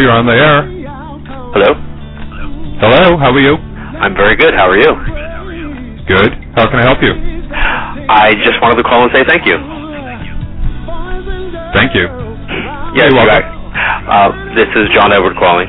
[0.00, 0.08] Hello.
[0.08, 0.64] You're on the air.
[1.52, 1.70] Hello.
[2.80, 3.18] Hello.
[3.20, 3.56] How are you?
[4.00, 4.54] I'm very good.
[4.54, 4.96] How are you?
[6.08, 6.32] Good.
[6.56, 7.12] How can I help you?
[8.08, 9.60] I just wanted to call and say thank you.
[11.76, 12.08] Thank you.
[12.96, 13.28] Yes, welcome.
[13.28, 13.44] right.
[14.08, 15.68] Uh, this is John Edward calling.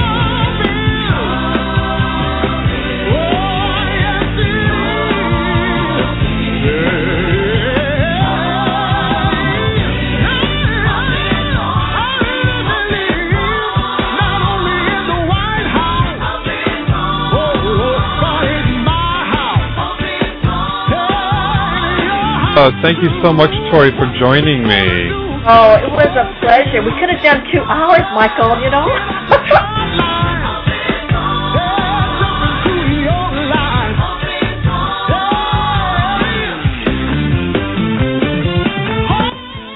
[22.61, 25.09] Uh, thank you so much, Tori, for joining me.
[25.49, 26.83] Oh, it was a pleasure.
[26.85, 28.53] We could have done two hours, Michael.
[28.61, 28.85] You know.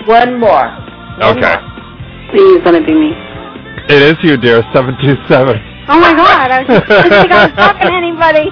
[0.06, 0.70] One more.
[1.18, 1.56] One Okay.
[1.58, 2.30] more.
[2.30, 3.12] Please let it be me.
[3.90, 4.62] It is you, dear.
[4.74, 5.58] Seven two seven.
[5.88, 6.50] Oh my God!
[6.52, 8.46] I was just I didn't think I was talking to anybody.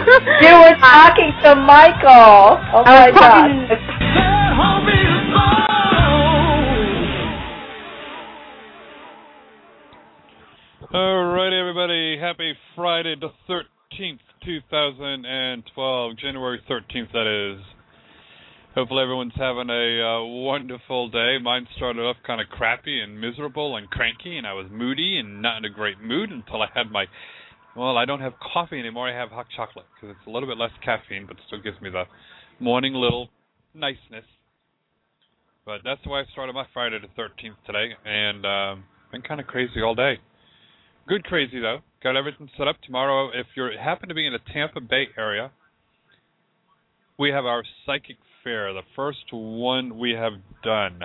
[0.40, 2.56] You were talking to Michael.
[2.72, 3.68] Oh I my was talking.
[3.68, 3.76] God.
[10.92, 12.18] All right, everybody.
[12.18, 16.16] Happy Friday the 13th, 2012.
[16.18, 17.62] January 13th, that is.
[18.74, 21.36] Hopefully, everyone's having a uh, wonderful day.
[21.42, 25.42] Mine started off kind of crappy and miserable and cranky, and I was moody and
[25.42, 27.04] not in a great mood until I had my.
[27.76, 29.08] Well, I don't have coffee anymore.
[29.08, 31.90] I have hot chocolate because it's a little bit less caffeine, but still gives me
[31.90, 32.04] the
[32.58, 33.28] morning little
[33.74, 34.24] niceness.
[35.64, 39.40] But that's the way I started my Friday the 13th today, and um, been kind
[39.40, 40.18] of crazy all day.
[41.06, 41.78] Good crazy though.
[42.02, 43.30] Got everything set up tomorrow.
[43.32, 45.50] If you happen to be in the Tampa Bay area,
[47.18, 50.32] we have our psychic fair, the first one we have
[50.64, 51.00] done,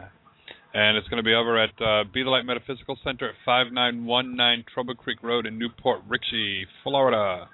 [0.76, 4.66] and it's going to be over at uh, Be the Light Metaphysical Center at 5919
[4.74, 7.48] Trouble Creek Road in New Port Richey, Florida.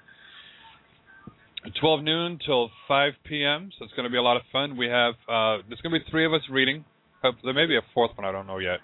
[1.80, 3.70] 12 noon till 5 p.m.
[3.78, 4.76] So it's going to be a lot of fun.
[4.76, 6.84] We have uh, there's going to be three of us reading.
[7.22, 8.26] There may be a fourth one.
[8.26, 8.80] I don't know yet.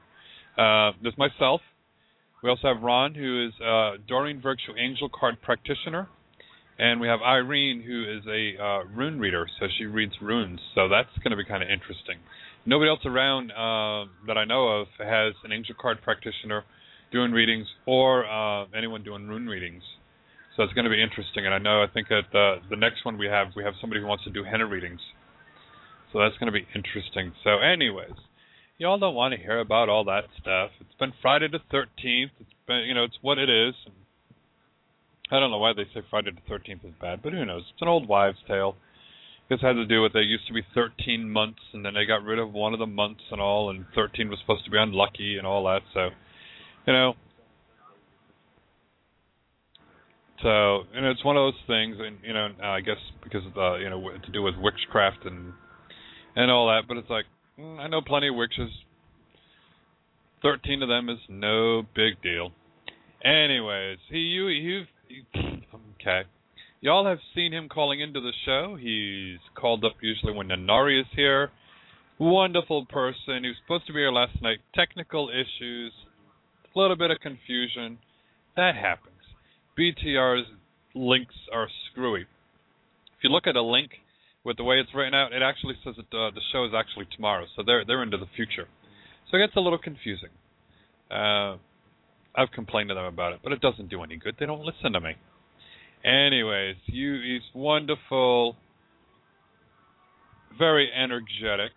[0.56, 1.60] Uh, there's myself.
[2.40, 6.06] We also have Ron, who is a Doreen Virtue Angel Card Practitioner,
[6.78, 10.60] and we have Irene, who is a uh, rune reader, so she reads runes.
[10.76, 12.18] So that's going to be kind of interesting.
[12.68, 16.64] Nobody else around uh, that I know of has an Angel Card Practitioner
[17.10, 19.82] doing readings or uh, anyone doing rune readings.
[20.54, 23.06] So it's going to be interesting, and I know I think at the the next
[23.06, 25.00] one we have we have somebody who wants to do henna readings.
[26.12, 27.32] So that's going to be interesting.
[27.42, 28.20] So, anyways,
[28.76, 30.70] y'all don't want to hear about all that stuff.
[30.78, 32.36] It's been Friday the 13th.
[32.38, 33.74] It's been, you know, it's what it is.
[35.30, 37.64] I don't know why they say Friday the 13th is bad, but who knows?
[37.72, 38.76] It's an old wives' tale.
[39.48, 42.22] This had to do with they used to be 13 months, and then they got
[42.22, 45.38] rid of one of the months and all, and 13 was supposed to be unlucky
[45.38, 45.80] and all that.
[45.94, 46.10] So,
[46.86, 47.14] you know,
[50.42, 53.78] so know, it's one of those things, and you know, I guess because of the
[53.82, 55.52] you know to do with witchcraft and
[56.36, 56.82] and all that.
[56.86, 57.24] But it's like
[57.58, 58.70] mm, I know plenty of witches.
[60.42, 62.52] 13 of them is no big deal.
[63.24, 64.84] Anyways, he you you
[66.00, 66.22] okay.
[66.80, 68.76] Y'all have seen him calling into the show.
[68.80, 71.50] He's called up usually when Nanari is here.
[72.20, 73.42] Wonderful person.
[73.42, 74.58] He was supposed to be here last night.
[74.76, 75.92] Technical issues,
[76.74, 77.98] a little bit of confusion.
[78.56, 79.14] That happens.
[79.76, 80.46] BTR's
[80.94, 82.22] links are screwy.
[82.22, 83.90] If you look at a link
[84.44, 87.06] with the way it's written out, it actually says that uh, the show is actually
[87.14, 88.68] tomorrow, so they're they're into the future.
[89.30, 90.30] So it gets a little confusing.
[91.10, 91.56] Uh,
[92.36, 94.36] I've complained to them about it, but it doesn't do any good.
[94.38, 95.16] They don't listen to me.
[96.04, 98.56] Anyways, you he's wonderful,
[100.56, 101.72] very energetic.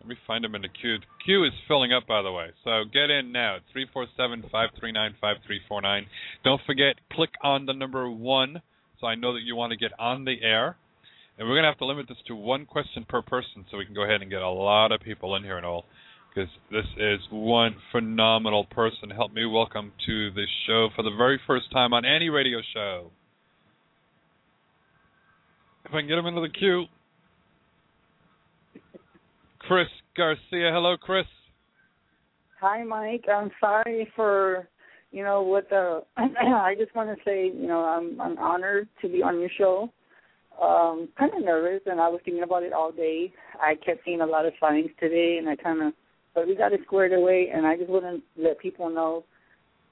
[0.00, 0.98] Let me find him in the queue.
[0.98, 2.50] The queue is filling up, by the way.
[2.62, 3.56] So get in now.
[3.72, 6.06] Three four seven five three nine five three four nine.
[6.44, 8.62] Don't forget, click on the number one,
[9.00, 10.76] so I know that you want to get on the air.
[11.38, 13.94] And we're gonna have to limit this to one question per person, so we can
[13.94, 15.84] go ahead and get a lot of people in here and all.
[16.32, 19.10] Because this is one phenomenal person.
[19.10, 23.10] Help me welcome to this show for the very first time on any radio show.
[25.88, 26.86] If I can get him into the queue.
[29.60, 29.86] Chris
[30.16, 30.72] Garcia.
[30.72, 31.26] Hello, Chris.
[32.60, 33.24] Hi, Mike.
[33.32, 34.68] I'm sorry for,
[35.12, 36.02] you know, what the.
[36.16, 39.92] I just want to say, you know, I'm I'm honored to be on your show.
[40.60, 43.32] Um, kind of nervous, and I was thinking about it all day.
[43.60, 45.92] I kept seeing a lot of signs today, and I kind of,
[46.34, 49.24] but we got it squared away, and I just want to let people know.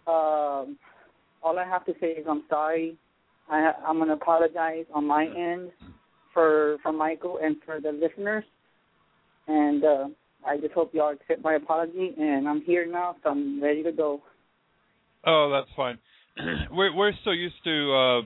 [0.06, 0.76] Um,
[1.43, 2.97] all I have to say is I'm sorry.
[3.49, 5.70] I, I'm going to apologize on my end
[6.32, 8.44] for for Michael and for the listeners,
[9.46, 10.08] and uh,
[10.46, 12.14] I just hope y'all accept my apology.
[12.19, 14.23] And I'm here now, so I'm ready to go.
[15.26, 15.99] Oh, that's fine.
[16.73, 18.23] we're we're so used to uh,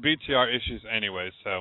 [0.00, 1.60] BTR issues anyway, so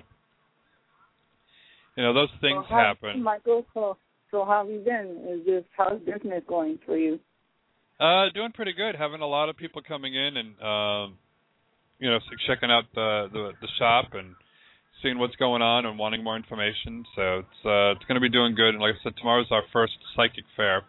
[1.98, 3.22] you know those things how, happen.
[3.22, 3.98] Michael, so
[4.32, 5.40] so how have you been?
[5.40, 7.20] Is this how's business going for you?
[8.00, 8.96] Uh, doing pretty good.
[8.96, 11.18] Having a lot of people coming in and um,
[12.02, 14.36] you know checking out the, the the shop and
[15.02, 17.06] seeing what's going on and wanting more information.
[17.16, 18.70] So it's uh, it's going to be doing good.
[18.70, 20.84] And like I said, tomorrow's our first psychic fair.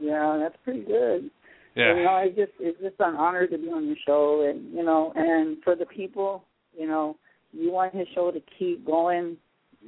[0.00, 1.30] Yeah, that's pretty good.
[1.76, 1.96] Yeah.
[1.96, 4.82] You know, it's just it's just an honor to be on your show, and you
[4.82, 6.44] know, and for the people,
[6.76, 7.16] you know,
[7.52, 9.36] you want his show to keep going.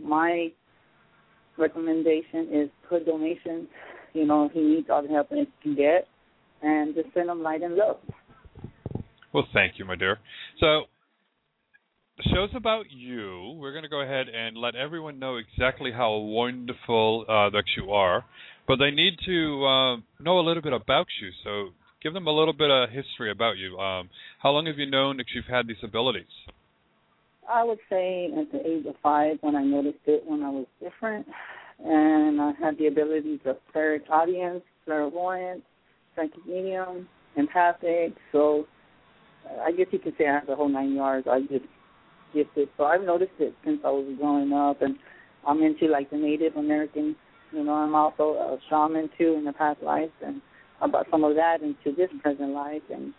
[0.00, 0.48] My
[1.56, 3.68] recommendation is put donations.
[4.12, 6.06] You know, he needs all the help he can get,
[6.62, 7.98] and just send him light and love.
[9.36, 10.18] Well, thank you, my dear.
[10.60, 10.84] So
[12.16, 13.54] the show's about you.
[13.60, 17.92] We're going to go ahead and let everyone know exactly how wonderful uh, that you
[17.92, 18.24] are,
[18.66, 21.28] but they need to uh, know a little bit about you.
[21.44, 23.76] So give them a little bit of history about you.
[23.78, 24.08] Um,
[24.42, 26.24] how long have you known that you've had these abilities?
[27.46, 30.66] I would say at the age of five when I noticed it when I was
[30.82, 31.26] different,
[31.84, 35.60] and I had the abilities of clairaudience, clairvoyance,
[36.16, 38.14] psychic medium, empathic.
[38.32, 38.66] So
[39.64, 41.26] I guess you could say I have the whole nine yards.
[41.30, 41.64] I just
[42.34, 42.68] gifted.
[42.76, 44.96] So I've noticed it since I was growing up, and
[45.46, 47.16] I'm into like the Native American.
[47.52, 50.40] You know, I'm also a shaman too in the past life, and
[50.80, 53.14] about some of that into this present life, and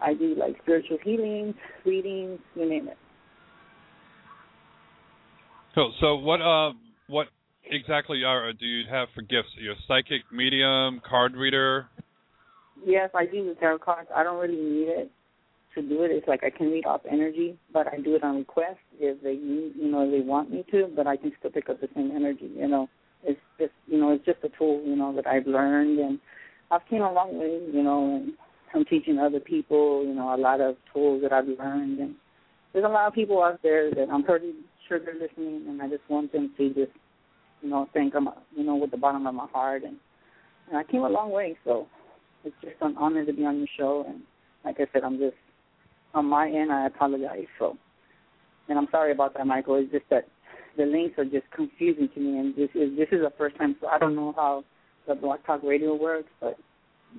[0.00, 1.54] I do like spiritual healings,
[1.84, 2.96] readings, you name it.
[5.74, 6.72] So, so what uh,
[7.08, 7.28] what
[7.70, 9.48] exactly are do you have for gifts?
[9.58, 11.86] You're a psychic, medium, card reader.
[12.84, 14.08] Yes, I do the tarot cards.
[14.14, 15.10] I don't really need it
[15.74, 16.10] to do it.
[16.10, 19.34] It's like I can read off energy, but I do it on request if they
[19.34, 20.88] need, you know, they want me to.
[20.94, 22.50] But I can still pick up the same energy.
[22.54, 22.88] You know,
[23.24, 26.18] it's just, you know, it's just a tool, you know, that I've learned, and
[26.70, 28.32] I've came a long way, you know, and
[28.74, 32.14] I'm teaching other people, you know, a lot of tools that I've learned, and
[32.72, 34.52] there's a lot of people out there that I'm pretty
[34.88, 36.92] sure they're listening, and I just want them to just,
[37.62, 39.96] you know, thank them, you know, with the bottom of my heart, and
[40.68, 41.86] and I came a long way, so
[42.42, 44.22] it's just an honor to be on your show, and
[44.64, 45.36] like I said, I'm just
[46.14, 47.46] on my end, I apologize.
[47.58, 47.76] So,
[48.68, 49.76] and I'm sorry about that, Michael.
[49.76, 50.26] It's just that
[50.76, 53.76] the links are just confusing to me, and this is this is the first time,
[53.80, 54.64] so I don't know how
[55.06, 56.56] the Blog Talk Radio works, but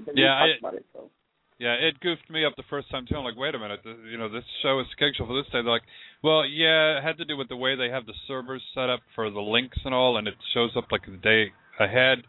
[0.05, 0.85] the yeah, I, about it.
[0.93, 1.09] So.
[1.57, 3.15] Yeah, it goofed me up the first time too.
[3.15, 3.79] I'm like, wait a minute,
[4.11, 5.63] you know, this show is scheduled for this day.
[5.63, 5.87] They're like,
[6.21, 8.99] well, yeah, it had to do with the way they have the servers set up
[9.15, 12.23] for the links and all, and it shows up like the day ahead.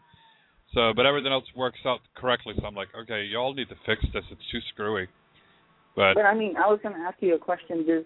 [0.73, 2.53] So, but everything else works out correctly.
[2.57, 4.23] So I'm like, okay, y'all need to fix this.
[4.31, 5.07] It's too screwy.
[5.97, 7.85] But, but I mean, I was going to ask you a question.
[7.85, 8.05] Does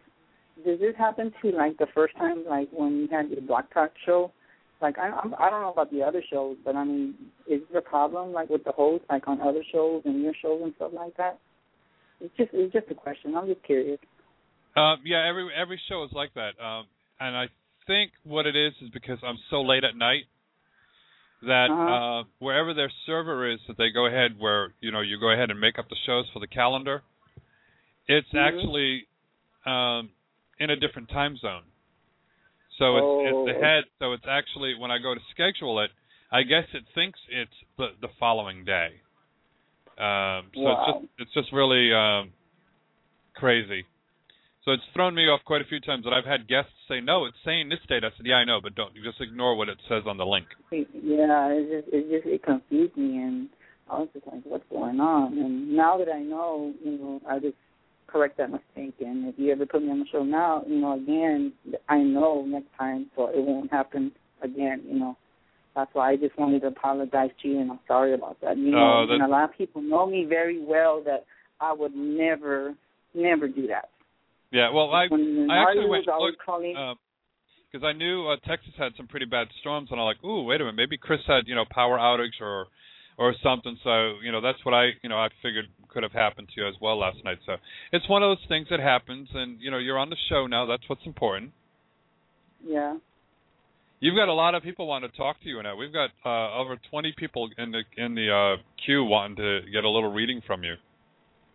[0.66, 3.92] does this happen to like the first time, like when you had your Blog Talk
[4.06, 4.32] show?
[4.82, 7.14] Like I I'm, I don't know about the other shows, but I mean,
[7.48, 10.62] is there a problem like with the host, like on other shows and your shows
[10.64, 11.38] and stuff like that?
[12.22, 13.36] It's just it's just a question.
[13.36, 14.00] I'm just curious.
[14.78, 16.86] Um, yeah, every every show is like that, um,
[17.20, 17.48] and I
[17.88, 20.24] think what it is is because I'm so late at night
[21.42, 22.22] that Uh-huh.
[22.22, 25.50] uh, wherever their server is, that they go ahead where you know you go ahead
[25.52, 27.04] and make up the shows for the calendar.
[28.12, 28.40] It's Mhm.
[28.48, 29.08] actually
[29.66, 30.12] um,
[30.60, 31.64] in a different time zone,
[32.78, 33.30] so it's Oh.
[33.30, 33.84] it's ahead.
[34.00, 35.92] So it's actually when I go to schedule it,
[36.32, 39.00] I guess it thinks it's the the following day.
[39.98, 40.74] Um, so Wow.
[40.74, 42.34] it's just it's just really um,
[43.34, 43.86] crazy.
[44.66, 47.26] So it's thrown me off quite a few times that I've had guests say, "No,
[47.26, 49.70] it's saying this date." I said, "Yeah, I know, but don't you just ignore what
[49.70, 53.50] it says on the link." Yeah, it just it just it confused me, and
[53.90, 55.38] I was just like, what's going on?
[55.38, 57.56] And now that I know, you know, I just
[58.12, 58.96] correct that mistake.
[59.00, 61.54] And if you ever put me on the show now, you know, again,
[61.90, 64.84] I know next time, so it won't happen again.
[64.88, 65.18] You know,
[65.76, 68.58] that's why I just wanted to apologize to you, and I'm sorry about that.
[68.58, 71.26] You know, Oh, that- and a lot of people know me very well that
[71.60, 72.76] I would never,
[73.14, 73.90] never do that.
[74.52, 76.76] Yeah, well, I When I actually went was always look calling.
[77.72, 80.60] because I knew uh, Texas had some pretty bad storms, and I'm like, "Ooh, wait
[80.60, 82.68] a minute, maybe Chris had you know power outage or
[83.18, 86.50] or something." So you know that's what I you know I figured could have happened
[86.54, 87.38] to you as well last night.
[87.46, 87.54] So
[87.92, 90.66] it's one of those things that happens, and you know you're on the show now.
[90.66, 91.52] That's what's important.
[92.66, 92.98] yeah.
[94.02, 95.76] You've got a lot of people wanting to talk to you now.
[95.76, 99.84] We've got uh, over 20 people in the in the uh, queue wanting to get
[99.84, 100.74] a little reading from you.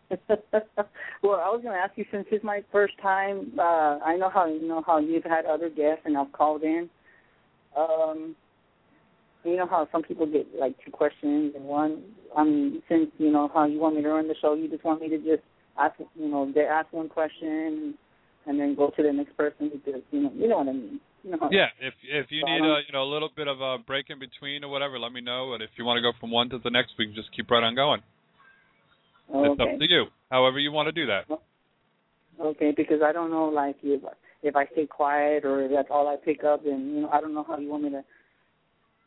[0.29, 3.51] well, I was going to ask you since it's my first time.
[3.59, 6.89] Uh, I know how you know how you've had other guests and I've called in.
[7.77, 8.37] Um,
[9.47, 12.03] you know how some people get like two questions and one.
[12.37, 14.85] I mean, since you know how you want me to run the show, you just
[14.85, 15.43] want me to just
[15.79, 15.95] ask.
[16.15, 17.95] You know, they ask one question
[18.47, 21.01] and then go to the next person because you know you know what I mean.
[21.25, 23.61] You know Yeah, if if you So need a you know a little bit of
[23.61, 25.55] a break in between or whatever, let me know.
[25.55, 27.51] And if you want to go from one to the next, we can just keep
[27.51, 28.03] right on going.
[29.33, 30.07] Oh, It's up to you.
[30.31, 31.25] However you want to do that.
[32.39, 34.03] Okay, because I don't know, like if
[34.43, 37.21] if I stay quiet or if that's all I pick up, and you know, I
[37.21, 38.05] don't know how you want me to.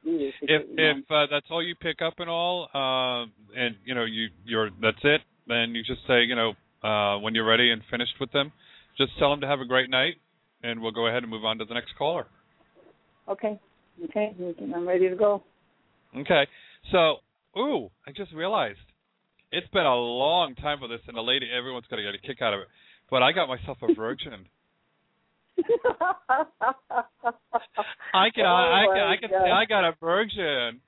[0.04, 3.76] If because, you know, if uh, that's all you pick up and all, um, and
[3.86, 6.54] you know you you're that's it, then you just say you know
[6.88, 8.52] uh, when you're ready and finished with them,
[8.98, 10.16] just tell them to have a great night,
[10.64, 12.28] and we'll go ahead and move on to the next caller.
[13.28, 13.60] okay,
[14.06, 14.36] okay,
[14.74, 15.44] I'm ready to go.
[16.18, 16.48] Okay.
[16.92, 17.18] So,
[17.60, 18.80] ooh, I just realized
[19.52, 22.42] it's been a long time for this, and the lady, everyone's gonna get a kick
[22.42, 22.68] out of it.
[23.10, 24.46] But I got myself a virgin.
[28.14, 29.44] I can, I, I Oh, can, I can God.
[29.44, 30.82] say oh, I got a virgin.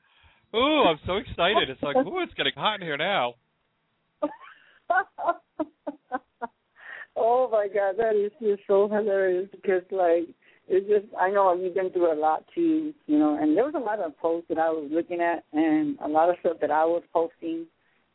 [0.55, 1.69] Ooh, I'm so excited.
[1.69, 3.35] It's like, ooh, it's getting hot in here now.
[7.15, 10.27] oh my god, that is just so hilarious because like
[10.67, 13.75] it's just I know you've been through a lot too, you know, and there was
[13.75, 16.71] a lot of posts that I was looking at and a lot of stuff that
[16.71, 17.65] I was posting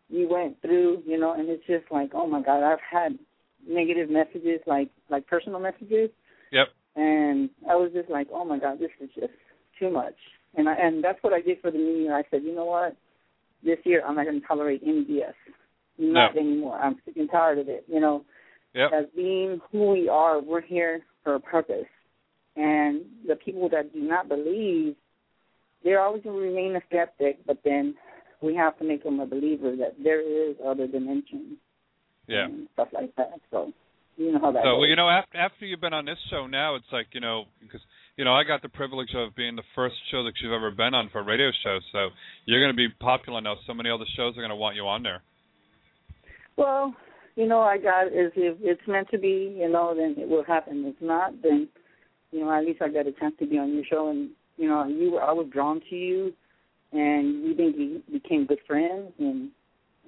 [0.08, 3.18] you went through, you know, and it's just like, oh my god, I've had
[3.66, 6.10] negative messages like like personal messages
[6.52, 6.68] Yep.
[6.96, 9.32] and I was just like, oh my god, this is just
[9.78, 10.14] too much.
[10.56, 12.16] And I and that's what I did for the new year.
[12.16, 12.96] I said, you know what,
[13.64, 15.34] this year I'm not going to tolerate any BS,
[15.98, 16.40] not No.
[16.40, 16.78] anymore.
[16.78, 17.84] I'm sick and tired of it.
[17.88, 18.24] You know,
[18.74, 18.90] Yep.
[18.92, 21.86] as being who we are, we're here for a purpose.
[22.56, 24.96] And the people that do not believe,
[25.84, 27.44] they're always going to remain a skeptic.
[27.46, 27.94] But then
[28.40, 31.58] we have to make them a believer that there is other dimensions
[32.28, 32.44] Yeah.
[32.46, 33.40] and stuff like that.
[33.50, 33.72] So
[34.16, 34.78] you know how that So, goes.
[34.80, 37.44] well, you know, after after you've been on this show now, it's like you know,
[37.60, 37.80] because
[38.16, 40.94] you know, I got the privilege of being the first show that you've ever been
[40.94, 41.78] on for a radio show.
[41.92, 42.08] So
[42.46, 43.56] you're going to be popular now.
[43.66, 45.22] So many other shows are going to want you on there.
[46.56, 46.94] Well,
[47.34, 50.44] you know, I got is if it's meant to be, you know, then it will
[50.44, 50.84] happen.
[50.86, 51.68] If not, then
[52.32, 54.68] you know, at least I got a chance to be on your show, and you
[54.68, 56.32] know, you were I was drawn to you,
[56.92, 59.50] and we think we became good friends, and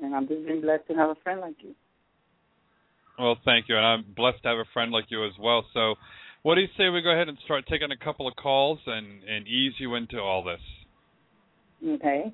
[0.02, 1.74] and I'm just been blessed to have a friend like you.
[3.18, 5.64] Well, thank you, and I'm blessed to have a friend like you as well.
[5.74, 5.94] So,
[6.42, 9.22] what do you say we go ahead and start taking a couple of calls and
[9.24, 10.60] and ease you into all this?
[11.84, 12.32] Okay.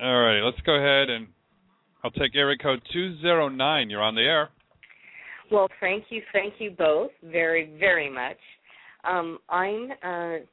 [0.00, 1.28] All right, let's go ahead and
[2.04, 3.88] I'll take area code two zero nine.
[3.88, 4.50] You're on the air.
[5.50, 8.36] Well, thank you, thank you both very, very much.
[9.08, 10.44] Um, I'm uh,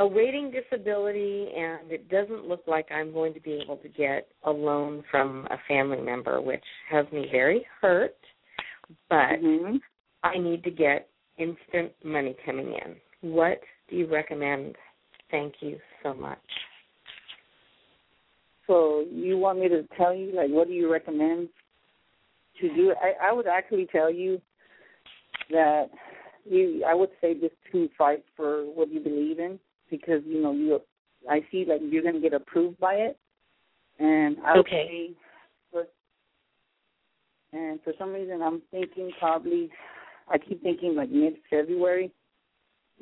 [0.00, 4.50] awaiting disability, and it doesn't look like I'm going to be able to get a
[4.50, 8.16] loan from a family member, which has me very hurt.
[9.08, 9.76] But Mm-hmm.
[10.22, 12.96] I need to get instant money coming in.
[13.30, 14.74] What do you recommend?
[15.30, 16.38] Thank you so much.
[18.66, 21.48] So you want me to tell you like what do you recommend
[22.60, 22.94] to do?
[23.00, 24.40] I I would actually tell you
[25.50, 25.86] that
[26.44, 29.58] you I would say just to fight for what you believe in
[29.90, 30.80] because you know you
[31.28, 33.18] I see like you're gonna get approved by it,
[33.98, 35.10] and I Okay.
[35.70, 35.86] for
[37.52, 39.70] and for some reason I'm thinking probably
[40.28, 42.10] I keep thinking like mid February,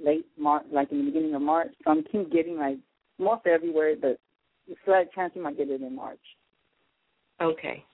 [0.02, 1.70] late March, like in the beginning of March.
[1.84, 2.78] So I'm keep getting like
[3.18, 4.18] more February, but
[4.66, 6.20] it's slight chance you might get it in March.
[7.40, 7.84] Okay.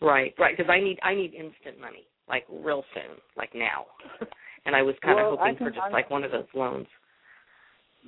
[0.00, 0.56] Right, right.
[0.56, 3.86] Because I need I need instant money, like real soon, like now.
[4.66, 6.46] and I was kind of Well, I hoping for just I'm- like one of those
[6.54, 6.86] loans.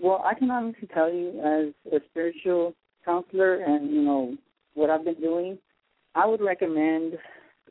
[0.00, 2.74] Well, I can honestly tell you, as a spiritual
[3.04, 4.36] counselor, and you know
[4.74, 5.58] what I've been doing,
[6.14, 7.14] I would recommend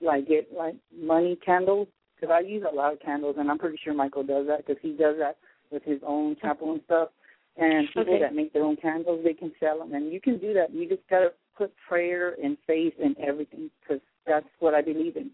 [0.01, 3.77] like get like money candles because I use a lot of candles, and I'm pretty
[3.83, 5.37] sure Michael does that because he does that
[5.71, 7.09] with his own chapel and stuff.
[7.57, 8.19] And people Okay.
[8.19, 10.73] that make their own candles, they can sell them, and you can do that.
[10.73, 15.29] You just gotta put prayer and faith in everything because that's what I believe in.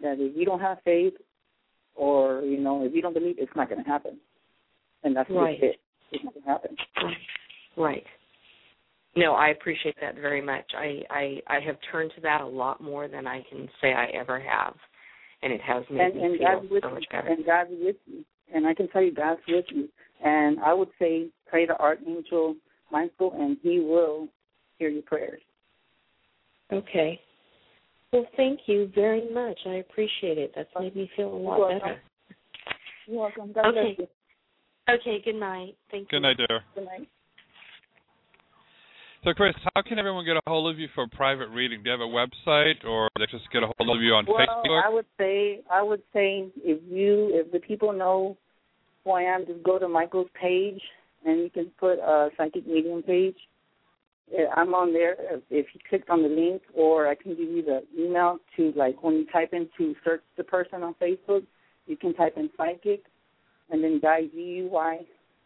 [0.00, 1.14] That if you don't have faith,
[1.94, 4.18] or you know, if you don't believe, it's not going to happen.
[5.02, 5.60] And that's Right.
[5.60, 5.80] just it.
[6.14, 6.76] It's not going happen.
[7.76, 8.04] Right.
[9.16, 10.64] No, I appreciate that very much.
[10.76, 14.06] I, I I have turned to that a lot more than I can say I
[14.06, 14.74] ever have,
[15.42, 17.28] and it has made and me and feel God's with so much better.
[17.28, 19.88] and God's with you, and I can tell you God's with you.
[20.24, 22.56] And I would say pray to Archangel
[22.90, 24.28] Michael, and he will
[24.78, 25.42] hear your prayers.
[26.72, 27.20] Okay.
[28.12, 29.58] Well, thank you very much.
[29.66, 30.52] I appreciate it.
[30.56, 31.78] That's made me feel a lot You're welcome.
[31.78, 32.00] better.
[33.06, 33.52] You're welcome.
[33.52, 34.08] God Okay.
[34.86, 35.12] Bless you.
[35.12, 35.22] Okay.
[35.24, 35.76] Good night.
[35.90, 36.20] Thank Good you.
[36.20, 36.60] Good night, dear.
[36.74, 37.08] Good night.
[39.24, 41.82] So, Chris, how can everyone get a hold of you for a private reading?
[41.82, 44.36] Do you have a website, or they just get a hold of you on well,
[44.36, 44.82] Facebook?
[44.84, 48.36] I would say I would say if you if the people know
[49.02, 50.80] who I am, just go to Michael's page
[51.24, 53.36] and you can put a psychic medium page.
[54.54, 55.16] I'm on there.
[55.18, 58.72] If- If you click on the link, or I can give you the email to
[58.76, 61.44] like when you type in to search the person on Facebook,
[61.86, 63.04] you can type in psychic
[63.70, 65.00] and then guy G U Y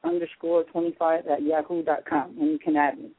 [0.04, 3.11] underscore twenty five at yahoo dot com and you can add me.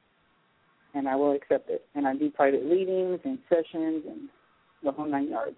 [0.93, 1.85] And I will accept it.
[1.93, 4.29] And I do private readings and sessions and
[4.83, 5.57] the whole nine yards.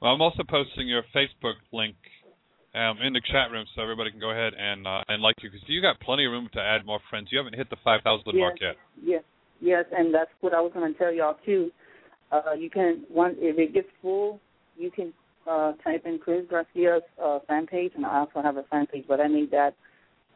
[0.00, 1.96] Well, I'm also posting your Facebook link
[2.74, 5.50] um, in the chat room so everybody can go ahead and uh, and like you
[5.50, 7.28] because you got plenty of room to add more friends.
[7.30, 8.76] You haven't hit the 5,000 mark yet.
[9.02, 9.22] Yes,
[9.60, 11.70] yes, and that's what I was going to tell y'all too.
[12.30, 14.40] Uh, you can one if it gets full,
[14.76, 15.12] you can
[15.48, 19.04] uh, type in Chris Garcia's uh, fan page, and I also have a fan page,
[19.08, 19.74] but I made that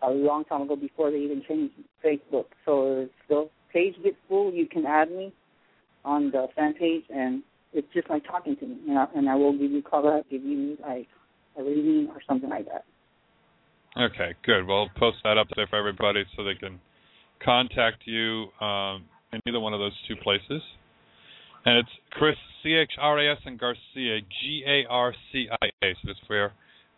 [0.03, 2.47] a long time ago before they even changed Facebook.
[2.65, 5.33] So if the page gets full, you can add me
[6.05, 7.43] on the fan page, and
[7.73, 10.31] it's just like talking to me, and I, and I will give you call back,
[10.31, 11.09] give you like
[11.59, 12.85] a reading or something like that.
[13.99, 14.67] Okay, good.
[14.67, 16.79] Well, post that up there for everybody so they can
[17.43, 20.63] contact you um, in either one of those two places.
[21.67, 25.67] And it's Chris C H R A S and Garcia G A R C I
[25.85, 25.95] A.
[25.95, 26.53] So that's where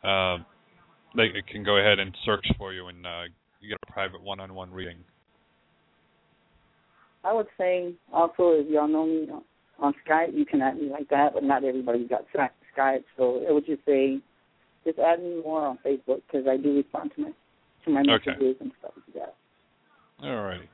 [0.05, 0.45] um,
[1.17, 3.23] they can go ahead and search for you and uh,
[3.61, 4.99] you get a private one-on-one reading.
[7.25, 9.43] I would say also if y'all know me on-
[9.81, 13.53] on Skype, you can add me like that, but not everybody's got Skype, so I
[13.53, 14.19] would just say
[14.85, 17.33] just add me more on Facebook because I do respond to my
[17.85, 18.31] to my Okay.
[18.33, 19.35] messages and stuff like that.
[20.23, 20.69] All righty.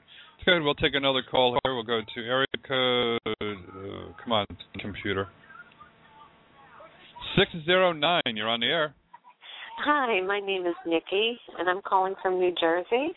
[0.45, 0.63] Good.
[0.63, 1.75] We'll take another call here.
[1.75, 3.54] We'll go to area code.
[4.25, 4.47] Come on,
[4.81, 5.29] computer.
[7.37, 8.23] Six zero nine.
[8.35, 8.95] You're on the air.
[9.85, 13.13] Hi, my name is Nikki, and I'm calling from New Jersey.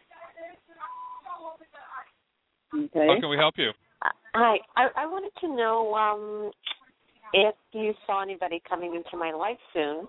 [2.76, 3.08] Okay.
[3.08, 3.70] How can we help you?
[4.02, 6.52] Uh, Hi, I, I wanted to know um,
[7.34, 10.08] if you saw anybody coming into my life soon.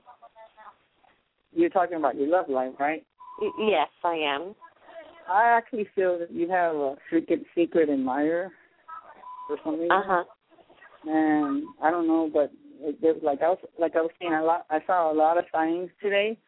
[1.52, 3.04] You're talking about your love life, right?
[3.40, 4.54] Y- yes, I am.
[5.30, 8.50] I actually feel that you have a secret secret admirer
[9.46, 9.92] for some reason.
[9.92, 10.24] Uh huh.
[11.06, 14.42] And I don't know, but it, it, like I was like I was saying, a
[14.44, 16.38] lot I saw a lot of signs today,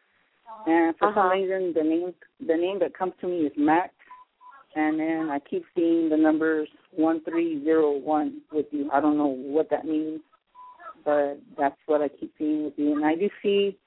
[0.65, 1.33] and for some Uh-huh.
[1.33, 3.93] reason the name the name that comes to me is Max,
[4.75, 8.89] and then I keep seeing the numbers one three zero one with you.
[8.91, 10.21] I don't know what that means,
[11.05, 13.77] but that's what I keep seeing with you, and I do see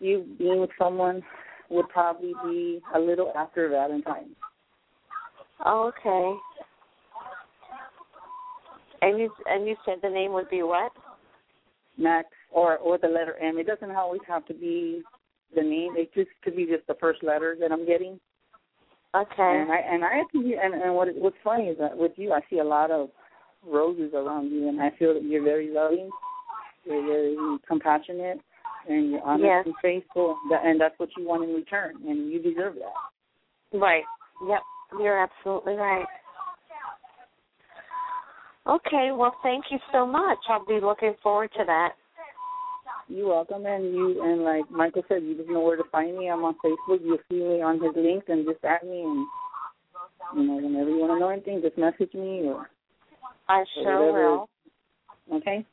[0.00, 1.22] you being with someone
[1.70, 4.36] would probably be a little after Valentine's.
[5.64, 6.36] Oh, okay.
[9.04, 10.92] And you and you said the name would be what?
[11.98, 13.58] Max or or the letter M.
[13.58, 15.02] It doesn't always have to be
[15.54, 15.92] the name.
[15.96, 18.18] It just could be just the first letter that I'm getting.
[19.14, 19.32] Okay.
[19.38, 22.58] And I and I and and what what's funny is that with you I see
[22.58, 23.10] a lot of
[23.62, 26.10] roses around you, and I feel that you're very loving,
[26.84, 27.36] you're very
[27.66, 28.40] compassionate,
[28.88, 29.66] and you're honest Yes.
[29.66, 33.78] and faithful, and that's what you want in return, and you deserve that.
[33.78, 34.04] Right.
[34.46, 34.60] Yep.
[35.00, 36.06] You're absolutely right.
[38.66, 39.10] Okay.
[39.12, 40.38] Well, thank you so much.
[40.48, 41.90] I'll be looking forward to that.
[43.08, 46.30] You're welcome, and you and like Michael said, you just know where to find me.
[46.30, 47.00] I'm on Facebook.
[47.04, 49.26] You'll see me on his link, and just add me, and
[50.36, 52.70] you know, whenever you want to know anything, just message me or.
[53.46, 54.30] I sure whatever.
[54.30, 54.48] will.
[55.34, 55.66] Okay.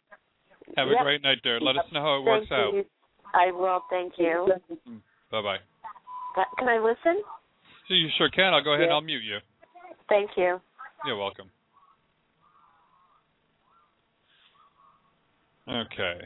[0.75, 1.03] Have a Yep.
[1.03, 1.59] great night, dear.
[1.61, 2.73] Let us know how it works Thank out.
[2.73, 2.85] you.
[3.33, 3.81] I will.
[3.89, 4.53] Thank you.
[5.31, 5.57] Bye bye.
[6.35, 7.23] Uh, Can I listen?
[7.87, 8.53] So you sure can.
[8.53, 9.39] I'll go ahead and I'll mute you.
[10.09, 10.59] Thank you.
[11.05, 11.49] You're welcome.
[15.71, 16.19] Okay.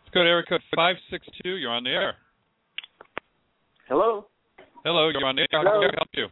[0.00, 1.56] Let's go to area code 562.
[1.56, 2.14] You're on the air.
[3.86, 4.26] Hello.
[4.82, 5.48] Hello, you're on the air.
[5.52, 5.80] How Hello.
[5.82, 6.26] can I help you?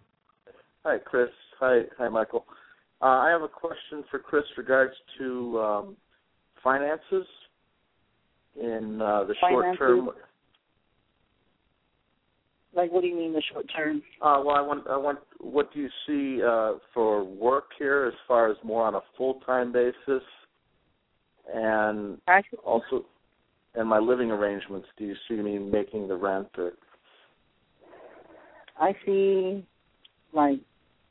[0.84, 1.28] Hi, Chris.
[1.60, 2.46] Hi, hi, Michael.
[3.02, 5.96] Uh, I have a question for Chris regards to um,
[6.64, 7.26] finances
[8.56, 10.10] in uh, the short term.
[12.74, 12.74] Finances?
[12.74, 14.02] Like, what do you mean the short term?
[14.22, 15.18] Uh, well, I want, I want.
[15.40, 19.40] What do you see uh, for work here, as far as more on a full
[19.46, 20.22] time basis,
[21.52, 23.06] and Actually, also,
[23.74, 24.88] and my living arrangements?
[24.96, 26.72] Do you see me making the rent or?
[28.80, 29.66] I see,
[30.32, 30.60] like,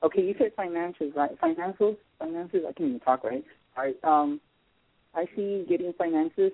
[0.03, 1.31] okay, you said finances, right?
[1.41, 2.61] Financials, finances.
[2.67, 3.43] I can't even talk right.
[3.75, 3.97] All right.
[4.03, 4.39] Um,
[5.13, 6.51] I see getting finances.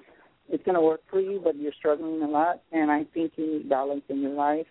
[0.50, 3.70] It's gonna work for you, but you're struggling a lot, and I think you need
[3.70, 4.66] balance in your life.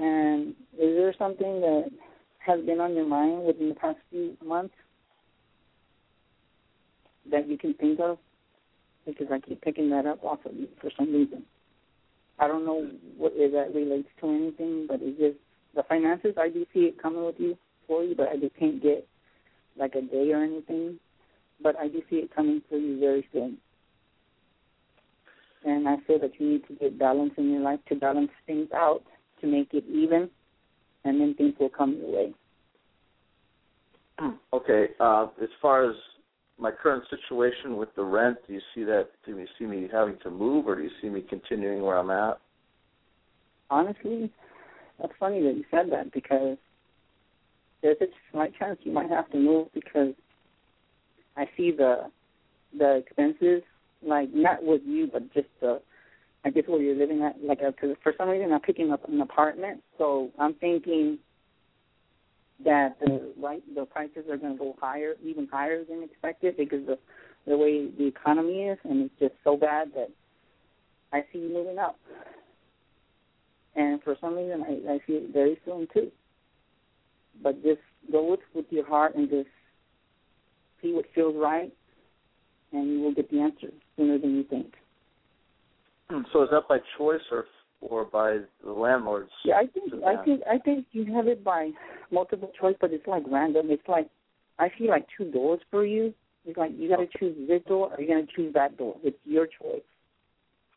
[0.00, 1.90] And is there something that
[2.38, 4.74] has been on your mind within the past few months
[7.30, 8.16] that you can think of?
[9.04, 11.44] Because I keep picking that up off of you for some reason.
[12.38, 15.36] I don't know what if that relates to anything, but it's just
[15.74, 16.34] the finances.
[16.40, 19.06] I do see it coming with you for you, but I just can't get
[19.78, 20.98] like a day or anything.
[21.62, 23.58] But I do see it coming for you very soon.
[25.62, 28.68] And I feel that you need to get balance in your life to balance things
[28.74, 29.02] out
[29.40, 30.28] to make it even,
[31.04, 32.34] and then things will come your way.
[34.52, 34.88] Okay.
[35.00, 35.96] Uh, as far as
[36.58, 39.08] my current situation with the rent, do you see that?
[39.24, 42.10] Do you see me having to move, or do you see me continuing where I'm
[42.10, 42.38] at?
[43.70, 44.30] Honestly,
[45.00, 46.58] that's funny that you said that because
[47.82, 50.14] there's a slight chance you might have to move because
[51.36, 52.10] I see the
[52.78, 53.62] the expenses
[54.02, 55.80] like not with you but just the
[56.44, 59.08] I guess where you're living at like uh, because for some reason I'm picking up
[59.08, 61.18] an apartment so I'm thinking
[62.64, 66.88] that the right the prices are going to go higher even higher than expected because
[66.88, 66.98] of
[67.46, 70.10] the way the economy is and it's just so bad that
[71.12, 71.98] I see you moving up
[73.76, 76.10] and for some reason I, I see it very soon too
[77.42, 79.48] but just go with with your heart and just
[80.82, 81.72] see what feels right,
[82.72, 84.74] and you will get the answer sooner than you think.
[86.10, 87.44] Hmm, so is that by choice or
[87.80, 89.30] or by the landlords?
[89.44, 91.70] Yeah, I think I think I think you have it by
[92.10, 93.70] multiple choice, but it's like random.
[93.70, 94.08] It's like
[94.58, 96.12] I see like two doors for you.
[96.44, 98.96] It's like you got to choose this door or you got to choose that door.
[99.04, 99.82] It's your choice.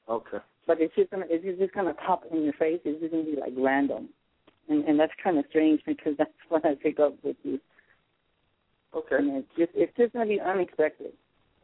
[0.07, 0.37] Okay.
[0.67, 2.79] But it's just gonna it's just gonna pop in your face.
[2.85, 4.09] It's just gonna be like random,
[4.69, 7.59] and and that's kind of strange because that's what I pick up with you.
[8.95, 9.15] Okay.
[9.15, 11.13] And it's just it's just gonna be unexpected.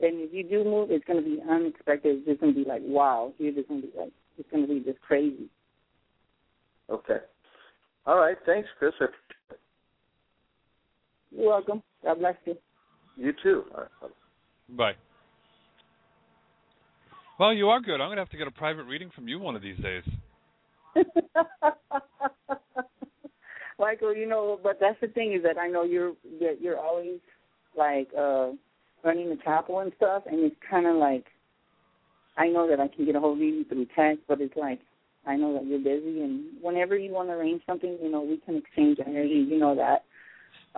[0.02, 2.18] And if you do move, it's gonna be unexpected.
[2.18, 3.34] It's just gonna be like wow.
[3.38, 5.50] You're just gonna be like it's gonna be just crazy.
[6.90, 7.18] Okay.
[8.06, 8.38] All right.
[8.46, 8.94] Thanks, Chris.
[11.32, 11.84] You're welcome.
[12.04, 12.56] God bless you.
[13.16, 13.64] You too.
[13.76, 14.12] All right.
[14.70, 14.94] Bye.
[17.40, 18.02] Well, you are good.
[18.02, 20.04] I'm going to have to get a private reading from you one of these days.
[23.80, 27.20] Michael, you know, but that's the thing is that I know you're that you're always
[27.78, 28.50] like uh
[29.04, 31.26] running the chapel and stuff, and it's kind of like
[32.38, 34.80] I know that I can get a hold of you through text, but it's like
[35.26, 38.38] I know that you're busy, and whenever you want to arrange something, you know, we
[38.38, 39.46] can exchange energy.
[39.50, 40.06] You know that.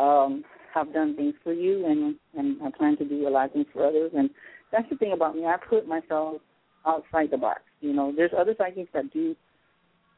[0.01, 0.43] Um,
[0.75, 3.67] I've done things for you, and and I plan to do a lot of things
[3.73, 4.29] for others, and
[4.71, 5.45] that's the thing about me.
[5.45, 6.41] I put myself
[6.85, 7.61] outside the box.
[7.81, 9.35] You know, there's other psychics that do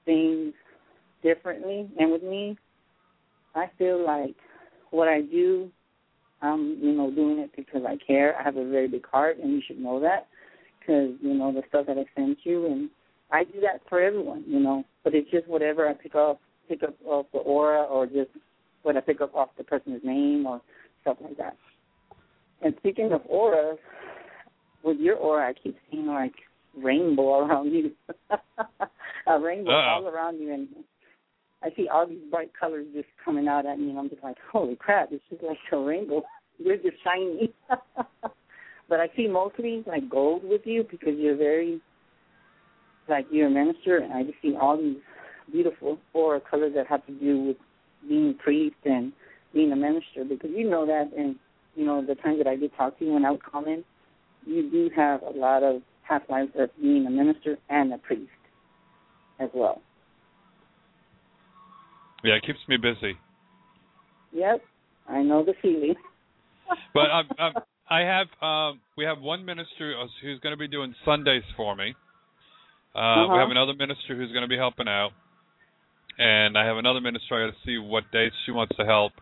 [0.06, 0.54] things
[1.22, 2.58] differently, and with me,
[3.56, 4.36] I feel like
[4.92, 5.70] what I do,
[6.44, 8.36] I'm you know doing it because I care.
[8.38, 10.28] I have a very big heart, and you should know that
[10.80, 12.90] because you know the stuff that I sent you, and
[13.32, 14.84] I do that for everyone, you know.
[15.04, 18.30] But it's just whatever I pick up, pick up off the aura, or just
[18.84, 20.62] what I pick up off the person's name or
[21.02, 21.56] stuff like that.
[22.62, 23.80] And speaking of auras,
[24.84, 26.34] with your aura, I keep seeing like
[26.78, 27.92] rainbow around you,
[29.28, 30.04] a rainbow Uh-oh.
[30.04, 30.68] all around you, and
[31.64, 34.38] I see all these bright colors just coming out at me, and I'm just like,
[34.52, 35.10] holy crap!
[35.12, 36.24] It's just like a rainbow.
[36.60, 37.54] You're just shiny.
[38.90, 41.82] but I see mostly like gold with you because you're very
[43.10, 44.98] like you're a minister, and I just see all these
[45.52, 47.58] beautiful aura colors that have to do with
[48.08, 49.12] being a priest and
[49.54, 51.36] being a minister because you know that and
[51.76, 53.84] you know the times that I did talk to you when I come in
[54.46, 58.30] you do have a lot of past lives of being a minister and a priest
[59.40, 59.82] as well.
[62.24, 63.18] Yeah, it keeps me busy.
[64.34, 64.62] Yep,
[65.10, 65.96] I know the feeling.
[66.94, 67.54] But I'm, I'm,
[67.90, 71.94] I have um, we have one minister who's going to be doing Sundays for me.
[72.96, 73.34] Uh, Uh-huh.
[73.34, 75.12] We have another minister who's going to be helping out,
[76.18, 77.36] and I have another minister.
[77.36, 79.14] I got to see what dates she wants to help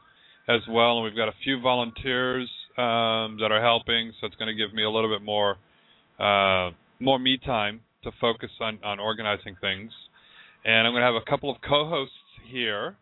[0.48, 0.98] as well.
[0.98, 4.74] And we've got a few volunteers um, that are helping, so it's going to give
[4.74, 5.58] me a little bit more
[6.20, 9.92] uh, more me time to focus on on organizing things.
[10.64, 12.14] And I'm going to have a couple of co-hosts
[12.46, 12.96] here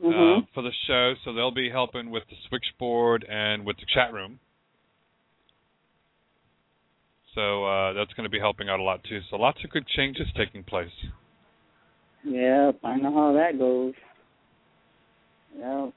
[0.00, 0.42] Mhm.
[0.42, 4.12] uh, for the show, so they'll be helping with the switchboard and with the chat
[4.12, 4.40] room.
[7.34, 9.20] So uh, that's going to be helping out a lot too.
[9.30, 10.92] So lots of good changes taking place.
[12.24, 13.94] Yep, I know how that goes.
[15.56, 15.92] Yep.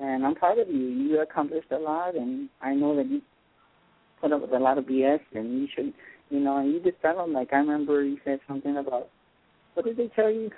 [0.00, 0.74] And I'm proud of you.
[0.74, 3.22] You accomplished a lot, and I know that you
[4.20, 5.94] put up with a lot of BS, and you should,
[6.30, 7.32] you know, and you just tell them.
[7.32, 9.08] Like I remember you said something about,
[9.74, 10.50] what did they tell you?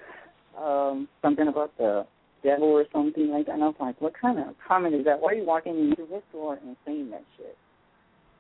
[0.56, 2.06] Um, something about the
[2.42, 3.56] devil or something like that.
[3.56, 5.20] And I was like, what kind of comment is that?
[5.20, 7.56] Why are you walking into this store and saying that shit?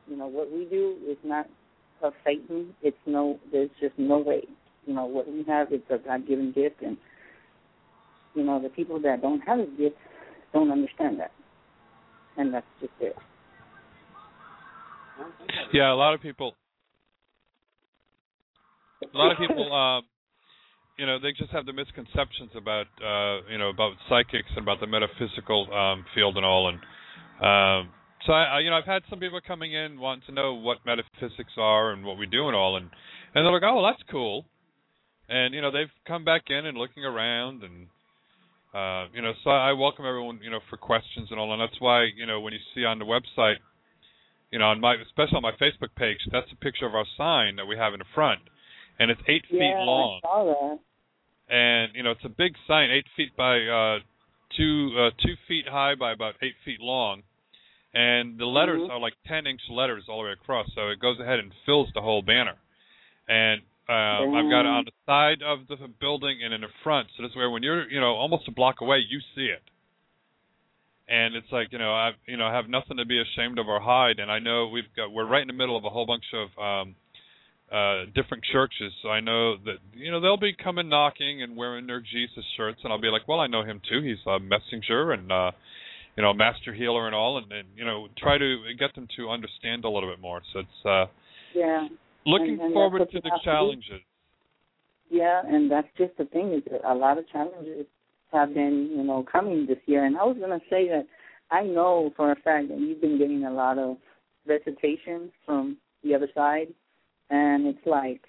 [0.08, 1.46] You know, what we do is not
[2.02, 2.74] of Satan.
[2.82, 4.42] It's no, there's just no way.
[4.86, 6.96] You know, what we have is a God given gift, and,
[8.34, 9.96] you know, the people that don't have a gift
[10.52, 11.32] don't understand that.
[12.38, 13.16] And that's just it.
[15.72, 16.54] Yeah, a lot of people.
[19.02, 20.04] A lot of people, um,
[20.98, 24.80] you know, they just have the misconceptions about, uh, you know, about psychics and about
[24.80, 26.68] the metaphysical um, field and all.
[26.68, 26.78] And
[27.40, 27.92] um,
[28.26, 30.78] so, I, I, you know, I've had some people coming in wanting to know what
[30.86, 32.86] metaphysics are and what we do and all, and
[33.34, 34.46] and they're like, oh, well, that's cool.
[35.28, 37.88] And you know, they've come back in and looking around and.
[38.74, 41.80] Uh, you know, so I welcome everyone, you know, for questions and all, and that's
[41.80, 43.56] why, you know, when you see on the website,
[44.50, 47.56] you know, on my especially on my Facebook page, that's a picture of our sign
[47.56, 48.40] that we have in the front,
[48.98, 50.78] and it's eight yeah, feet long, I saw that.
[51.48, 53.98] And you know, it's a big sign, eight feet by uh,
[54.56, 57.22] two uh, two feet high by about eight feet long,
[57.94, 58.90] and the letters Mhm.
[58.90, 61.92] are like ten inch letters all the way across, so it goes ahead and fills
[61.94, 62.56] the whole banner,
[63.28, 67.08] and um, I've got it on the side of the building and in the front,
[67.16, 69.62] so this way when you're you know almost a block away, you see it.
[71.08, 73.78] And it's like you know I you know have nothing to be ashamed of or
[73.78, 76.24] hide, and I know we've got we're right in the middle of a whole bunch
[76.34, 76.96] of um,
[77.72, 81.86] uh, different churches, so I know that you know they'll be coming knocking and wearing
[81.86, 84.02] their Jesus shirts, and I'll be like, well, I know him too.
[84.02, 85.50] He's a messenger and uh,
[86.16, 89.30] you know master healer and all, and, and you know try to get them to
[89.30, 90.42] understand a little bit more.
[90.52, 91.06] So it's uh,
[91.54, 91.88] Yeah.
[92.24, 94.00] looking And- forward to the have to challenges.
[95.10, 97.86] Yeah, and that's just the thing is that a lot of challenges
[98.32, 100.04] have been, you know, coming this year.
[100.04, 101.06] And I was gonna say that
[101.50, 103.98] I know for a fact that you've been getting a lot of
[104.46, 106.68] recitation from the other side,
[107.30, 108.22] and it's like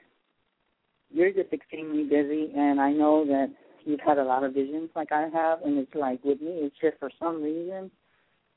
[1.09, 2.51] you're just extremely busy.
[2.55, 3.47] And I know that
[3.85, 6.75] you've had a lot of visions like I have, and it's like with me, it's
[6.81, 7.91] just for some reason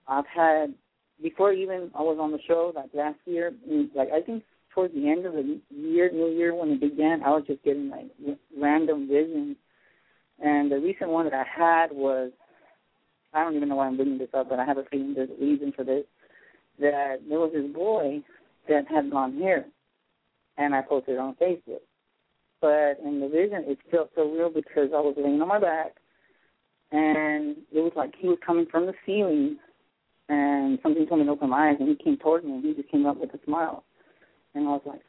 [0.08, 0.74] I've had
[1.22, 4.42] before even I was on the show like last year, mm, like I think
[4.74, 7.90] towards the end of the year, New Year when it began, I was just getting
[7.90, 8.06] like
[8.58, 9.56] random visions.
[10.42, 12.30] And the recent one that I had was,
[13.34, 15.30] I don't even know why I'm bringing this up, but I have a feeling there's
[15.30, 16.04] a reason for this.
[16.78, 18.22] That there was this boy
[18.68, 19.66] that had blonde hair,
[20.58, 21.80] and I posted it on Facebook.
[22.60, 25.96] But in the vision, it felt so real because I was laying on my back,
[26.92, 29.56] and it was like he was coming from the ceiling,
[30.28, 32.74] and something told me to open my eyes, and he came towards me, and he
[32.74, 33.84] just came up with a smile.
[34.54, 35.02] And I was like,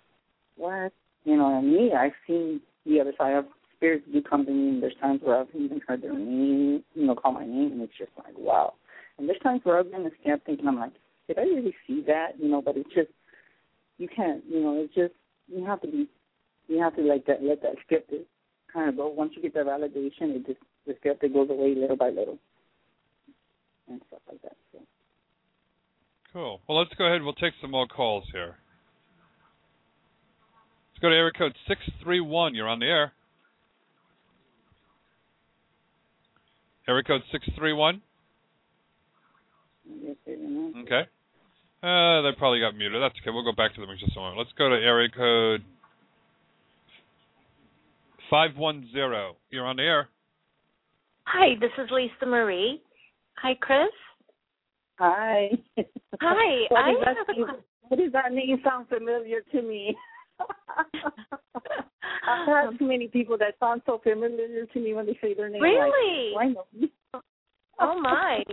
[0.56, 0.94] what?
[1.26, 4.70] You know, and me, I've seen the other side of spirits do come to me,
[4.70, 7.82] and there's times where I've even heard their name, you know, call my name, and
[7.82, 8.76] it's just like, wow.
[9.18, 10.94] And there's times where I've been a scared thinking, I'm like,
[11.28, 12.40] did I really see that?
[12.40, 13.10] You know, but it's just,
[13.98, 15.14] you can't, you know, it's just,
[15.54, 16.08] you have to be,
[16.68, 18.22] you have to like that, let that skeptic
[18.72, 19.10] kind of go.
[19.10, 22.38] Once you get that validation, it just, the skeptic goes away little by little.
[23.90, 24.56] And stuff like that.
[24.72, 24.80] So.
[26.32, 26.62] Cool.
[26.68, 27.22] Well, let's go ahead.
[27.22, 28.56] We'll take some more calls here.
[30.94, 32.56] Let's go to area code six three one.
[32.56, 33.12] You're on the air.
[36.88, 38.02] Area code six three one.
[40.02, 40.82] Yes, sir, you know.
[40.84, 41.10] Okay.
[41.84, 43.02] Uh, they probably got muted.
[43.02, 43.32] That's okay.
[43.34, 44.38] We'll go back to them in just a moment.
[44.38, 45.64] Let's go to area code
[48.30, 49.36] five one zero.
[49.50, 50.08] You're on the air.
[51.26, 52.82] Hi, this is Lisa Marie.
[53.38, 53.90] Hi, Chris.
[55.00, 55.50] Hi.
[56.22, 56.66] Hi.
[56.70, 59.96] What I does that have a name- What does that name sound familiar to me?
[62.28, 65.50] I've had too many people that sound so familiar to me when they say their
[65.50, 65.62] name.
[65.62, 66.34] Really?
[66.36, 67.22] Like, oh, I know.
[67.80, 68.44] Oh my.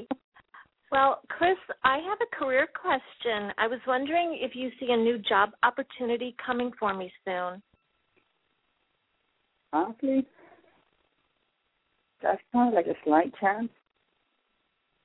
[0.91, 3.53] Well, Chris, I have a career question.
[3.59, 7.63] I was wondering if you see a new job opportunity coming for me soon.
[9.73, 10.27] Honestly,
[12.23, 13.69] that's kind of like a slight chance.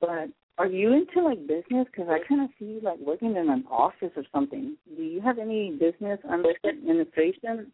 [0.00, 1.86] But are you into like business?
[1.90, 4.76] Because I kind of see you like working in an office or something.
[4.96, 7.72] Do you have any business under administration?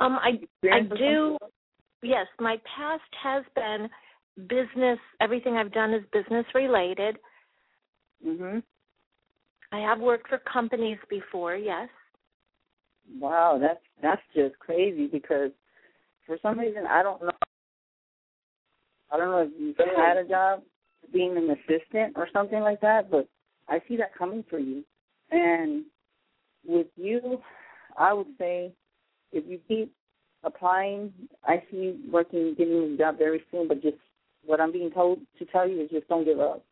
[0.00, 1.38] Um, I I do.
[2.02, 3.88] Yes, my past has been
[4.48, 4.98] business.
[5.20, 7.18] Everything I've done is business related.
[8.24, 8.62] Mhm.
[9.72, 11.56] I have worked for companies before.
[11.56, 11.88] Yes.
[13.18, 15.50] Wow, that's that's just crazy because
[16.26, 17.30] for some reason I don't know.
[19.10, 20.62] I don't know if you've had a job
[21.12, 23.28] being an assistant or something like that, but
[23.68, 24.84] I see that coming for you.
[25.30, 25.84] And
[26.64, 27.40] with you,
[27.96, 28.72] I would say
[29.32, 29.92] if you keep
[30.42, 31.12] applying,
[31.44, 33.68] I see you working, getting a job very soon.
[33.68, 33.98] But just
[34.46, 36.64] what I'm being told to tell you is just don't give up.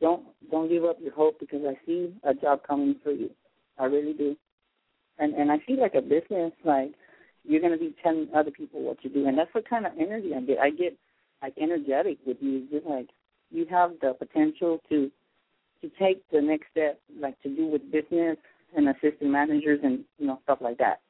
[0.00, 3.30] Don't don't give up your hope because I see a job coming for you.
[3.78, 4.36] I really do.
[5.18, 6.92] And and I see like a business like
[7.44, 10.32] you're gonna be telling other people what to do, and that's what kind of energy
[10.34, 10.58] I get.
[10.58, 10.96] I get
[11.42, 12.62] like energetic with you.
[12.64, 13.08] It's just like
[13.50, 15.10] you have the potential to
[15.82, 18.36] to take the next step, like to do with business
[18.76, 21.00] and assistant managers and you know stuff like that.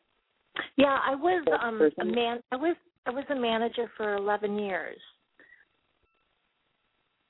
[0.76, 2.40] Yeah, I was um a man.
[2.52, 2.76] I was
[3.06, 4.98] I was a manager for eleven years.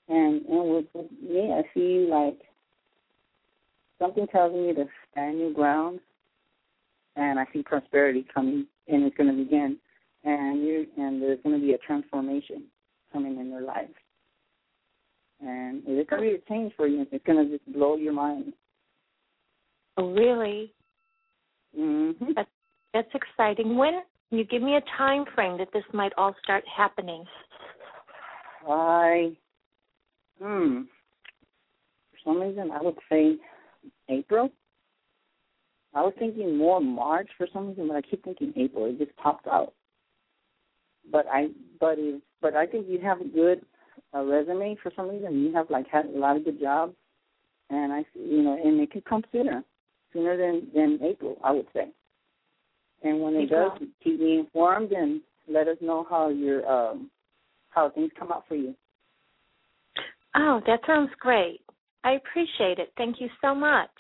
[0.09, 2.39] And and with, with me, I see like
[3.99, 6.01] something tells me to stand your ground,
[7.17, 9.79] and I see prosperity coming, and it's going to begin,
[10.25, 12.65] and you and there's going to be a transformation
[13.13, 13.89] coming in your life,
[15.41, 17.07] and it's going to be a change for you.
[17.11, 18.53] It's going to just blow your mind.
[19.97, 20.73] Oh, really?
[21.79, 22.33] Mm-hmm.
[22.35, 22.49] That's
[22.93, 23.77] that's exciting.
[23.77, 27.25] When can you give me a time frame that this might all start happening?
[28.69, 29.37] I,
[30.39, 30.83] hmm,
[32.11, 33.37] for some reason I would say
[34.09, 34.51] April.
[35.95, 38.87] I was thinking more March for some reason, but I keep thinking April.
[38.87, 39.73] It just popped out.
[41.11, 41.49] But I,
[41.81, 43.65] but if, but I think you have a good
[44.15, 45.43] uh, resume for some reason.
[45.43, 46.95] You have like had a lot of good jobs,
[47.71, 49.63] and I, you know, and it could come sooner,
[50.13, 51.89] sooner than than April, I would say.
[53.03, 53.73] And when it does,
[54.03, 57.11] keep me informed and let us know how your um
[57.71, 58.75] how things come out for you.
[60.37, 61.61] Oh, that sounds great.
[62.05, 62.93] I appreciate it.
[62.97, 63.91] Thank you so much.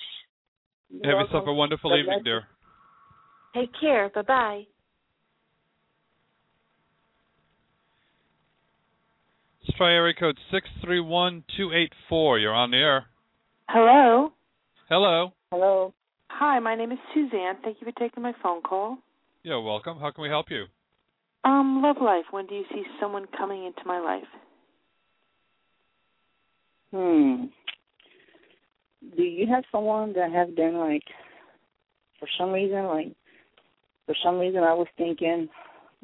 [1.02, 2.42] Have yourself a wonderful God evening, dear.
[3.54, 4.10] Take care.
[4.14, 4.62] Bye bye.
[9.62, 12.38] Let's try area code six three one two eight four.
[12.38, 13.06] You're on the air.
[13.68, 14.32] Hello.
[14.88, 15.32] Hello.
[15.50, 15.92] Hello.
[16.28, 17.56] Hi, my name is Suzanne.
[17.64, 18.98] Thank you for taking my phone call.
[19.42, 19.98] You're welcome.
[19.98, 20.66] How can we help you?
[21.44, 22.24] Um, love life.
[22.30, 24.28] When do you see someone coming into my life?
[26.96, 27.44] Hmm.
[29.16, 31.02] Do you have someone that has been like,
[32.18, 33.12] for some reason, like,
[34.06, 35.48] for some reason, I was thinking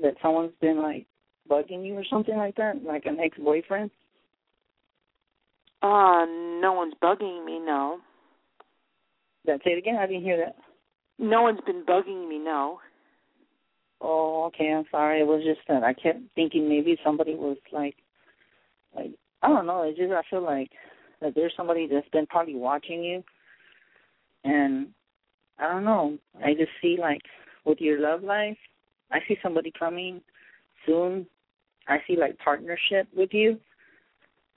[0.03, 1.07] that someone's been like
[1.51, 3.91] bugging you or something like that, like an ex-boyfriend.
[5.83, 6.27] Uh,
[6.61, 7.99] no one's bugging me, no.
[9.47, 9.97] That say it again.
[9.97, 10.57] I didn't hear that.
[11.19, 12.81] No one's been bugging me, no.
[14.01, 14.73] Oh, okay.
[14.73, 15.21] I'm sorry.
[15.21, 17.97] It was just that I kept thinking maybe somebody was like, like
[19.43, 19.83] I don't know.
[19.83, 20.71] It's just I feel like
[21.21, 23.23] that there's somebody that's been probably watching you,
[24.45, 24.89] and
[25.59, 26.19] I don't know.
[26.45, 27.23] I just see like
[27.65, 28.57] with your love life,
[29.11, 30.21] I see somebody coming
[30.87, 31.27] soon.
[31.89, 33.59] I see like partnership with you.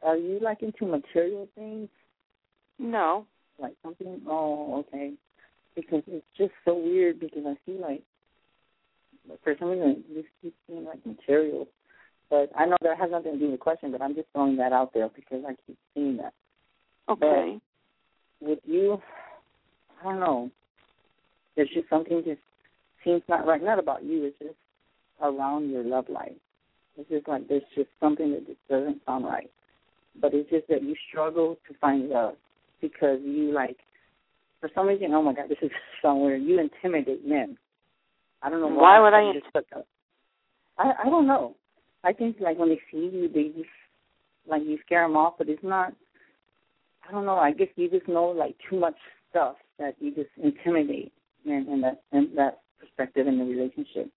[0.03, 1.89] Are you like into material things?
[2.77, 3.25] No.
[3.59, 4.21] Like something?
[4.27, 5.13] Oh, okay.
[5.75, 8.03] Because it's just so weird because I see like
[9.43, 11.67] for some reason this keeps seeing like material.
[12.29, 14.57] But I know that has nothing to do with the question, but I'm just throwing
[14.57, 16.33] that out there because I keep seeing that.
[17.09, 17.59] Okay.
[18.41, 18.99] But with you,
[20.01, 20.51] I don't know.
[21.55, 22.41] There's just something just
[23.03, 23.63] seems not right.
[23.63, 24.25] Not about you.
[24.25, 24.55] It's just
[25.21, 26.33] around your love life.
[26.97, 29.49] It's just like there's just something that just doesn't sound right.
[30.19, 32.35] But it's just that you struggle to find love
[32.81, 33.77] because you like,
[34.61, 35.71] for some reason, oh my God, this is
[36.01, 36.35] somewhere.
[36.35, 37.57] You intimidate men.
[38.41, 39.01] I don't know Why why.
[39.01, 39.75] would I just.
[40.77, 41.55] I I don't know.
[42.05, 43.69] I think like when they see you, they just
[44.47, 45.93] like you scare them off, but it's not.
[47.07, 47.37] I don't know.
[47.37, 48.95] I guess you just know like too much
[49.29, 51.11] stuff that you just intimidate
[51.45, 54.11] in, in that in that perspective in the relationship,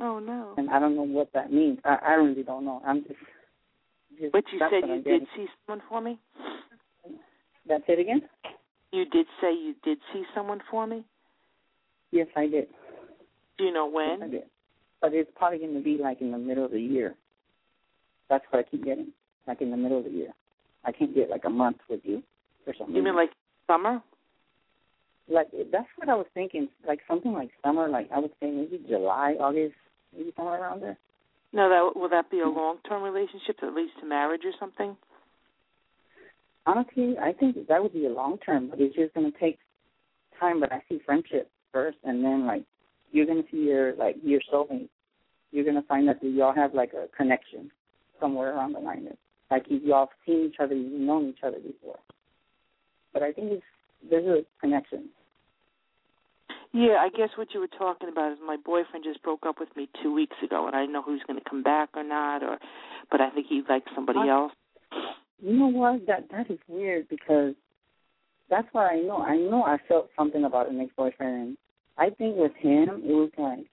[0.00, 0.54] Oh no.
[0.56, 1.78] and I don't know what that means.
[1.84, 2.80] I I really don't know.
[2.86, 3.14] I'm just.
[4.18, 6.18] just But you said you did see someone for me?
[7.68, 8.22] That's it again.
[8.92, 11.04] You did say you did see someone for me?
[12.10, 12.66] Yes, I did.
[13.58, 14.42] Do you know Yes, I did.
[15.02, 17.14] But it's probably going to be like in the middle of the year.
[18.30, 19.08] That's what I keep getting,
[19.46, 20.32] like in the middle of the year.
[20.84, 22.22] I can't get like a month with you
[22.66, 22.96] or something.
[22.96, 23.30] You mean like
[23.66, 24.00] summer?
[25.28, 28.80] like that's what I was thinking, like something like summer, like I would say maybe
[28.88, 29.74] July, August,
[30.16, 30.98] maybe somewhere around there.
[31.52, 34.96] No, that will that be a long term relationship that leads to marriage or something?
[36.66, 39.58] Honestly, I think that would be a long term, but it's just gonna take
[40.38, 40.60] time.
[40.60, 42.64] But I see friendship first, and then like
[43.12, 44.88] you're gonna see your like your soulmate.
[45.52, 47.70] You're gonna find that y'all have like a connection
[48.20, 49.08] somewhere around the line.
[49.50, 51.98] Like if y'all seen each other, you've known each other before.
[53.12, 53.62] But I think it's
[54.10, 55.10] there's a connection.
[56.72, 59.68] Yeah, I guess what you were talking about is my boyfriend just broke up with
[59.76, 62.02] me two weeks ago, and I didn't know who was going to come back or
[62.02, 62.58] not, or
[63.10, 64.52] but I think he likes somebody I, else.
[65.42, 66.06] You know what?
[66.06, 67.54] That that is weird because
[68.48, 69.18] that's what I know.
[69.18, 71.58] I know I felt something about an ex-boyfriend.
[71.98, 73.66] I think with him, it was like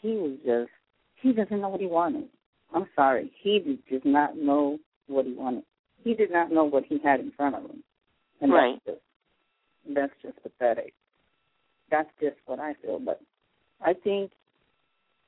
[0.00, 0.70] he was just
[1.16, 2.28] he doesn't know what he wanted.
[2.74, 5.64] I'm sorry, he did not know what he wanted.
[6.04, 7.82] He did not know what he had in front of him,
[8.40, 8.78] and right.
[8.86, 10.94] that's just that's just pathetic.
[11.90, 12.98] That's just what I feel.
[12.98, 13.20] But
[13.80, 14.32] I think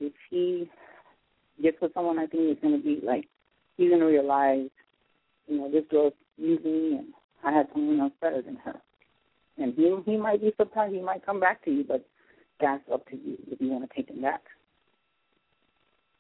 [0.01, 0.69] if he
[1.63, 3.29] gets with someone, I think he's going to be like
[3.77, 4.69] he's going to realize,
[5.47, 7.09] you know, this girl's using me, and
[7.45, 8.81] I had someone else better than her.
[9.59, 10.95] And he he might be surprised.
[10.95, 12.05] He might come back to you, but
[12.61, 14.43] that's up to you if you want to take him back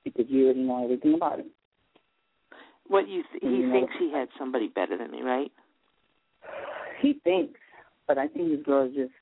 [0.05, 1.51] because you already know everything about him.
[2.87, 5.51] What you th- he you know, thinks he had somebody better than me, right?
[7.01, 7.59] He thinks,
[8.07, 9.13] but I think this girl is just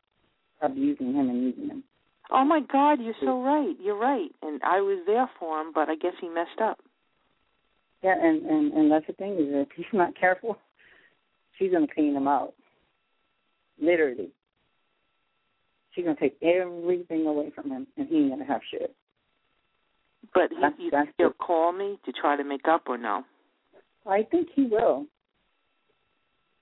[0.61, 1.85] abusing him and using him.
[2.31, 3.75] Oh my God, you're so right.
[3.81, 6.79] You're right, and I was there for him, but I guess he messed up.
[8.03, 10.59] Yeah, and and and that's the thing is if he's not careful,
[11.59, 12.55] she's gonna clean him out.
[13.83, 14.31] Literally,
[15.93, 18.95] she's gonna take everything away from him, and he ain't gonna have shit.
[20.33, 22.97] But he, That's- you that's still the- call me to try to make up or
[22.97, 23.25] no?
[24.07, 25.07] I think he will.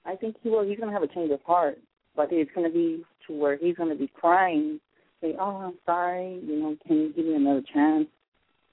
[0.06, 0.62] I think he will.
[0.64, 1.78] He's gonna have a change of heart,
[2.16, 4.80] but it's gonna be to where he's gonna be crying,
[5.20, 6.40] say, "Oh, I'm sorry.
[6.42, 8.08] You know, can you give me another chance?"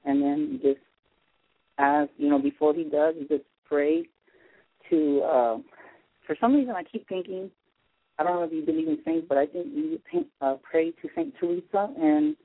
[0.06, 0.80] And then just
[1.78, 4.08] as you know, before he does, he just pray
[4.90, 5.22] to.
[5.24, 5.60] uh
[6.26, 7.52] For some reason, I keep thinking,
[8.20, 10.00] I don't know if you believe in saints, but I think you
[10.42, 12.36] uh, pray to Saint Teresa, and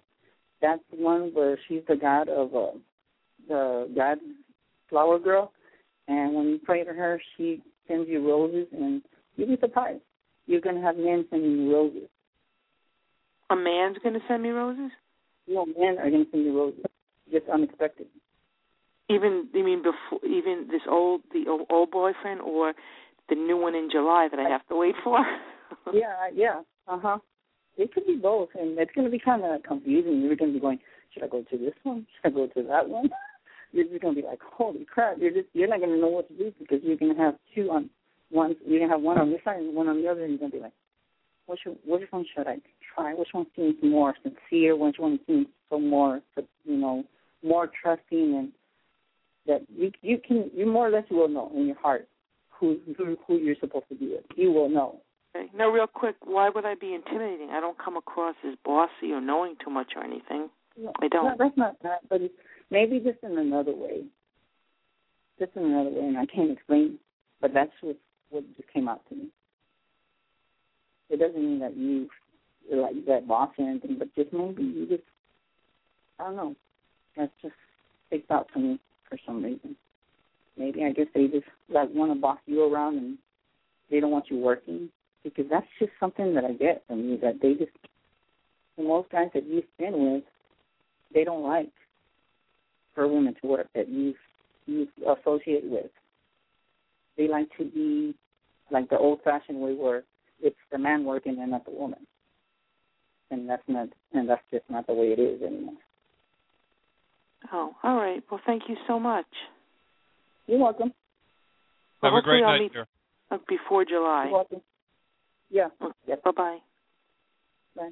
[0.60, 2.78] that's the one where she's the god of uh,
[3.48, 4.18] the god
[4.88, 5.52] flower girl.
[6.08, 9.02] And when you pray to her, she sends you roses, and
[9.36, 10.02] you'll be surprised.
[10.46, 12.08] You're going to have men sending you roses.
[13.50, 14.90] A man's going to send me roses?
[15.48, 16.84] No, men are going to send you roses.
[17.30, 18.06] Just unexpected.
[19.08, 22.72] Even you mean before even this old the old, old boyfriend or
[23.28, 25.18] the new one in July that I have to wait for?
[25.92, 27.18] yeah, yeah, uh huh.
[27.76, 30.20] It could be both, and it's going to be kind of confusing.
[30.20, 30.78] You're going to be going,
[31.12, 32.06] should I go to this one?
[32.22, 33.08] Should I go to that one?
[33.72, 35.16] You're just going to be like, holy crap!
[35.18, 37.34] You're just you're not going to know what to do because you're going to have
[37.54, 37.88] two on
[38.30, 38.54] one.
[38.66, 40.38] You're going to have one on this side and one on the other, and you're
[40.38, 40.74] going to be like,
[41.46, 42.58] which which one should I
[42.94, 43.14] try?
[43.14, 44.76] Which one seems more sincere?
[44.76, 46.20] Which one seems so more,
[46.64, 47.04] you know,
[47.42, 48.52] more trusting and
[49.46, 52.06] that you you can you more or less will know in your heart
[52.50, 54.24] who who who you're supposed to be with.
[54.36, 55.00] You will know.
[55.34, 55.50] Okay.
[55.54, 57.50] Now, real quick, why would I be intimidating?
[57.50, 60.48] I don't come across as bossy or knowing too much or anything.
[60.76, 61.24] No, I don't.
[61.24, 62.34] No, that's not that, but it's
[62.70, 64.04] maybe just in another way.
[65.38, 66.98] Just in another way, and I can't explain.
[67.40, 67.96] But that's what
[68.30, 69.28] what just came out to me.
[71.10, 72.08] It doesn't mean that you
[72.70, 75.02] like that boss or anything, but just maybe you just
[76.18, 76.56] I don't know.
[77.16, 77.54] That's just
[78.06, 78.78] sticks out to me
[79.08, 79.76] for some reason.
[80.56, 83.18] Maybe I guess they just like want to boss you around and
[83.90, 84.90] they don't want you working
[85.24, 87.72] because that's just something that I get from you that they just
[88.76, 90.24] the most guys that you've been with
[91.14, 91.72] they don't like
[92.94, 94.14] for women to work that you
[94.66, 95.90] you associate with.
[97.16, 98.14] They like to be
[98.70, 100.04] like the old fashioned way where
[100.40, 102.06] it's the man working and not the woman.
[103.30, 105.74] And that's not and that's just not the way it is anymore.
[107.52, 108.22] Oh, all right.
[108.30, 109.26] Well, thank you so much.
[110.46, 110.92] You're welcome.
[112.02, 112.86] Have well, a great hopefully I'll night, meet dear.
[113.30, 114.24] uh, before July.
[114.24, 114.60] You're welcome.
[115.52, 115.68] Yeah.
[115.80, 116.20] Okay.
[116.24, 116.58] Bye bye.
[117.76, 117.90] Bye.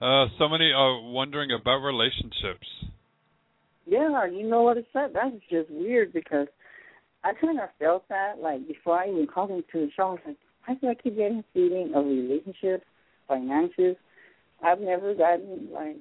[0.00, 2.66] Uh, so many are wondering about relationships.
[3.86, 5.10] Yeah, you know what it said?
[5.12, 6.48] That's just weird because
[7.22, 10.20] I kind of felt that, like, before I even called into the show, I was
[10.26, 12.84] like, why do I keep getting a feeling of relationships,
[13.28, 13.96] finances?
[14.64, 15.96] I've never gotten, like,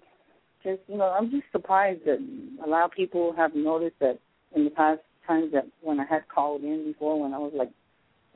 [0.64, 2.26] just, you know, I'm just surprised that
[2.66, 4.20] a lot of people have noticed that
[4.56, 7.72] in the past times that when I had called in before, when I was, like,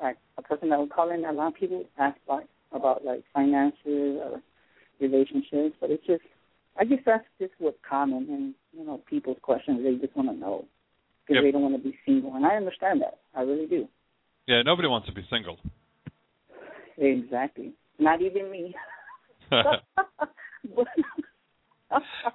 [0.02, 3.24] like a person that would call in, a lot of people ask, like, about, like,
[3.34, 4.42] finances or
[5.00, 6.24] relationships, but it's just,
[6.80, 9.82] I guess that's just what's common in you know people's questions.
[9.84, 10.66] They just want to know.
[11.26, 11.44] because Yep.
[11.44, 13.18] they don't want to be single, and I understand that.
[13.36, 13.88] I really do.
[14.48, 15.58] Yeah, nobody wants to be single.
[16.98, 17.74] Exactly.
[18.00, 18.76] Not even me.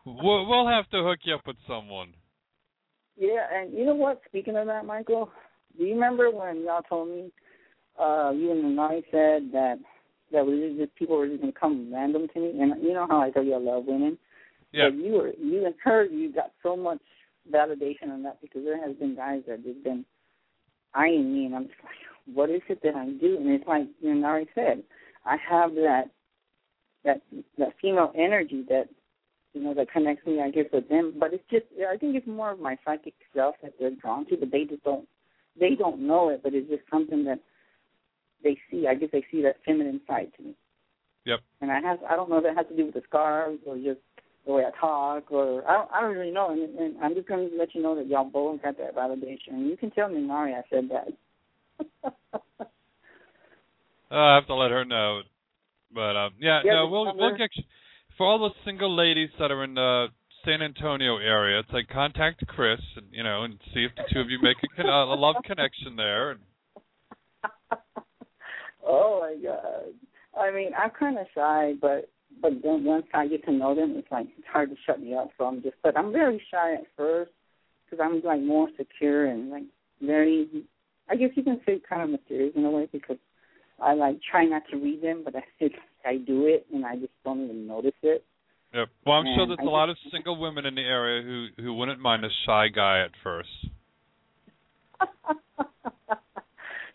[0.04, 2.14] we'll, we'll have to hook you up with someone.
[3.16, 4.20] Yeah, and you know what?
[4.28, 5.30] Speaking of that, Michael,
[5.78, 7.30] do you remember when y'all told me,
[8.00, 9.78] uh, you and Nari said that
[10.32, 13.20] that was just people were just gonna come random to me, and you know how
[13.20, 14.18] I tell you I love women.
[14.72, 14.88] Yeah.
[14.90, 17.00] But you were you and her, you got so much
[17.52, 20.04] validation on that because there has been guys that just been
[20.94, 23.36] eyeing me, and I'm just like, what is it that I do?
[23.38, 24.82] And it's like you know, Nari said,
[25.26, 26.04] I have that
[27.04, 27.22] that
[27.58, 28.88] that female energy that
[29.54, 31.14] you know, that connects me, I guess, with them.
[31.18, 34.36] But it's just, I think it's more of my psychic self that they're drawn to,
[34.36, 35.06] but they just don't,
[35.58, 36.42] they don't know it.
[36.42, 37.38] But it's just something that
[38.42, 38.86] they see.
[38.86, 40.54] I guess they see that feminine side to me.
[41.24, 41.40] Yep.
[41.60, 43.76] And I have, I don't know if that has to do with the scars or
[43.76, 44.00] just
[44.46, 46.50] the way I talk, or I don't, I don't really know.
[46.50, 49.50] And, and I'm just going to let you know that y'all both got that validation.
[49.52, 52.18] And you can tell Minari I said that.
[54.12, 55.22] Uh, I have to let her know.
[55.90, 57.64] But um, yeah, Yeah, no, we'll we'll get you,
[58.18, 60.08] for all the single ladies that are in the
[60.44, 61.60] San Antonio area.
[61.60, 64.56] It's like contact Chris, and you know, and see if the two of you make
[64.62, 66.32] a, con- a love connection there.
[66.32, 66.40] And
[68.86, 69.94] Oh my god.
[70.38, 72.08] I mean, I'm kind of shy, but
[72.40, 75.14] but then once I get to know them, it's like it's hard to shut me
[75.14, 75.30] up.
[75.38, 77.30] So I'm just, but I'm very shy at first
[77.84, 79.64] because I'm like more secure and like
[80.00, 80.48] very,
[81.10, 83.18] I guess you can say kind of mysterious in a way because
[83.80, 85.42] I like try not to read them, but I
[86.08, 88.24] I do it and I just don't even notice it.
[88.74, 88.88] Yep.
[89.06, 91.62] Well, I'm sure And there's I a lot of single women in the area who
[91.62, 93.48] who wouldn't mind a shy guy at first.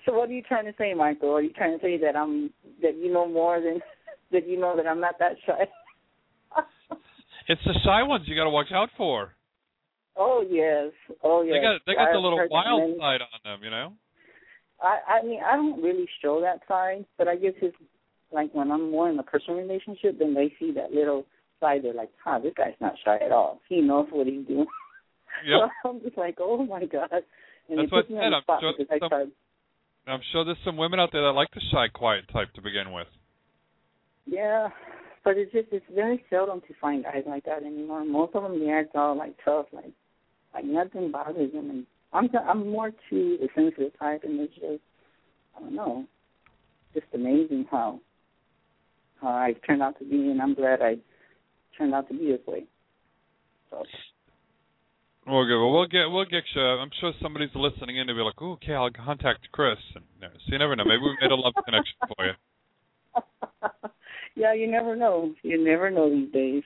[0.07, 1.35] so what are you trying to say, Michael?
[1.35, 2.49] Are you trying to say that I'm
[2.81, 3.81] that you know more than
[4.31, 5.67] that you know that I'm not that shy?
[7.49, 9.31] It's the shy ones you got to watch out for.
[10.17, 10.91] Oh yes,
[11.23, 11.53] oh yes.
[11.55, 13.93] They got they got the I've little wild many- side on them, you know.
[14.81, 17.77] I I mean I don't really show that side, but I guess it's
[18.33, 21.25] like when I'm more in a personal relationship, then they see that little
[21.61, 21.83] side.
[21.83, 23.61] They're like, "Huh, this guy's not shy at all.
[23.69, 24.67] He knows what he's doing."
[25.47, 25.69] Yep.
[25.83, 27.23] so I'm just like, "Oh my god!"
[27.69, 28.31] And That's what me I said.
[28.31, 29.27] the I'm spot sure because I some- tried.
[30.07, 32.91] I'm sure there's some women out there that like the shy, quiet type to begin
[32.91, 33.07] with.
[34.25, 34.69] Yeah,
[35.23, 38.05] but it's just it's very seldom to find guys like that anymore.
[38.05, 39.91] Most of them they act all like tough, like
[40.53, 41.69] like nothing bothers them.
[41.69, 44.81] And I'm I'm more to the sensitive type, and it's just
[45.55, 46.05] I don't know,
[46.93, 47.99] just amazing how
[49.21, 50.95] how I turned out to be, and I'm glad I
[51.77, 52.65] turned out to be this way.
[53.69, 53.83] So
[55.27, 55.59] Well, good.
[55.59, 56.61] Well, we'll get we'll get you.
[56.61, 60.21] I'm sure somebody's listening in to be like, "Ooh, okay, I'll contact Chris." And, you
[60.21, 60.85] know, so you never know.
[60.85, 62.33] Maybe we made a love connection for you.
[64.35, 65.33] yeah, you never know.
[65.43, 66.63] You never know these days.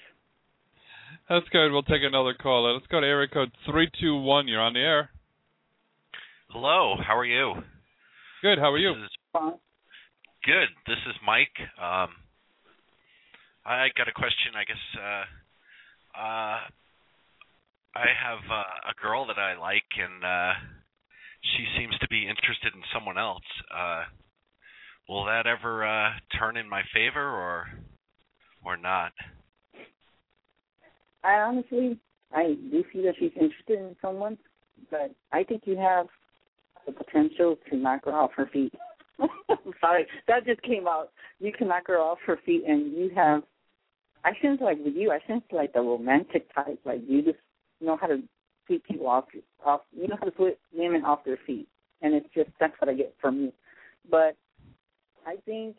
[1.28, 1.72] That's good.
[1.72, 2.72] We'll take another call.
[2.72, 4.48] Let's go to area code three two one.
[4.48, 5.10] You're on the air.
[6.50, 7.56] Hello, how are you?
[8.44, 8.60] Good.
[8.60, 8.94] How are you?
[8.94, 9.54] This is
[10.46, 10.70] good.
[10.86, 11.58] This is Mike.
[11.82, 12.10] Um,
[13.66, 14.54] I got a question.
[14.54, 16.60] I guess uh, uh,
[17.96, 20.54] I have uh, a girl that I like, and uh,
[21.42, 23.44] she seems to be interested in someone else.
[23.74, 24.04] Uh,
[25.10, 27.68] will that ever uh, turn in my favor, or
[28.64, 29.12] or not?
[31.24, 32.00] I honestly,
[32.32, 34.38] I do see that she's interested in someone,
[34.90, 36.08] but I think you have
[36.86, 38.74] the potential to knock her off her feet.
[39.20, 41.12] I'm sorry, that just came out.
[41.40, 43.44] You can knock her off her feet, and you have.
[44.24, 46.80] I sense like with you, I sense like the romantic type.
[46.86, 47.40] Like you just
[47.82, 48.22] know how to
[48.68, 49.26] sweep people off,
[49.66, 49.82] off.
[49.92, 51.68] You know how to put women off their feet,
[52.02, 53.54] and it's just that's what I get from you.
[54.10, 54.38] But
[55.26, 55.76] I think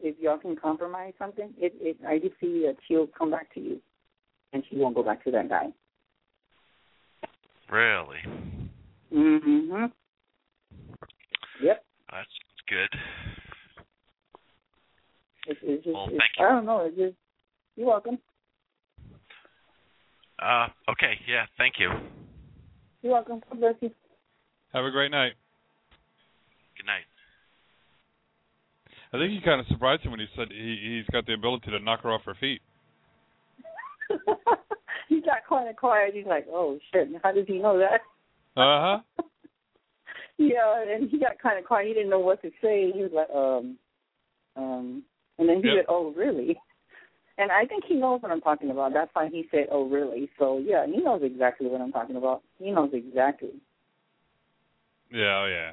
[0.00, 3.60] if y'all can compromise something, it, it I just see that she'll come back to
[3.60, 3.80] you,
[4.52, 5.66] and she won't go back to that guy.
[7.70, 8.18] Really?
[9.12, 9.90] Mhm.
[11.62, 11.84] Yep.
[12.10, 12.28] That's
[12.68, 13.00] good.
[15.46, 15.94] It's, it's just.
[15.94, 16.86] Well, thank I don't know.
[16.86, 17.14] It's just.
[17.76, 18.18] You're welcome.
[20.40, 21.14] Uh, okay.
[21.28, 21.46] Yeah.
[21.58, 21.90] Thank you.
[23.02, 23.42] You're welcome.
[23.58, 23.90] Bless you.
[24.72, 25.32] Have a great night.
[26.76, 27.04] Good night.
[29.12, 31.70] I think he kind of surprised him when he said he he's got the ability
[31.70, 32.60] to knock her off her feet.
[35.08, 36.14] he got kind of quiet.
[36.14, 37.08] He's like, "Oh shit!
[37.22, 38.00] How does he know that?"
[38.56, 39.24] Uh huh.
[40.38, 41.88] yeah, and he got kind of quiet.
[41.88, 42.92] He didn't know what to say.
[42.92, 43.76] He was like, um,
[44.56, 45.02] um,
[45.38, 45.76] and then he Yep.
[45.78, 46.56] said, "Oh, really?"
[47.36, 48.92] And I think he knows what I'm talking about.
[48.92, 52.42] That's why he said, "Oh, really?" So yeah, he knows exactly what I'm talking about.
[52.58, 53.54] He knows exactly.
[55.10, 55.72] Yeah, oh, yeah.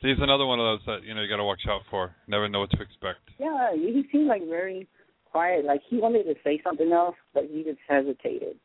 [0.00, 2.14] See, he's another one of those that you know you got to watch out for.
[2.28, 3.20] Never know what to expect.
[3.38, 4.86] Yeah, he seemed like very
[5.30, 5.64] quiet.
[5.64, 8.56] Like he wanted to say something else, but he just hesitated.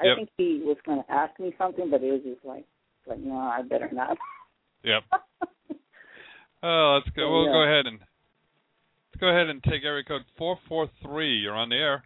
[0.00, 0.16] I Yep.
[0.16, 2.64] think he was going to ask me something, but it was just like,
[3.06, 4.16] like no, I better not.
[4.82, 5.02] Yep.
[6.66, 7.30] Oh, let's go.
[7.30, 7.52] We'll Yeah.
[7.52, 8.00] go ahead and
[9.24, 11.38] go ahead and take area code four four three.
[11.38, 12.04] You're on the air.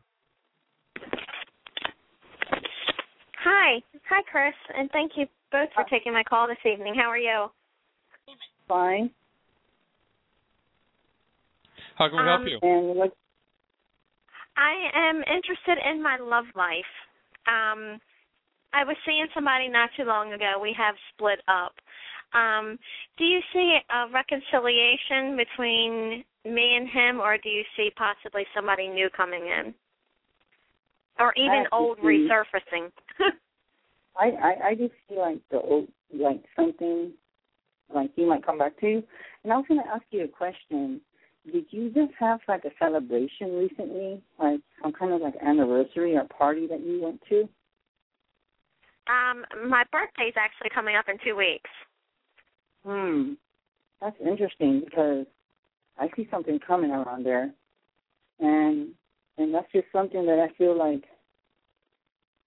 [3.42, 3.82] Hi.
[4.08, 6.94] Hi, Chris, and thank you both for taking my call this evening.
[6.94, 7.48] How are you?
[8.68, 9.10] Fine.
[11.96, 13.10] How can we help Um, you?
[14.56, 16.92] I am interested in my love life.
[17.48, 18.00] Um,
[18.72, 20.58] I was seeing somebody not too long ago.
[20.62, 21.74] We have split up.
[22.34, 22.78] Um,
[23.16, 28.88] do you see a reconciliation between me and him, or do you see possibly somebody
[28.88, 29.74] new coming in,
[31.18, 32.90] or even old see- resurfacing?
[34.16, 37.12] I, I I just feel like the old, like something,
[37.94, 39.02] like he might come back to you.
[39.44, 41.00] And I was going to ask you a question.
[41.50, 46.24] Did you just have like a celebration recently, like some kind of like anniversary or
[46.24, 47.48] party that you went to?
[49.08, 51.70] um, my birthday's actually coming up in two weeks.
[52.84, 53.32] Hmm,
[54.00, 55.26] that's interesting because
[55.98, 57.50] I see something coming around there,
[58.40, 58.88] and
[59.36, 61.04] and that's just something that I feel like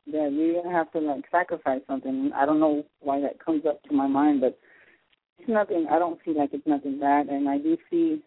[0.07, 2.31] that we're gonna have to like sacrifice something.
[2.35, 4.57] I don't know why that comes up to my mind, but
[5.39, 5.87] it's nothing.
[5.91, 8.21] I don't see like it's nothing bad, and I do see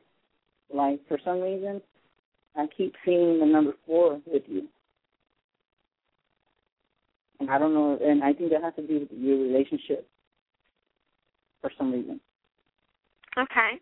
[0.72, 1.80] like for some reason
[2.56, 4.68] I keep seeing the number four with you.
[7.40, 10.08] And I don't know, and I think that has to do with your relationship
[11.64, 12.20] for some reason.
[13.38, 13.80] Okay.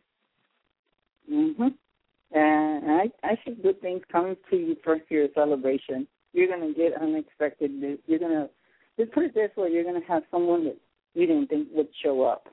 [1.29, 1.75] Mhm.
[2.31, 6.07] And I I see good things coming to you for your celebration.
[6.33, 7.73] You're gonna get unexpected.
[8.07, 8.49] You're gonna
[8.97, 9.71] just put it this way.
[9.73, 10.77] You're gonna have someone that
[11.15, 12.49] you didn't think would show up.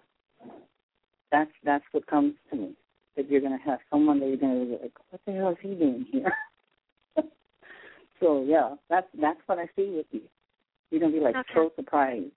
[1.32, 2.76] That's that's what comes to me.
[3.16, 5.76] That you're gonna have someone that you're gonna be like, what the hell is he
[5.76, 6.34] doing here?
[8.20, 10.24] so yeah, that's that's what I see with you.
[10.90, 11.54] You're gonna be like Okay.
[11.54, 12.32] so surprised.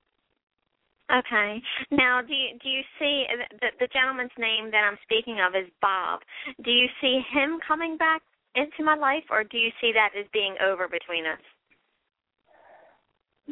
[1.13, 1.61] Okay.
[1.91, 3.25] Now, do you, do you see
[3.61, 6.21] the the gentleman's name that I'm speaking of is Bob?
[6.65, 8.23] Do you see him coming back
[8.55, 11.41] into my life, or do you see that as being over between us?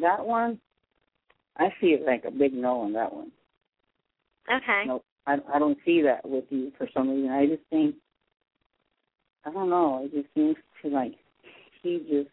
[0.01, 0.59] That one,
[1.57, 3.31] I see it like a big no on that one.
[4.51, 4.83] Okay.
[4.87, 7.29] No, I I don't see that with you for some reason.
[7.29, 7.95] I just think
[9.45, 10.03] I don't know.
[10.05, 11.13] It just seems to like
[11.83, 12.29] he just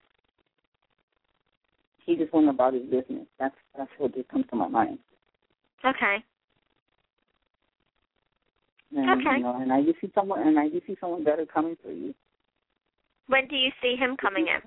[2.06, 3.26] he just went about his business.
[3.38, 4.98] That's that's what just comes to my mind.
[5.84, 6.16] Okay.
[8.96, 9.36] And, Okay.
[9.36, 11.90] You know, and I just see someone and I just see someone better coming for
[11.90, 12.14] you.
[13.26, 14.60] When do you see him coming in?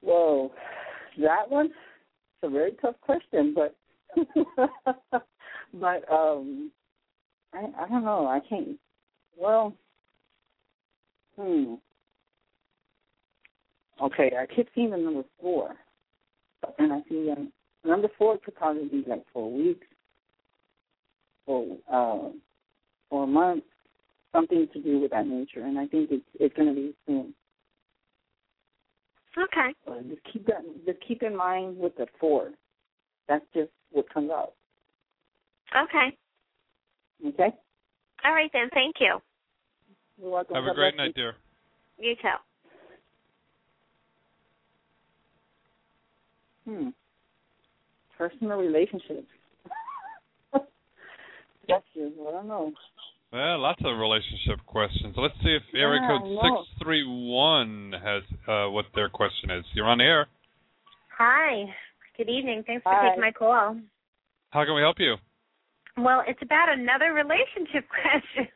[0.00, 0.52] Whoa,
[1.20, 1.66] that one.
[1.66, 3.74] It's a very tough question, but
[5.74, 6.70] but um,
[7.52, 8.26] I I don't know.
[8.26, 8.78] I can't.
[9.36, 9.74] Well,
[11.36, 11.74] hmm.
[14.00, 15.74] Okay, I keep seeing the number four,
[16.78, 17.52] and I see um,
[17.84, 19.86] number four could probably be like four weeks,
[21.46, 22.30] or uh,
[23.10, 23.64] or a month,
[24.32, 25.64] something to do with that nature.
[25.64, 27.34] And I think it's it's going to be soon.
[29.36, 29.74] Okay.
[29.86, 30.62] So just keep that.
[30.86, 32.50] Just keep in mind with the four.
[33.28, 34.52] That's just what comes out.
[35.76, 36.16] Okay.
[37.26, 37.54] Okay.
[38.24, 38.68] All right then.
[38.72, 39.18] Thank you.
[40.20, 40.54] You're welcome.
[40.56, 41.34] Have a great bless night, dear.
[41.98, 42.28] You too.
[46.70, 46.88] Hmm.
[48.18, 49.28] Personal relationships.
[50.52, 52.72] That's just I don't know.
[53.32, 55.14] Well, lots of relationship questions.
[55.16, 59.64] Let's see if area Yeah, code six three one has uh, what their question is.
[59.74, 60.26] You're on air.
[61.16, 61.64] Hi.
[62.16, 62.64] Good evening.
[62.66, 63.76] Thanks for taking my call.
[64.50, 65.14] How can we help you?
[65.96, 68.48] Well, it's about another relationship question.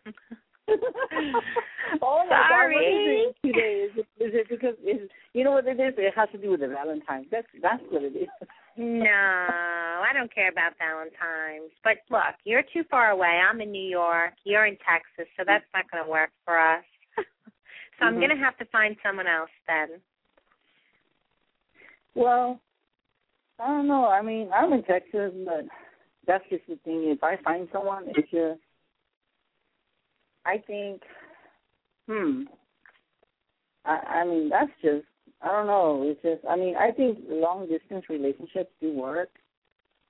[2.02, 2.72] oh my God!
[2.72, 3.26] What is Sorry.
[3.28, 3.86] it today?
[3.86, 5.94] Is it, is it because is you know what it is?
[5.98, 7.26] It has to do with the Valentine's.
[7.30, 8.28] That's that's what it is.
[8.76, 11.72] No, I don't care about Valentine's.
[11.84, 13.26] But look, you're too far away.
[13.28, 14.32] I'm in New York.
[14.44, 16.84] You're in Texas, so that's not going to work for us.
[17.16, 18.18] so I'm Mhm.
[18.18, 20.00] going to have to find someone else then.
[22.14, 22.60] Well,
[23.58, 24.06] I don't know.
[24.06, 25.66] I mean, I'm in Texas, but
[26.26, 27.04] that's just the thing.
[27.10, 28.60] If I find someone, it's just,
[30.44, 31.02] I think,
[32.06, 32.44] hmm.
[33.84, 35.06] I, I mean, that's just,
[35.42, 36.02] I don't know.
[36.06, 39.30] It's just, I mean, I think long distance relationships do work,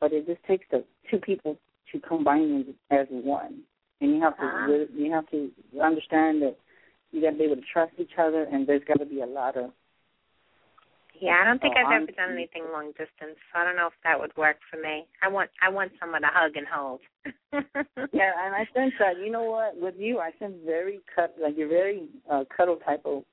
[0.01, 1.59] but it just takes the two people
[1.93, 3.61] to combine as, as one,
[4.01, 5.51] and you have to, really- you have to
[5.83, 6.57] understand that
[7.13, 9.27] you got to be able to trust each other, and there's got to be a
[9.27, 9.71] lot of
[11.21, 13.39] Yeah, I don't think Oh, I've ever done anything long distance.
[13.53, 15.07] So I don't know if that would work for me.
[15.23, 17.01] I want I want someone to hug and hold.
[18.13, 19.19] Yeah, and I sense that.
[19.19, 19.77] You know what?
[19.81, 21.35] With you, I sense very cut.
[21.41, 23.25] Like you're very uh, cuddle type of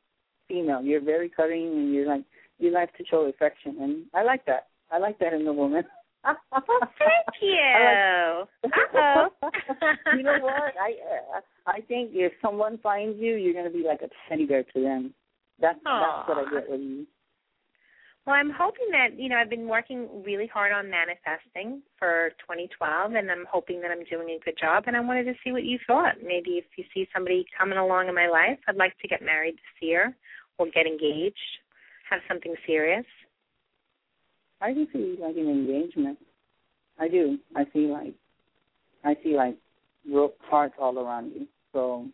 [0.49, 0.81] female.
[0.81, 2.23] You're very cutting, and you're like
[2.57, 4.67] you like to show affection, and I like that.
[4.91, 5.83] I like that in a woman.
[6.25, 7.55] well, thank you.
[7.55, 9.29] Uh-oh.
[10.17, 10.73] you know what?
[10.79, 14.63] I uh, I think if someone finds you, you're gonna be like a teddy bear
[14.63, 15.13] to them.
[15.61, 16.25] That's Aw.
[16.27, 17.05] that's what I get with you.
[18.27, 23.13] Well, I'm hoping that, you know, I've been working really hard on manifesting for 2012,
[23.15, 24.83] and I'm hoping that I'm doing a good job.
[24.85, 26.21] And I wanted to see what you thought.
[26.21, 29.55] Maybe if you see somebody coming along in my life, I'd like to get married
[29.55, 30.15] this year
[30.59, 31.35] or get engaged,
[32.09, 33.05] have something serious.
[34.61, 36.19] I do see like an engagement.
[36.99, 37.39] I do.
[37.55, 38.13] I see like
[39.03, 39.55] I see like
[40.05, 41.47] real hearts all around you.
[41.73, 42.07] So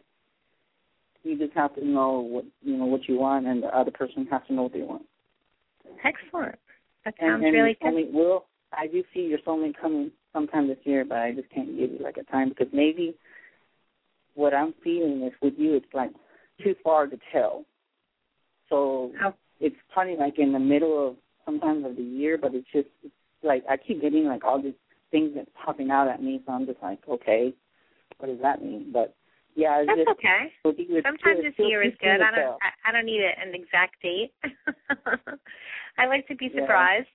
[1.23, 4.27] you just have to know what you know what you want, and the other person
[4.31, 5.03] has to know what they want.
[6.03, 6.59] Excellent.
[7.03, 8.07] That sounds and really your good.
[8.07, 8.45] soulmate will.
[8.71, 11.99] I do see your soulmate coming sometime this year, but I just can't give you
[12.01, 13.15] like a time because maybe
[14.35, 16.11] what I'm feeling is with you, it's like
[16.63, 17.65] too far to tell.
[18.69, 19.33] So oh.
[19.59, 23.13] it's probably like in the middle of sometimes of the year, but it's just it's
[23.43, 24.73] like I keep getting like all these
[25.11, 27.53] things that's popping out at me, so I'm just like, okay,
[28.17, 28.91] what does that mean?
[28.91, 29.15] But
[29.55, 30.51] yeah, it's That's just, okay.
[30.65, 32.19] with it's Sometimes this year is good.
[32.19, 32.59] I don't.
[32.61, 34.33] I, I don't need an exact date.
[35.97, 37.07] I like to be surprised.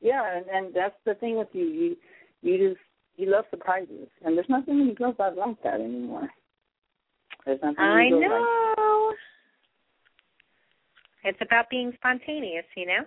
[0.00, 1.64] Yeah, and and that's the thing with you.
[1.64, 1.96] You
[2.42, 2.80] you just
[3.16, 6.28] you love surprises, and there's nothing many girls that like that anymore.
[7.44, 8.91] There's nothing I girls like know.
[11.24, 13.04] It's about being spontaneous, you know.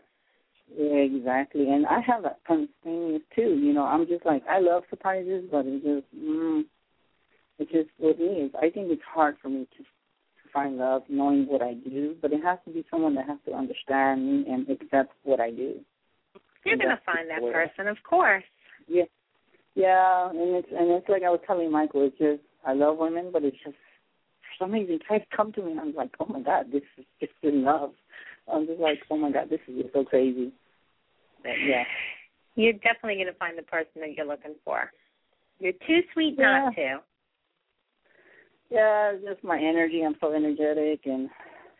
[0.75, 1.69] Yeah, exactly.
[1.69, 3.59] And I have that thing too.
[3.61, 6.63] You know, I'm just like I love surprises, but it just mm,
[7.59, 11.03] it just with me is I think it's hard for me to to find love
[11.07, 14.51] knowing what I do, but it has to be someone that has to understand me
[14.51, 15.79] and accept what I do.
[16.65, 18.43] You're And gonna find that person, of course.
[18.87, 19.03] Yeah.
[19.75, 23.29] Yeah, and it's and it's like I was telling Michael, it's just I love women,
[23.31, 23.75] but it's just
[24.59, 27.33] some reason guys come to me and I'm like, Oh my god, this is just
[27.43, 27.91] love.
[28.51, 30.51] I'm just like, Oh my god, this is just so crazy.
[31.43, 31.83] But yeah.
[32.55, 34.91] You're definitely gonna find the person that you're looking for.
[35.59, 36.99] You're too sweet not to.
[38.69, 40.03] Yeah, just my energy.
[40.03, 41.29] I'm so energetic, and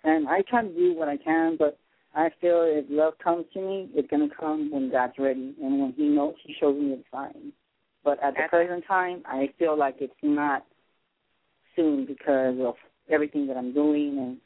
[0.04, 1.78] and I try to do what I can, but
[2.14, 5.94] I feel if love comes to me, it's gonna come when God's ready, and when
[5.98, 7.52] He knows, He shows me the sign.
[8.04, 10.64] But at the present time, I feel like it's not
[11.76, 12.76] soon because of
[13.10, 14.38] everything that I'm doing, and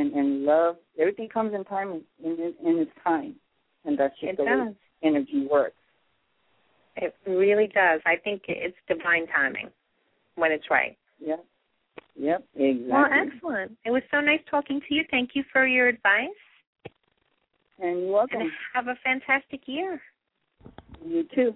[0.00, 0.76] and and love.
[0.98, 3.34] Everything comes in time, in in, in its time,
[3.84, 4.74] and that's just It the way does.
[5.02, 5.76] energy works.
[6.96, 8.00] It really does.
[8.06, 9.68] I think it's divine timing
[10.36, 10.96] when it's right.
[11.18, 11.44] Yep.
[12.16, 12.44] Yep.
[12.54, 12.86] Exactly.
[12.88, 13.72] Well, excellent.
[13.84, 15.02] It was so nice talking to you.
[15.10, 16.28] Thank you for your advice.
[17.80, 18.42] And you're welcome.
[18.42, 20.00] And have a fantastic year.
[21.04, 21.54] You too.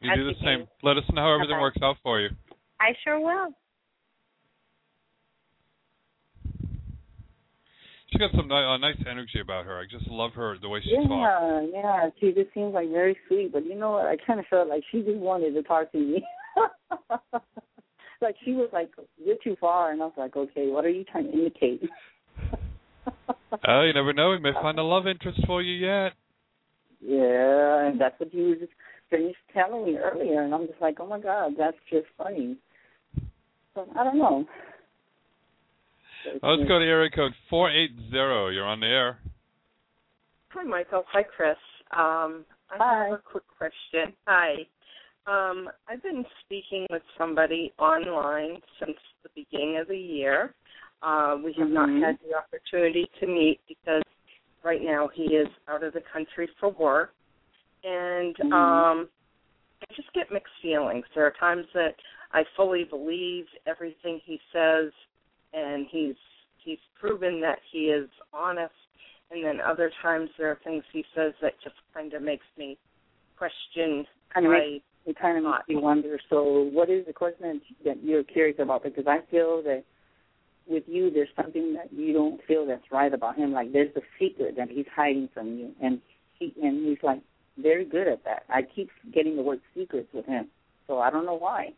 [0.00, 0.58] You I'll do the keep same.
[0.60, 0.66] you.
[0.82, 1.60] Let us know how everything Bye-bye.
[1.62, 2.28] works out for you.
[2.80, 3.54] I sure will.
[8.16, 9.78] She got some uh, nice energy about her.
[9.78, 11.10] I just love her the way she talks.
[11.10, 12.08] Yeah, yeah.
[12.18, 14.06] She just seems like very sweet, but you know what?
[14.06, 16.24] I kind of felt like she just wanted to talk to me.
[18.22, 18.90] like she was like,
[19.22, 21.82] "You're too far," and I was like, "Okay, what are you trying to indicate?"
[23.68, 24.30] Oh, you never know.
[24.30, 26.12] We may find a love interest for you yet.
[27.00, 28.72] yeah, and that's what you were just
[29.08, 32.56] finished telling me earlier, and I'm just like, "Oh my God, that's just funny."
[33.74, 34.44] So I don't know.
[36.42, 38.54] Oh, let's go to area code 480.
[38.54, 39.18] You're on the air.
[40.50, 41.04] Hi, Michael.
[41.08, 41.56] Hi, Chris.
[41.92, 44.14] Um, I have a quick question.
[44.26, 44.54] Hi.
[45.26, 50.54] Um, I've been speaking with somebody online since the beginning of the year.
[51.02, 51.72] Uh, we have Mhm.
[51.72, 54.02] not had the opportunity to meet because
[54.62, 57.14] right now he is out of the country for work.
[57.84, 58.52] And Mhm.
[58.52, 59.10] um,
[59.82, 61.06] I just get mixed feelings.
[61.14, 61.96] There are times that
[62.32, 64.92] I fully believe everything he says,
[65.52, 66.16] and he's
[66.62, 68.72] he's proven that he is honest.
[69.30, 72.78] And then other times there are things he says that just kind of makes me
[73.36, 76.18] question kind of makes it kind of makes you wonder.
[76.28, 78.82] So, what is the question that you're curious about?
[78.82, 79.84] Because I feel that
[80.66, 83.52] with you, there's something that you don't feel that's right about him.
[83.52, 86.00] Like there's a secret that he's hiding from you, and
[86.38, 87.20] he and he's like
[87.56, 88.42] very good at that.
[88.48, 90.48] I keep getting the word secrets with him,
[90.86, 91.70] so I don't know why.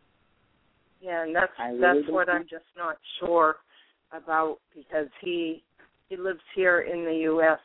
[1.01, 2.29] Yeah, and that's I that's what.
[2.29, 3.57] I'm just not sure
[4.13, 5.63] about because he
[6.09, 7.59] he lives here in the U.S.,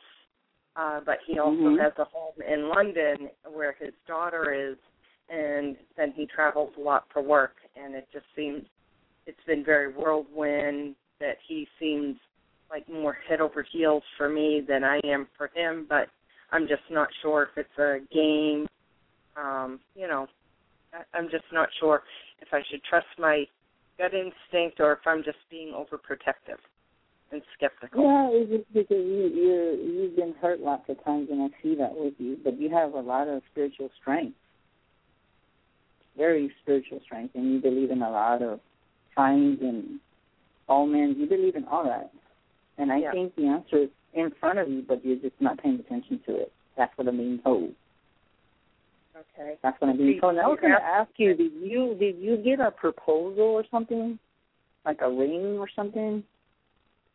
[0.76, 1.80] uh, but he also Mhm.
[1.80, 4.76] has a home in London where his daughter is,
[5.28, 7.56] and then he travels a lot for work.
[7.76, 8.66] And it just seems
[9.26, 12.18] it's been very whirlwind that he seems
[12.70, 15.86] like more head over heels for me than I am for him.
[15.88, 16.08] But
[16.50, 18.68] I'm just not sure if it's a game.
[19.36, 20.28] Um, you know,
[21.12, 22.02] I'm just not sure
[22.40, 23.44] if I should trust my
[23.98, 26.58] gut instinct or if I'm just being overprotective.
[27.32, 28.02] and skeptical.
[28.02, 31.74] Yeah, it's just because you you're you've been hurt lots of times, and I see
[31.76, 32.38] that with you.
[32.44, 34.36] But you have a lot of spiritual strength,
[36.16, 38.60] very spiritual strength, and you believe in a lot of
[39.16, 39.98] signs and
[40.68, 41.16] omens.
[41.18, 42.12] You believe in all that,
[42.78, 43.12] and I Yeah.
[43.12, 46.36] think the answer is in front of you, but you're just not paying attention to
[46.36, 46.52] it.
[46.76, 47.74] That's what I'm being told.
[49.16, 49.56] Okay.
[49.62, 50.36] That's being Do- told.
[50.36, 53.64] And I was going to ask you, did you did you get a proposal or
[53.70, 54.18] something,
[54.84, 56.24] like a ring or something?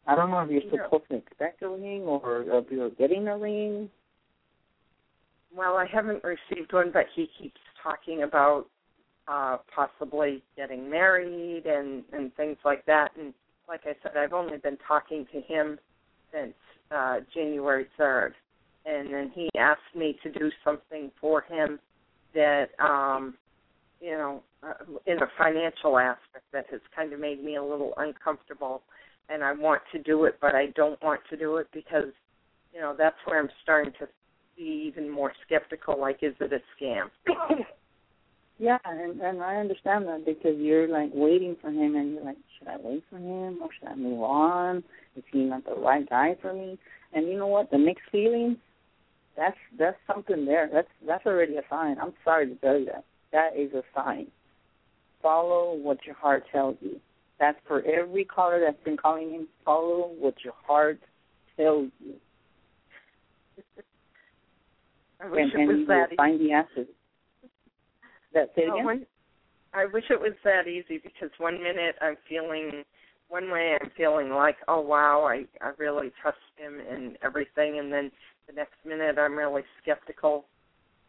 [0.07, 0.83] I don't know if you're No.
[0.85, 3.89] supposed to expect a ring or if you're getting a ring.
[5.55, 8.67] Well, I haven't received one, but he keeps talking about
[9.27, 13.11] uh possibly getting married and and things like that.
[13.17, 13.33] And
[13.67, 15.77] like I said, I've only been talking to him
[16.31, 16.55] since
[16.91, 18.33] uh January third,
[18.85, 21.79] and then he asked me to do something for him
[22.33, 23.35] that um
[24.01, 24.73] you know uh,
[25.05, 28.81] in a financial aspect that has kind of made me a little uncomfortable
[29.29, 32.11] and I want to do it but I don't want to do it because
[32.73, 34.07] you know that's where I'm starting to
[34.57, 37.09] be even more skeptical like is it a scam
[38.59, 42.35] Yeah, and and I understand that because you're like waiting for him, and you're like,
[42.57, 44.83] should I wait for him or should I move on?
[45.15, 46.77] Is he not the right guy for me?
[47.13, 47.71] And you know what?
[47.71, 48.57] The mixed feelings,
[49.39, 50.69] that's that's something there.
[50.71, 51.97] That's that's already a sign.
[52.01, 53.05] I'm sorry to tell you that.
[53.31, 54.27] That is a sign.
[55.21, 56.99] Follow what your heart tells you.
[57.39, 59.47] That's for every caller that's been calling in.
[59.63, 60.99] Follow what your heart
[61.55, 62.15] tells you,
[65.21, 66.87] I wish and, it was you that will find the answers.
[68.33, 68.85] That say it No, again?
[68.85, 69.05] one-
[69.71, 72.83] I wish it was that easy because one minute I'm feeling
[73.27, 77.93] one way I'm feeling like, oh wow, I I really trust him and everything, and
[77.93, 78.11] then
[78.49, 80.45] the next minute I'm really skeptical,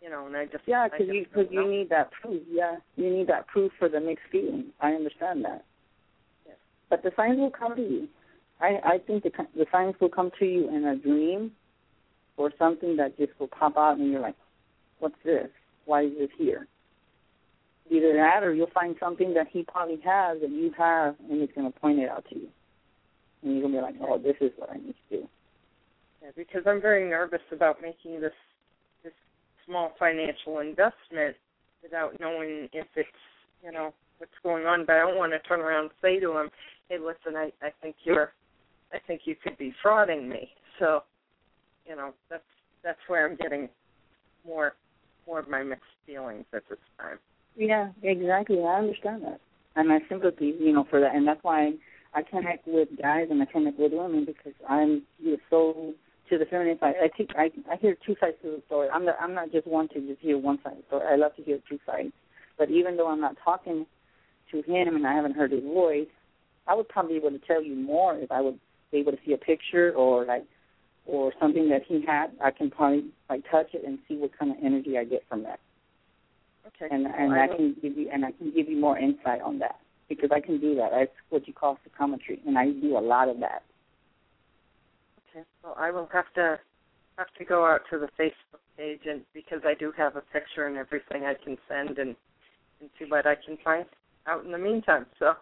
[0.02, 1.68] you know, and I just Yeah, because you because you know.
[1.68, 2.42] need that proof.
[2.50, 4.66] Yeah, you need that proof for the mixed feelings.
[4.80, 5.64] I understand that.
[6.46, 6.56] Yes.
[6.90, 8.08] But the signs will come to you.
[8.60, 11.52] I I think the the signs will come to you in a dream,
[12.36, 14.36] or something that just will pop out, and you're like,
[14.98, 15.48] "What's this?
[15.86, 16.66] Why is this here?"
[17.90, 21.50] Either that, or you'll find something that he probably has that you have, and he's
[21.56, 22.48] going to point it out to you,
[23.42, 25.28] and you're going to be like, "Oh, this is what I need to do."
[26.22, 28.32] Yeah, because I'm very nervous about making this
[29.02, 29.12] this
[29.66, 31.36] small financial investment
[31.82, 33.08] without knowing if it's
[33.64, 34.84] you know what's going on.
[34.84, 36.50] But I don't want to turn around and say to him,
[36.88, 38.32] "Hey, listen, I I think you're,
[38.92, 41.02] I think you could be frauding me." So,
[41.86, 42.42] you know, that's
[42.82, 43.68] that's where I'm getting
[44.46, 44.74] more
[45.26, 47.18] more of my mixed feelings at this time.
[47.56, 48.60] Yeah, exactly.
[48.62, 49.40] I understand that,
[49.76, 51.72] and my sympathy, you know, for that, and that's why
[52.14, 55.94] I connect with guys and I connect with women because I'm you know, so
[56.30, 56.94] to the feminine side.
[57.02, 58.88] I think I I hear two sides to the story.
[58.92, 61.06] I'm not I'm not just one to just hear one side of the story.
[61.12, 62.12] I love to hear two sides.
[62.58, 63.86] But even though I'm not talking
[64.52, 66.08] to him and I haven't heard his voice,
[66.66, 68.58] I would probably be able to tell you more if I would
[68.92, 70.44] be able to see a picture or like
[71.06, 72.28] or something that he had.
[72.42, 75.42] I can probably like touch it and see what kind of energy I get from
[75.42, 75.60] that
[76.66, 76.94] Okay.
[76.94, 79.58] and and Well, I can give you and I can give you more insight on
[79.60, 79.76] that
[80.08, 80.90] because I can do that.
[80.90, 83.62] That's what you call psychometry, and I do a lot of that.
[85.30, 85.44] Okay.
[85.62, 86.58] Well, I will have to
[87.18, 90.66] have to go out to the Facebook page and because I do have a picture
[90.66, 92.16] and everything I can send and
[92.80, 93.84] and see what I can find
[94.26, 95.06] out in the meantime.
[95.18, 95.34] So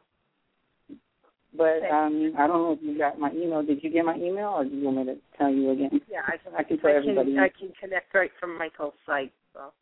[1.56, 3.62] But um, I don't know if you got my email.
[3.62, 6.00] Did you get my email, or do you want me to tell you again?
[6.10, 7.34] yeah, I, I can tell I everybody.
[7.34, 9.32] can I can connect right from Michael's site.
[9.54, 9.72] So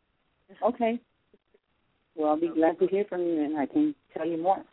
[0.62, 1.00] Okay.
[2.14, 4.64] Well, I'll be glad to hear from you, and I can tell you more.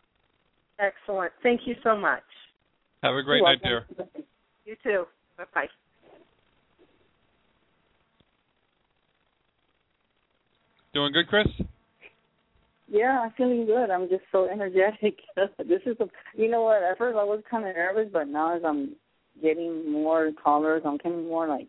[0.78, 1.32] excellent.
[1.42, 2.22] Thank you so much.
[3.02, 3.84] Have a great You're night, dear.
[4.64, 5.04] You too.
[5.36, 5.66] Bye bye.
[10.92, 11.48] Doing good, Chris?
[12.86, 13.90] Yeah, I'm feeling good.
[13.90, 15.18] I'm just so energetic.
[15.36, 16.06] this is a,
[16.36, 16.82] you know what?
[16.82, 18.94] At first I was kind of nervous, but now as I'm
[19.42, 21.66] getting more callers, I'm getting more like,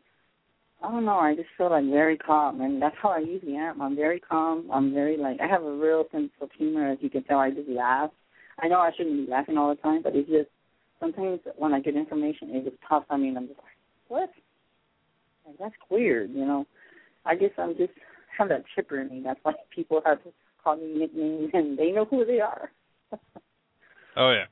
[0.83, 1.17] I don't know.
[1.17, 3.81] I just feel like very calm, and that's how I usually am.
[3.81, 4.69] I'm very calm.
[4.71, 7.39] I'm very like I have a real sense of humor, as you can tell.
[7.39, 8.11] I just laugh.
[8.59, 10.49] I know I shouldn't be laughing all the time, but it's just
[11.05, 13.77] sometimes when I get information, it just pops on me, and I'm just like,
[14.07, 14.29] what?
[15.45, 16.65] Like, that's weird, you know.
[17.25, 17.93] I guess I'm just
[18.37, 19.21] have that chipper in me.
[19.23, 20.19] That's why people have
[20.63, 22.71] call me nicknames, and they know who they are.
[24.17, 24.45] Oh yeah.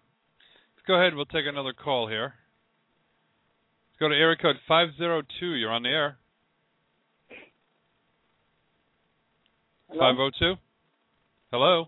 [0.76, 1.16] Let's go ahead.
[1.16, 2.34] We'll take another call here.
[3.88, 5.54] Let's go to area code five zero two.
[5.56, 6.18] You're on the air.
[9.88, 10.56] Five zero two.
[11.50, 11.86] Hello.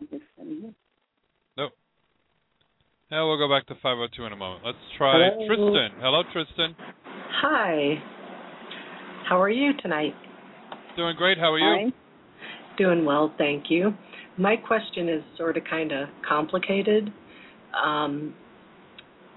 [3.12, 3.18] Nope.
[3.18, 4.66] Now we'll go back to five zero two in a moment.
[4.66, 5.47] Let's try Hello.
[5.47, 5.99] Tristan.
[6.01, 6.76] Hello, Tristan.
[7.41, 7.95] Hi.
[9.30, 10.14] How are you tonight?
[10.95, 11.38] Doing great.
[11.38, 11.91] How are you?
[12.78, 13.93] Doing well, thank you.
[14.38, 17.12] My question is sort of kind of complicated.
[17.84, 18.34] Um,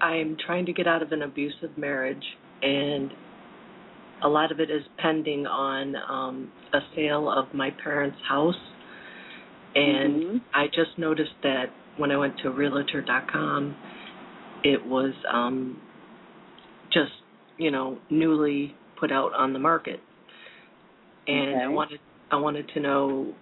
[0.01, 2.23] I'm trying to get out of an abusive marriage,
[2.61, 3.11] and
[4.23, 8.55] a lot of it is pending on um, a sale of my parents' house.
[9.75, 10.37] And Mm-hmm.
[10.53, 11.65] I just noticed that
[11.99, 13.75] when I went to Realtor.com,
[14.63, 15.79] it was um,
[16.91, 17.11] just
[17.57, 19.99] you know newly put out on the market,
[21.27, 21.99] and I wanted
[22.31, 23.33] I wanted to know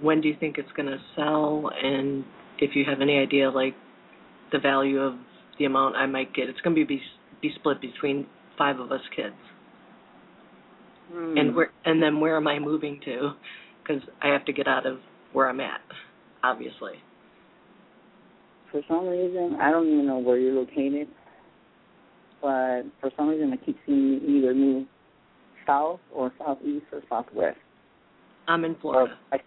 [0.00, 2.24] when do you think it's going to sell, and
[2.58, 3.74] if you have any idea like
[4.52, 5.14] the value of
[5.58, 6.48] the amount I might get.
[6.48, 7.00] It's going to be
[7.42, 8.26] be split between
[8.56, 9.34] five of us kids.
[11.12, 11.36] Hmm.
[11.36, 13.32] And where and then where am I moving to?
[13.82, 14.98] Because I have to get out of
[15.32, 15.80] where I'm at,
[16.42, 16.94] obviously.
[18.70, 21.08] For some reason, I don't even know where you're located,
[22.40, 24.86] but for some reason, I keep seeing you either move
[25.66, 27.58] south or southeast or southwest.
[28.48, 29.14] I'm in Florida.
[29.32, 29.38] I,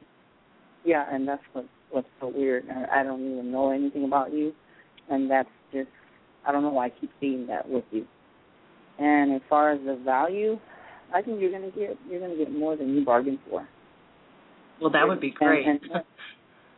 [0.85, 2.65] yeah, and that's what what's so weird.
[2.69, 4.53] I I don't even know anything about you,
[5.09, 5.89] and that's just
[6.45, 8.05] I don't know why I keep seeing that with you.
[8.99, 10.59] And as far as the value,
[11.13, 13.67] I think you're gonna get you're gonna get more than you bargained for.
[14.81, 15.67] Well, that would be great.
[15.67, 16.03] And, and,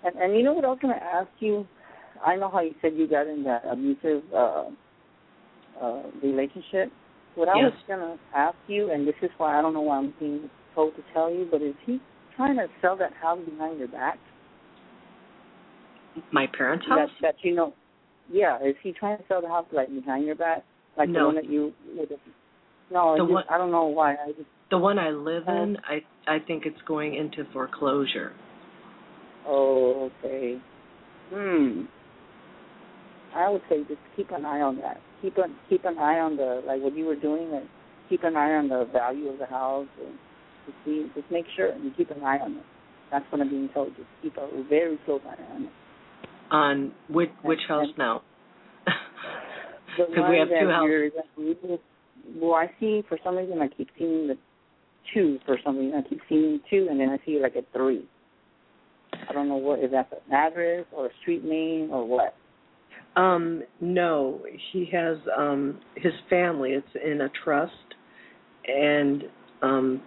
[0.04, 1.68] and, and you know what going to ask you?
[2.26, 4.66] I know how you said you got in that abusive uh,
[5.82, 6.92] uh, relationship.
[7.36, 9.98] What I was going to ask you, and this is why I don't know why
[9.98, 12.00] I'm being told to tell you, but is he
[12.36, 14.20] trying to sell that house behind your back?
[16.32, 17.10] My parents' house?
[17.22, 17.74] That, that you know,
[18.32, 18.58] yeah.
[18.58, 20.64] Is he trying to sell the house like behind your back,
[20.98, 21.74] like the one that you?
[22.92, 24.14] No, The just, one- I don't know why.
[24.14, 28.34] I just The one I live in, I I think it's going into foreclosure.
[29.48, 30.60] Oh, okay.
[31.34, 31.84] Hmm.
[33.36, 35.00] I would say just keep an eye on that.
[35.22, 37.52] Keep an keep an eye on the like what you were doing.
[37.52, 37.68] Like
[38.10, 40.16] keep an eye on the value of the house and
[40.66, 41.10] to see.
[41.16, 42.64] Just make sure and keep an eye on it.
[43.12, 43.90] That's what I'm being told.
[43.96, 45.72] Just keep a very close eye on it.
[46.52, 48.22] On which which house now?
[49.98, 51.12] The 'Cause we have two houses.
[51.18, 51.80] that
[52.36, 54.38] Well, I see for some reason I keep seeing the
[55.14, 56.02] two for some reason.
[56.06, 58.08] I keep seeing two, and then I see like a three.
[59.30, 62.36] I don't know what if that's an address or a street name or what.
[63.16, 64.42] Um, no,
[64.72, 66.72] he has um his family.
[66.72, 67.74] It's in a trust,
[68.68, 69.24] and
[69.62, 70.02] um,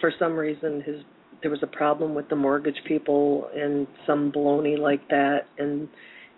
[0.00, 0.96] for some reason his
[1.42, 5.88] there was a problem with the mortgage people and some baloney like that, and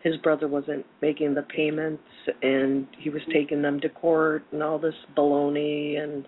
[0.03, 2.03] his brother wasn't making the payments,
[2.43, 6.27] and he was taking them to court and all this baloney, and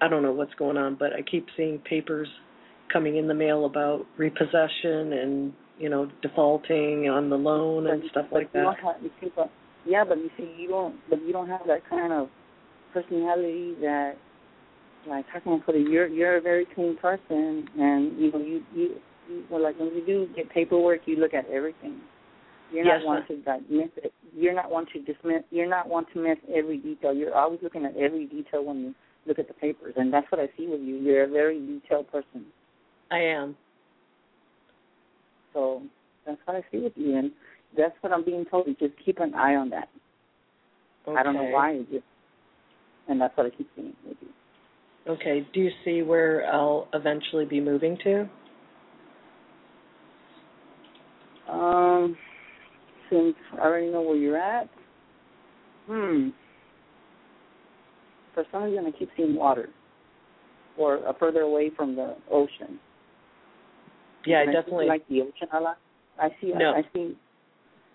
[0.00, 2.28] I don't know what's going on, but I keep seeing papers
[2.92, 8.26] coming in the mail about repossession and you know defaulting on the loan and stuff
[8.30, 8.76] But like that.
[8.82, 8.96] have,
[9.34, 9.50] but,
[9.86, 12.28] yeah, but you see, you don't, but you don't have that kind of
[12.92, 14.12] personality that,
[15.08, 15.88] like, how can I put it?
[15.88, 18.96] You're you're a very clean person, and you know, you you,
[19.28, 22.00] you well, like when you do get paperwork, you look at everything.
[22.70, 24.12] You're Yes, not one to like miss it.
[24.36, 25.42] You're not one to dismiss.
[25.50, 27.14] You're not one to miss every detail.
[27.14, 28.94] You're always looking at every detail when you
[29.26, 30.96] look at the papers, and that's what I see with you.
[30.96, 32.44] You're a very detailed person.
[33.10, 33.56] I am.
[35.52, 35.82] So
[36.26, 37.30] that's what I see with you, and
[37.76, 38.66] that's what I'm being told.
[38.78, 39.88] Just keep an eye on that.
[41.08, 42.04] I don't know why, just,
[43.08, 44.28] and that's what I keep seeing with you.
[45.12, 45.46] Okay.
[45.52, 48.28] Do you see where I'll eventually be moving to?
[51.50, 52.16] Um,
[53.08, 54.68] since I already know where you're at,
[55.86, 56.28] hmm.
[58.34, 59.70] For some reason, I keep seeing water,
[60.78, 62.78] or uh, further away from the ocean.
[64.26, 64.86] Yeah, I And I definitely.
[64.86, 65.78] like the ocean a lot.
[66.18, 66.52] I see.
[66.54, 66.72] No.
[66.72, 67.16] I, I see.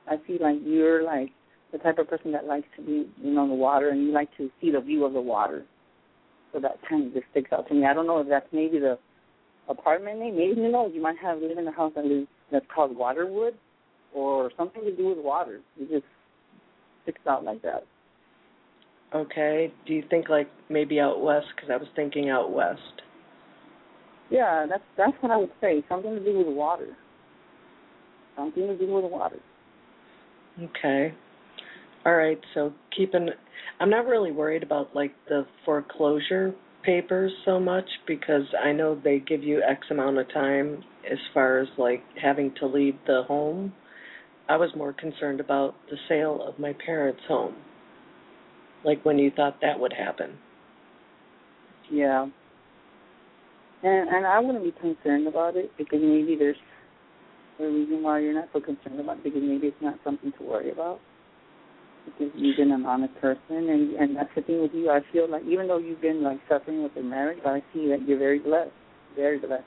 [0.08, 1.30] I see like you're like
[1.72, 4.12] the type of person that likes to be, you know, in the water, and you
[4.12, 5.66] like to see the view of the water.
[6.54, 7.86] So that kind of just sticks out to me.
[7.86, 8.98] I don't know if that's maybe the
[9.68, 10.38] apartment name.
[10.38, 13.54] Maybe you know you might have live in a house that lives that's called Waterwood,
[14.14, 15.60] or something to do with water.
[15.80, 16.06] It just
[17.04, 17.84] sticks out like that.
[19.14, 19.72] Okay.
[19.86, 21.48] Do you think like maybe out west?
[21.56, 23.02] Because I was thinking out west.
[24.30, 25.84] Yeah, that's that's what I would say.
[25.88, 26.96] Something to do with the water.
[28.36, 29.40] Something to do with the water.
[30.62, 31.14] Okay.
[32.06, 32.40] All right.
[32.54, 33.30] So keeping.
[33.80, 36.54] I'm not really worried about like the foreclosure
[36.84, 41.60] papers so much because I know they give you X amount of time as far
[41.60, 43.74] as like having to leave the home.
[44.48, 47.56] I was more concerned about the sale of my parents' home.
[48.84, 50.38] Like when you thought that would happen.
[51.92, 52.28] Yeah.
[53.86, 56.58] And and I wouldn't be concerned about it because maybe there's
[57.60, 60.44] a reason why you're not so concerned about it because maybe it's not something to
[60.44, 61.00] worry about.
[62.06, 64.90] Because you've been an honest person and and that's the thing with you.
[64.90, 68.08] I feel like even though you've been like suffering with your marriage, I see that
[68.08, 68.72] you're very blessed.
[69.16, 69.64] Very blessed.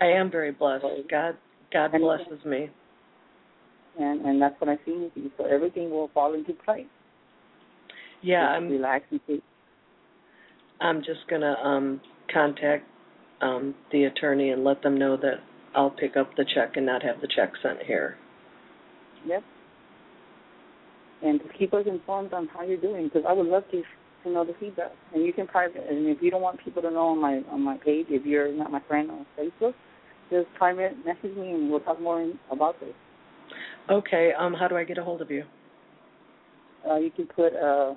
[0.00, 0.84] I am very blessed.
[1.10, 1.36] God
[1.72, 2.68] God blesses me.
[3.98, 5.30] and and that's what I see with you.
[5.38, 6.86] So everything will fall into place.
[8.22, 9.42] Yeah, Just I'm relax and see.
[10.80, 12.00] I'm just gonna um
[12.32, 12.84] contact
[13.40, 15.40] um the attorney and let them know that
[15.74, 18.16] I'll pick up the check and not have the check sent here.
[19.26, 19.42] Yep.
[21.22, 23.82] And just keep us informed on how you're doing because I would love to
[24.24, 24.92] to know the feedback.
[25.14, 25.84] And you can private.
[25.88, 28.52] And if you don't want people to know on my on my page, if you're
[28.52, 29.74] not my friend on Facebook,
[30.30, 32.94] just private message me and we'll talk more about this.
[33.90, 35.44] Okay, um how do I get a hold of you?
[36.88, 37.94] Uh, you can put uh,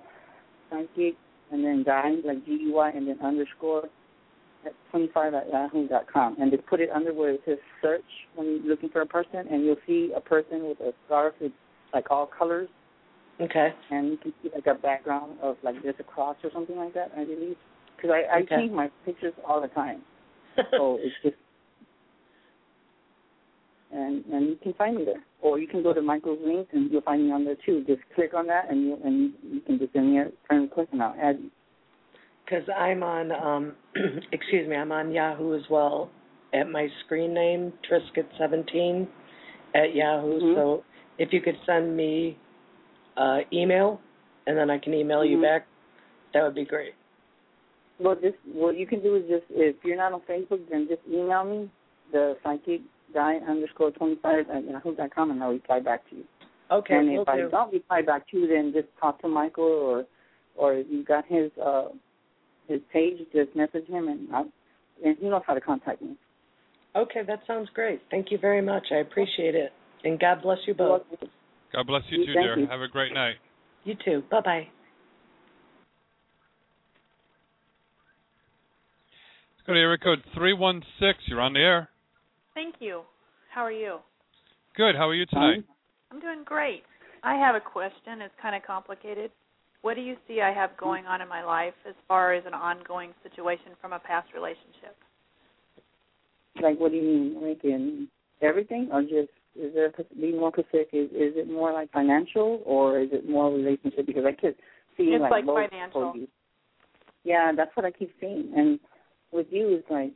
[0.70, 1.16] psychic
[1.52, 3.88] and then guy like G E Y and then underscore
[4.66, 8.04] at 25 at yahoo dot com and just put it under where it says search
[8.36, 11.52] when you're looking for a person and you'll see a person with a scarf with
[11.94, 12.70] like all colors.
[13.42, 13.74] Okay.
[13.90, 16.94] and you can see like a background of like there's a cross or something like
[16.94, 17.56] that I believe.
[17.96, 18.56] Because I I Okay.
[18.56, 20.02] change my pictures all the time.
[20.72, 21.36] So it's just
[23.92, 25.24] and and you can find me there.
[25.42, 27.84] Or you can go to Michael's link and you'll find me on there too.
[27.88, 30.64] Just click on that and you and you, you can just send me a friend
[30.64, 31.50] request and I'll add you
[32.54, 33.74] Because I'm on, um,
[34.32, 36.12] excuse me, I'm on Yahoo as well
[36.54, 39.08] at my screen name, Trisket17
[39.74, 40.40] at Yahoo.
[40.40, 40.56] Mhm.
[40.56, 40.84] So
[41.18, 42.38] if you could send me
[43.18, 44.00] uh, email
[44.46, 45.42] and then I can email you Mhm.
[45.42, 45.68] back,
[46.34, 46.94] that would be great.
[48.00, 51.02] Well, just what you can do is just if you're not on Facebook, then just
[51.08, 51.70] email me
[52.12, 52.82] the psychic
[53.14, 56.24] guy underscore twenty five at yahoo dot com, and I'll reply back to you.
[56.70, 57.50] Okay, and if I do.
[57.50, 60.06] don't reply back to you, then just talk to Michael or
[60.56, 61.90] or if you got his uh
[62.68, 64.48] his page, just message him, and I'll,
[65.04, 66.16] and he knows how to contact me.
[66.96, 68.02] Okay, that sounds great.
[68.12, 68.84] Thank you very much.
[68.92, 69.72] I appreciate it.
[70.04, 71.02] And God bless you both.
[71.74, 72.60] God bless you too, Thank dear.
[72.60, 72.68] you.
[72.68, 73.36] Have a great night.
[73.84, 74.24] You too.
[74.30, 74.68] Bye bye.
[79.58, 81.16] Let's go to area code 316.
[81.28, 81.90] You're on the air.
[82.54, 83.02] Thank you.
[83.54, 83.98] How are you?
[84.76, 84.96] Good.
[84.96, 85.64] How are you tonight?
[86.12, 86.84] I'm doing great.
[87.24, 88.22] I have a question.
[88.22, 89.32] It's kind of complicated.
[89.84, 92.54] What do you see I have going on in my life as far as an
[92.54, 94.96] ongoing situation from a past relationship?
[96.62, 98.08] Like, what do you mean, like in
[98.42, 99.30] everything, or just
[99.60, 100.88] is there be more specific?
[100.94, 104.06] Is is it more like financial, or is it more relationship?
[104.06, 104.56] Because I could
[104.96, 106.16] see It's like, like financial.
[107.26, 108.54] Yeah, that's what I keep seeing.
[108.56, 108.80] And
[109.34, 110.14] with you, it's like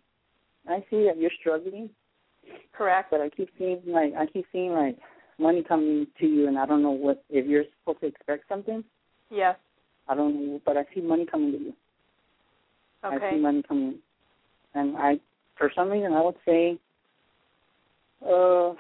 [0.70, 1.90] I see that you're struggling.
[2.72, 3.12] Correct.
[3.12, 4.98] But I keep seeing like I keep seeing like
[5.38, 8.82] money coming to you, and I don't know what if you're supposed to expect something.
[9.30, 9.56] Yes.
[10.08, 11.74] I don't know, but I see money coming to you.
[13.04, 13.26] Okay.
[13.26, 13.96] I see money coming,
[14.74, 15.20] and I,
[15.58, 16.80] for some reason, I would say,
[18.24, 18.74] uh,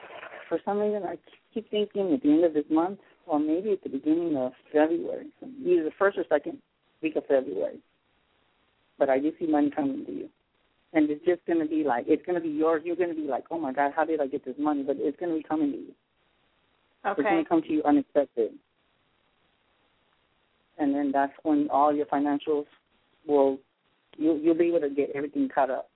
[0.50, 1.18] for some reason, I
[1.54, 5.28] keep thinking at the end of this month, or maybe at the beginning of February,
[5.66, 6.60] either the first or second
[7.02, 7.80] week of February.
[8.98, 10.30] But I do see money coming to you,
[10.94, 12.82] and it's just going to be like it's going to be yours.
[12.86, 14.82] You're going to be like, oh my God, how did I get this money?
[14.82, 15.94] But it's going to be coming to you.
[17.06, 17.22] Okay.
[17.22, 18.52] It's going to come to you unexpected.
[20.78, 22.66] And then that's when all your financials
[23.28, 23.58] will
[24.18, 25.90] you'll you'll be able to get everything cut up.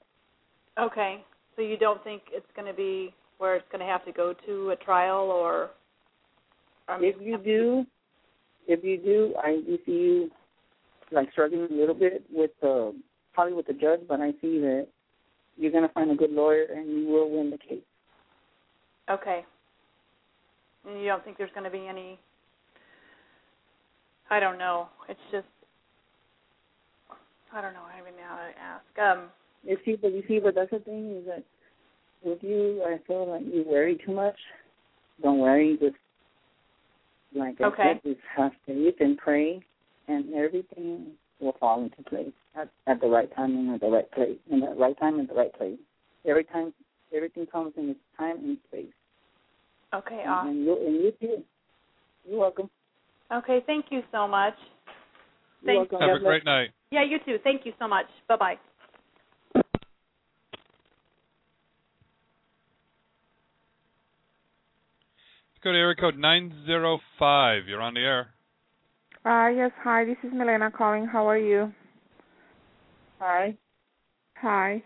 [0.80, 1.24] Okay.
[1.56, 4.34] So you don't think it's going to be where it's going to have to go
[4.46, 5.72] to a trial or?
[6.88, 7.86] um, if you do
[8.68, 10.32] if you do, I do see you
[11.12, 12.96] like struggling a little bit with the
[13.34, 14.88] probably with the judge, but I see that
[15.58, 17.84] you're gonna find a good lawyer and you will win the case.
[19.10, 19.44] Okay.
[20.86, 22.20] And you don't think there's going to be any?
[24.32, 24.88] I don't know.
[25.10, 25.46] It's just.
[27.54, 27.82] I don't know.
[27.88, 29.18] I don't even know how to ask.
[29.20, 29.30] Um.
[29.64, 31.44] You see, but you see, but that's the thing is that
[32.24, 34.38] with you, I feel like you worry too much.
[35.22, 35.96] Don't worry, just
[37.36, 37.84] like I Okay.
[37.84, 39.62] said, just have faith and pray,
[40.08, 44.10] and everything will fall into place at, at the right time and at the right
[44.12, 45.78] place, in the right time and the right place.
[46.26, 46.74] Every time,
[47.14, 48.94] everything comes in its time and space.
[49.94, 50.22] Okay.
[50.22, 50.50] And, Awesome.
[50.50, 51.44] and you and you too.
[52.28, 52.70] You're welcome.
[53.34, 53.60] Okay.
[53.66, 54.56] Thank you so much.
[55.66, 56.10] Thank welcome.
[56.10, 56.70] Have a great night.
[56.92, 57.04] Yeah.
[57.04, 57.38] You too.
[57.44, 58.06] Thank you so much.
[58.28, 58.60] Bye bye.
[59.54, 59.64] Let's
[65.64, 67.68] go to area code 905.
[67.68, 68.30] You're on the air.
[69.24, 71.06] Uh, yes, hi, this is Milena calling.
[71.06, 71.72] How are you?
[73.20, 73.56] Hi.
[74.38, 74.82] Hi.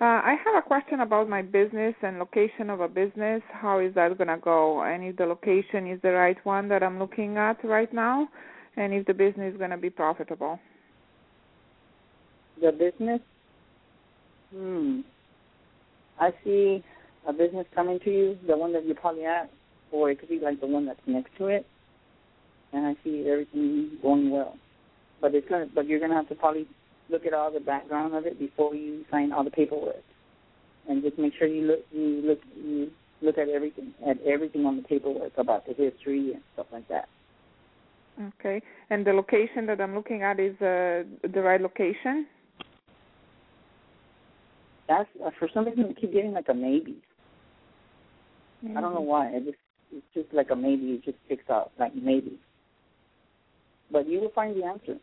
[0.00, 3.42] Uh, I have a question about my business and location of a business.
[3.52, 4.84] How is that going to go?
[4.84, 8.28] And if the location is the right one that I'm looking at right now,
[8.76, 10.60] and if the business is going to be profitable.
[12.60, 13.20] The business.
[14.54, 15.00] Hmm.
[16.20, 16.84] I see
[17.26, 19.50] a business coming to you, the one that you're probably at,
[19.90, 21.66] or it could be like the one that's next to it.
[22.72, 24.56] And I see everything going well,
[25.20, 25.66] but it's gonna.
[25.74, 26.66] But you're gonna have to probably
[27.08, 30.04] look at all the background of it before you sign all the paperwork,
[30.88, 31.80] and just make sure you look.
[31.92, 32.40] You look.
[32.56, 32.90] You
[33.20, 37.08] look at everything at everything on the paperwork about the history and stuff like that.
[38.40, 38.60] Okay.
[38.90, 42.26] And the location that I'm looking at is uh, the right location?
[44.88, 46.96] That's uh, for some reason I keep getting like a maybe.
[48.76, 49.28] I don't know why.
[49.28, 49.58] It just
[49.92, 50.94] it's just like a maybe.
[50.94, 52.38] It just sticks out like maybe.
[53.90, 54.96] But you will find the answer.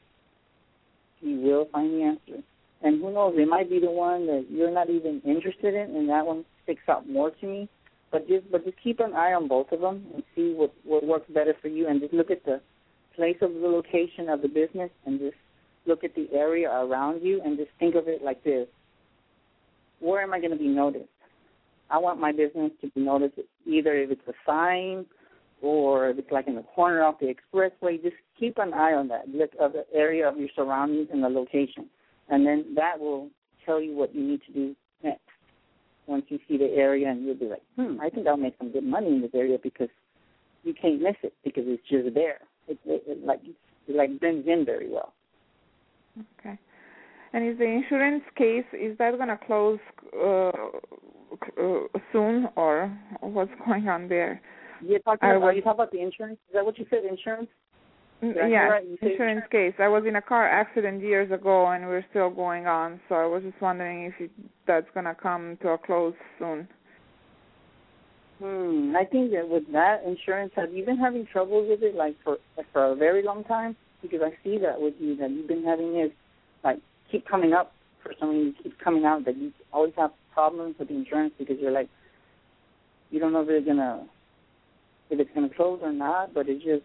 [1.21, 2.43] You will find the answer.
[2.81, 3.33] And who knows?
[3.37, 6.83] It might be the one that you're not even interested in, and that one sticks
[6.87, 7.69] out more to me.
[8.11, 11.05] But just but just keep an eye on both of them and see what what
[11.05, 12.61] works better for you, and just look at the
[13.15, 15.35] place of the location of the business, and just
[15.85, 18.67] look at the area around you, and just think of it like this:
[19.99, 21.09] Where am I going to be noticed?
[21.89, 25.05] I want my business to be noticed either if it's a sign
[25.65, 28.01] or if it's like in the corner off the expressway.
[28.01, 29.27] Just keep an eye on that.
[29.29, 31.89] Look at the area of your surroundings and the location,
[32.29, 33.29] and then that will
[33.65, 35.21] tell you what you need to do next.
[36.07, 38.71] Once you see the area, and you'll be like, hmm, I think I'll make some
[38.71, 39.89] good money in this area because
[40.63, 42.39] you can't miss it because it's just there.
[42.67, 45.13] It, it, it like it like blends in very well.
[46.39, 46.57] Okay.
[47.33, 49.79] And is the insurance case is that going to close
[50.17, 50.51] uh,
[51.61, 54.41] uh, soon, or what's going on there?
[54.81, 56.39] You're talking about, was- you talk about the insurance?
[56.49, 57.03] Is that what you said?
[57.05, 57.49] Insurance?
[58.21, 58.85] Did yeah, right?
[58.85, 59.73] You said insurance case.
[59.79, 62.99] I was in a car accident years ago, and we're still going on.
[63.09, 64.31] So I was just wondering if it,
[64.65, 66.67] that's going to come to a close soon.
[68.39, 68.95] Hmm.
[68.97, 72.37] I think that with that insurance, have you been having trouble with it like for
[72.73, 73.75] for a very long time?
[74.01, 76.11] Because I see that with you that you've been having this
[76.63, 76.79] like
[77.09, 77.71] keep coming up
[78.03, 81.55] for some reason keeps coming out that you always have problems with the insurance because
[81.59, 81.89] you're like
[83.09, 84.05] you don't know if it's gonna
[85.09, 86.83] if it's gonna close or not, but it just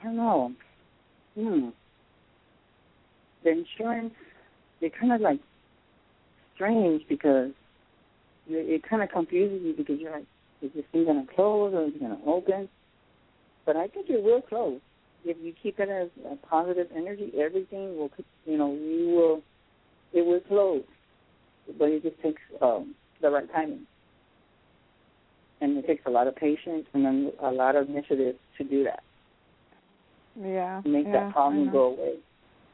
[0.00, 0.52] I don't know.
[1.34, 1.68] Hmm.
[3.44, 4.14] The insurance
[4.80, 5.40] they're kind of like
[6.54, 7.50] strange because
[8.48, 10.26] it, it kind of confuses you because you're like,
[10.62, 12.68] is this thing going to close or is it going to open?
[13.64, 14.80] But I think it will close.
[15.24, 18.10] If you keep it as a positive energy, everything will,
[18.46, 19.42] you know, you will,
[20.12, 20.82] it will close.
[21.78, 23.86] But it just takes um, the right timing.
[25.60, 28.84] And it takes a lot of patience and then a lot of initiative to do
[28.84, 29.02] that,
[30.34, 30.80] Yeah.
[30.82, 32.14] to make yeah, that problem go away.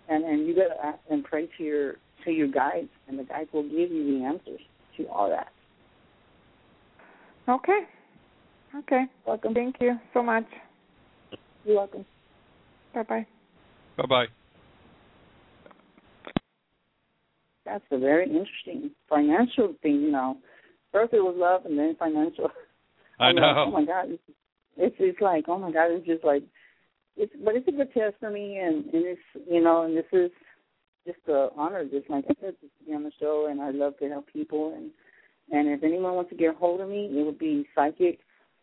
[0.08, 1.94] And and you gotta ask and pray to your
[2.24, 4.60] to your guides, and the guides will give you the answers
[4.96, 5.48] to all that.
[7.48, 7.80] Okay.
[8.74, 9.04] Okay.
[9.26, 9.54] Welcome.
[9.54, 10.46] Thank you so much.
[11.64, 12.04] You're welcome.
[12.94, 13.26] Bye bye.
[13.96, 14.26] Bye bye.
[17.64, 20.38] That's a very interesting financial thing, you know.
[20.92, 22.50] First it was love and then financial.
[23.18, 23.64] I I'm like, know.
[23.66, 24.06] oh my God.
[24.10, 24.22] It's,
[24.76, 26.42] it's it's like, oh my God, it's just like
[27.16, 29.20] it's but it's a good test for me and, and it's
[29.50, 30.30] you know, and this is
[31.06, 33.98] just an honor, just like I said, to be on the show and I love
[33.98, 34.90] to help people and
[35.50, 38.20] and if anyone wants to get a hold of me, it would be psychic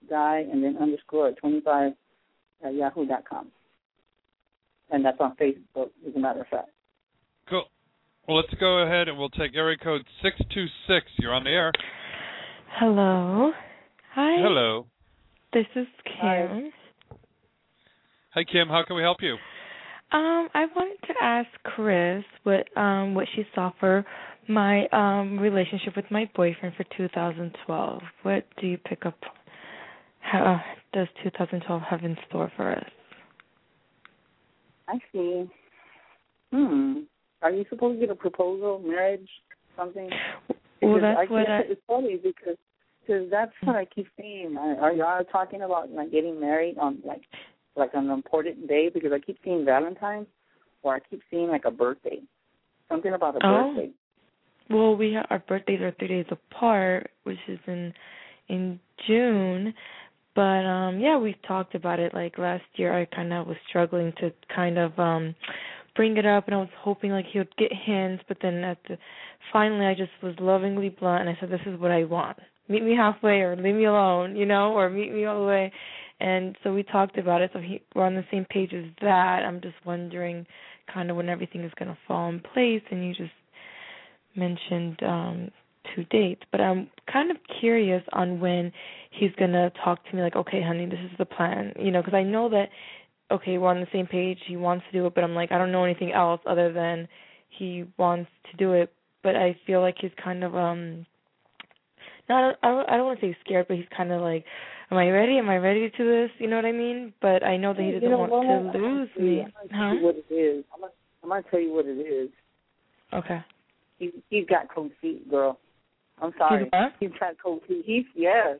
[0.10, 1.94] guy and then underscore at twenty five
[2.64, 3.48] at yahoo dot com.
[4.92, 6.70] And that's on Facebook, as a matter of fact.
[7.50, 7.64] Cool.
[8.28, 11.06] Well, let's go ahead and we'll take area code 626.
[11.20, 11.72] You're on the air.
[12.80, 13.52] Hello.
[14.14, 14.36] Hi.
[14.42, 14.86] Hello.
[15.54, 16.72] This is Kim.
[18.32, 18.68] Hi, Kim.
[18.68, 19.34] How can we help you?
[20.12, 24.06] Um, I wanted to ask Chris what um what she saw for
[24.48, 28.02] my um relationship with my boyfriend for 2012.
[28.22, 29.18] What do you pick up?
[30.20, 30.62] How
[30.94, 32.90] does 2012 have in store for us?
[34.88, 35.50] I see.
[36.52, 37.00] Hmm.
[37.42, 39.28] Are you supposed to get a proposal, marriage,
[39.76, 40.10] something?
[40.82, 42.58] Well, Because that's I what guess I- it's funny because
[43.08, 44.58] cause that's what I keep seeing.
[44.58, 47.22] Are y'all talking about like getting married on like
[47.76, 48.90] like on an important day?
[48.94, 50.28] Because I keep seeing Valentine's,
[50.84, 52.22] or I keep seeing like a birthday,
[52.90, 53.74] something about a Oh.
[53.74, 53.92] birthday.
[54.70, 57.94] Well, we have, our birthdays are three days apart, which is in
[58.48, 59.74] in June.
[60.36, 62.14] But um yeah, we've talked about it.
[62.14, 65.36] Like last year, I kind of was struggling to kind of um
[65.96, 68.24] bring it up, and I was hoping like he would get hints.
[68.28, 68.98] But then at the
[69.52, 72.38] finally, I just was lovingly blunt, and I said, "This is what I want.
[72.70, 75.72] Meet me halfway, or leave me alone, you know, or meet me all the way."
[76.20, 77.52] And so we talked about it.
[77.54, 79.44] So he, we're on the same page as that.
[79.46, 80.46] I'm just wondering,
[80.94, 83.32] kind of when everything is going to fall in place, and you just
[84.36, 85.52] mentioned um
[85.96, 88.72] two dates, but I'm kind of curious on when
[89.12, 90.22] he's gonna talk to me.
[90.22, 91.74] Like, okay, honey, this is the plan.
[91.80, 92.70] You know, because I know that
[93.32, 94.40] okay, we're on the same page.
[94.48, 97.08] He wants to do it, but I'm like, I don't know anything else other than
[97.50, 98.94] he wants to do it.
[99.24, 101.06] But I feel like he's kind of um.
[102.30, 104.46] Not, I don't, I don't want to say scared, but he's kind of like,
[104.92, 105.38] "Am I ready?
[105.38, 107.14] Am I ready to this?" You know what I mean?
[107.22, 108.74] But I know that he doesn't know want what?
[108.74, 109.48] to lose I'm me.
[109.70, 109.94] tell Huh?
[109.96, 110.64] you what it is.
[110.74, 110.92] I'm gonna,
[111.24, 112.30] I'm gonna tell you what it is.
[113.14, 113.44] Okay.
[114.00, 115.60] He he's got cold feet, girl.
[116.22, 116.70] I'm sorry.
[117.00, 117.10] He's?
[117.10, 117.60] He's trying to.
[117.68, 118.60] He, he's yes.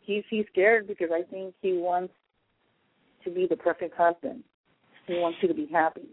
[0.00, 2.14] He's he's scared because I think he wants
[3.24, 4.42] to be the perfect husband.
[5.06, 6.06] He wants you to be happy,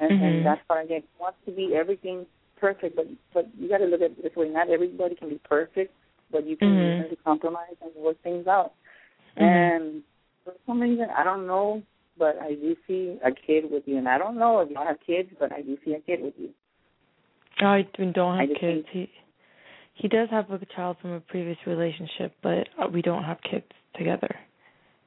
[0.00, 0.22] and, Mhm.
[0.22, 1.02] and that's what I get.
[1.02, 4.34] He wants to be everything perfect, but but you got to look at it this
[4.36, 4.48] way.
[4.48, 5.94] Not everybody can be perfect,
[6.34, 6.98] but you can Mhm.
[6.98, 8.72] learn to compromise and work things out.
[9.36, 9.42] Mhm.
[9.42, 10.02] And
[10.44, 11.82] for some reason, I don't know,
[12.18, 15.00] but I do see a kid with you, and I don't know if y'all have
[15.00, 16.52] kids, but I do see a kid with you.
[17.60, 18.88] I don't have just kids.
[18.90, 19.10] He
[19.94, 23.70] he does have a child from a previous relationship, but uh, we don't have kids
[23.94, 24.34] together.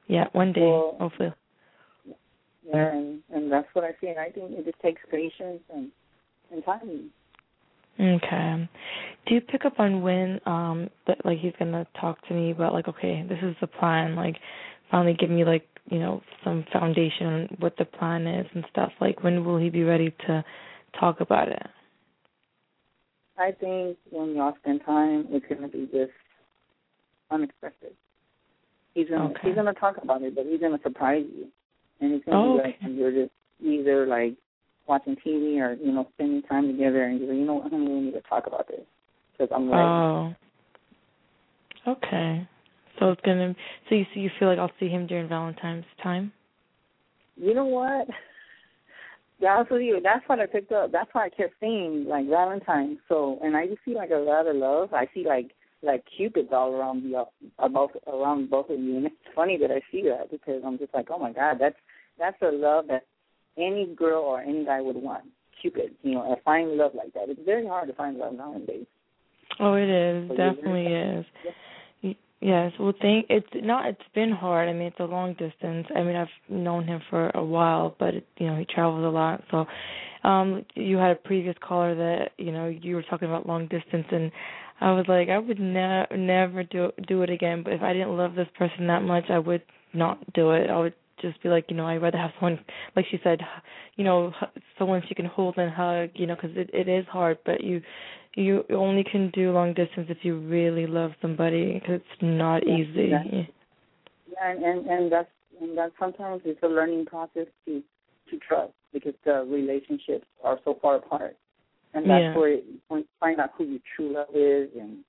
[0.06, 1.32] Yeah, one day, Well- hopefully.
[2.64, 4.08] Yeah, and and that's what I see.
[4.08, 5.92] And I think it just takes patience and
[6.50, 7.12] and time.
[8.00, 8.68] Okay.
[9.26, 12.72] Do you pick up on when um that like he's gonna talk to me about
[12.72, 14.36] like okay, this is the plan, like
[14.90, 18.92] finally give me like, you know, some foundation on what the plan is and stuff.
[19.00, 20.44] Like when will he be ready to
[20.98, 21.66] talk about it?
[23.36, 26.12] I think when y'all spend time, it's gonna be just
[27.30, 27.92] unexpected.
[28.94, 29.40] He's gonna Okay.
[29.48, 31.48] he's gonna talk about it, but he's gonna surprise you,
[32.00, 34.34] and he's gonna Oh, be like you're just either like
[34.88, 38.00] watching TV or you know spending time together, and like, you know what, honey, we
[38.00, 38.80] need to talk about this
[39.32, 39.82] because I'm ready.
[39.82, 40.34] Oh.
[41.86, 42.48] Okay.
[42.98, 43.54] So it's gonna
[43.88, 46.32] so you see you feel like I'll see him during Valentine's time?
[47.36, 48.08] You know what?
[49.46, 50.90] Honest with you, that's what I picked up.
[50.90, 52.98] That's why I kept seeing like Valentine's.
[53.08, 54.92] So, and I just see like a lot of love.
[54.92, 55.52] I see like
[55.82, 57.24] like cupids all around the
[57.58, 60.78] uh, both around both of you, and it's funny that I see that because I'm
[60.78, 61.76] just like, oh my god, that's
[62.18, 63.04] that's a love that
[63.58, 65.24] any girl or any guy would want.
[65.60, 67.28] Cupid, you know, a find love like that.
[67.28, 68.86] It's very hard to find love nowadays.
[69.60, 70.28] Oh, it is.
[70.28, 71.26] So Definitely is.
[72.02, 72.70] Y- Yes.
[72.78, 73.86] Well, think it's not.
[73.88, 74.68] It's been hard.
[74.68, 75.88] I mean, it's a long distance.
[75.94, 79.08] I mean, I've known him for a while, but it, you know, he travels a
[79.08, 79.42] lot.
[79.50, 79.66] So,
[80.22, 84.06] um, you had a previous caller that you know you were talking about long distance,
[84.12, 84.30] and
[84.80, 87.62] I was like, I would ne- never do do it again.
[87.64, 89.62] But if I didn't love this person that much, I would
[89.92, 90.70] not do it.
[90.70, 92.58] I would just be like, you know, I'd rather have someone,
[92.96, 93.40] like she said,
[93.96, 97.06] you know, h- someone she can hold and hug, you know, because it it is
[97.06, 97.80] hard, but you
[98.34, 102.76] you only can do long distance if you really love somebody because it's not Yeah,
[102.76, 103.12] easy.
[103.12, 103.50] exactly.
[104.30, 105.30] Yeah, and, and and that's
[105.60, 107.82] and that sometimes it's a learning process to
[108.30, 111.36] to trust because the relationships are so far apart,
[111.94, 112.34] and that's Yeah.
[112.36, 115.04] where you find out who your true love is and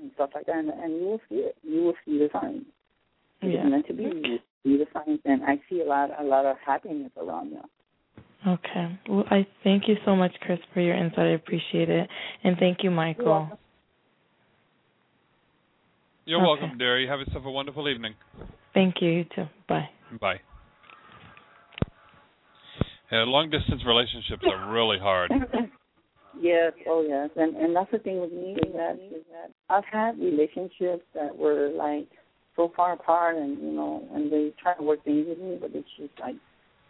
[0.00, 1.56] and stuff like that, and, and you will see it.
[1.62, 2.64] You will see the signs.
[3.42, 3.64] It's Yeah.
[3.64, 4.42] meant to be.
[4.64, 7.60] You the signs, and I see a lot a lot of happiness around you.
[8.46, 8.98] Okay.
[9.08, 11.26] Well, I thank you so much, Chris, for your insight.
[11.26, 12.08] I appreciate it,
[12.42, 13.24] and thank you, Michael.
[13.26, 13.58] welcome.
[16.26, 16.46] You're Okay.
[16.62, 16.98] welcome, dear.
[16.98, 18.14] You have yourself a wonderful evening.
[18.72, 19.10] Thank you.
[19.10, 19.44] You too.
[19.68, 19.88] Bye.
[20.20, 20.40] Bye.
[23.12, 25.30] Yeah, long distance relationships are really hard.
[26.40, 29.84] Yes, oh yes, and and that's the thing with me is that is that I've
[29.84, 32.08] had relationships that were like
[32.56, 35.70] so far apart, and you know, and they try to work things with me, but
[35.74, 36.36] it's just like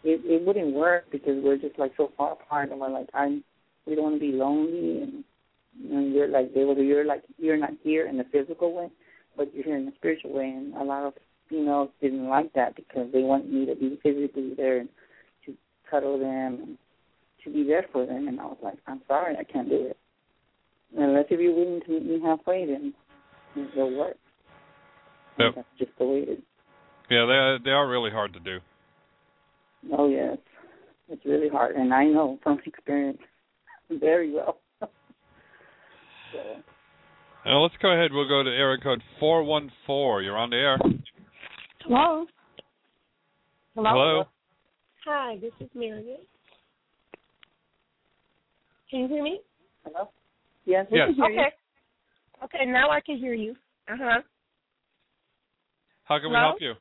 [0.02, 3.42] it it wouldn't work because we're just like so far apart, and we're like I'm
[3.86, 5.24] we don't want to be lonely, and
[5.82, 8.90] know, you're like they were you're like you're not here in the physical way,
[9.36, 11.14] but you're here in the spiritual way, and a lot of
[11.48, 14.88] females didn't like that because they want me to be physically there and
[15.44, 15.54] to
[15.90, 16.78] cuddle them and
[17.44, 19.96] to be there for them, and I was like, I'm sorry, I can't do it.
[20.96, 22.94] Unless if you're willing to meet me halfway, then
[23.56, 24.16] it'll work.
[25.38, 25.52] Yep.
[25.56, 26.38] That's just the way it is.
[27.10, 28.58] Yeah, they are, they are really hard to do.
[29.92, 30.38] Oh yes,
[31.08, 33.18] it's really hard, and I know from experience
[33.90, 34.58] very well.
[34.80, 34.88] so,
[37.44, 38.12] Now let's go ahead.
[38.12, 40.22] We'll go to area code four one four.
[40.22, 40.78] You're on the air.
[41.82, 42.24] Hello.
[43.76, 44.24] Hello.
[45.04, 46.18] Hi, this is Marion.
[48.90, 49.40] Can you hear me?
[49.84, 50.08] Hello.
[50.64, 51.08] Yes, we Yes.
[51.08, 51.54] can hear Okay.
[52.44, 53.54] Okay, now I can hear you.
[53.88, 54.22] Uh huh.
[56.04, 56.48] How can we Hello?
[56.50, 56.74] help you?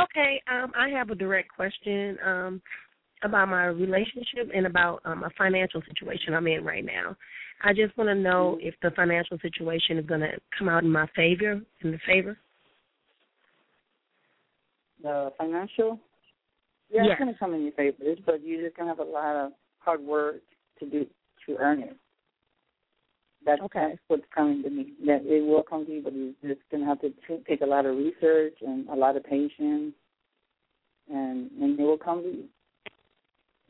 [0.00, 2.62] Okay, um, I have a direct question um,
[3.24, 7.16] about my relationship and about um, a financial situation I'm in right now.
[7.62, 10.90] I just want to know if the financial situation is going to come out in
[10.90, 12.38] my favor, in the favor.
[14.98, 15.08] you.
[15.08, 15.98] The financial.
[16.92, 17.12] Yeah, Yes.
[17.12, 17.96] it's gonna come in your favor,
[18.26, 20.36] but you're just gonna have a lot of hard work
[20.80, 21.06] to do
[21.46, 21.96] to earn it.
[23.44, 23.86] That's, okay.
[23.90, 24.92] that's what's coming to me.
[25.06, 27.66] That it will come to you, but you're just gonna have to t- take a
[27.66, 29.94] lot of research and a lot of patience,
[31.10, 32.44] and and it will come to you.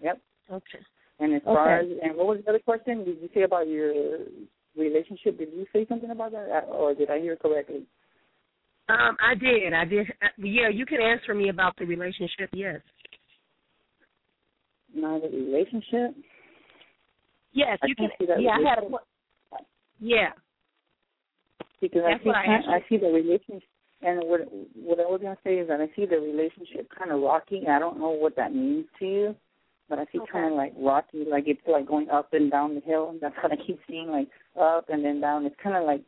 [0.02, 0.20] Yep.
[0.50, 0.78] Okay.
[1.20, 3.04] And as far as and what was the other question?
[3.04, 3.92] Did you say about your
[4.76, 5.38] relationship?
[5.38, 7.86] Did you say something about that, or did I hear correctly?
[8.88, 9.72] Um, I did.
[9.72, 10.08] I did.
[10.22, 12.50] Uh, yeah, you can answer me about the relationship.
[12.52, 12.80] Yes.
[14.94, 16.16] Not a relationship.
[17.52, 18.08] Yes, I you can.
[18.18, 18.88] see that Yeah, I had a.
[20.00, 20.30] Yeah.
[21.80, 23.68] Because That's I see what I I see the relationship,
[24.02, 24.40] and what
[24.74, 27.66] what I was gonna say is that I see the relationship kind of rocky.
[27.68, 29.36] I don't know what that means to you,
[29.88, 30.32] but I see Okay.
[30.32, 33.14] kind of like rocky, like it's like going up and down the hill.
[33.20, 34.28] That's what I keep seeing, like
[34.60, 35.46] up and then down.
[35.46, 36.02] It's kind of like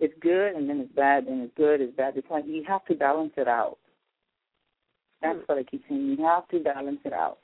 [0.00, 2.16] it's good and then it's bad, and it's good, it's bad.
[2.16, 3.78] It's like you have to balance it out.
[5.22, 5.44] That's Hmm.
[5.46, 6.16] what I keep saying.
[6.18, 7.38] You have to balance it out.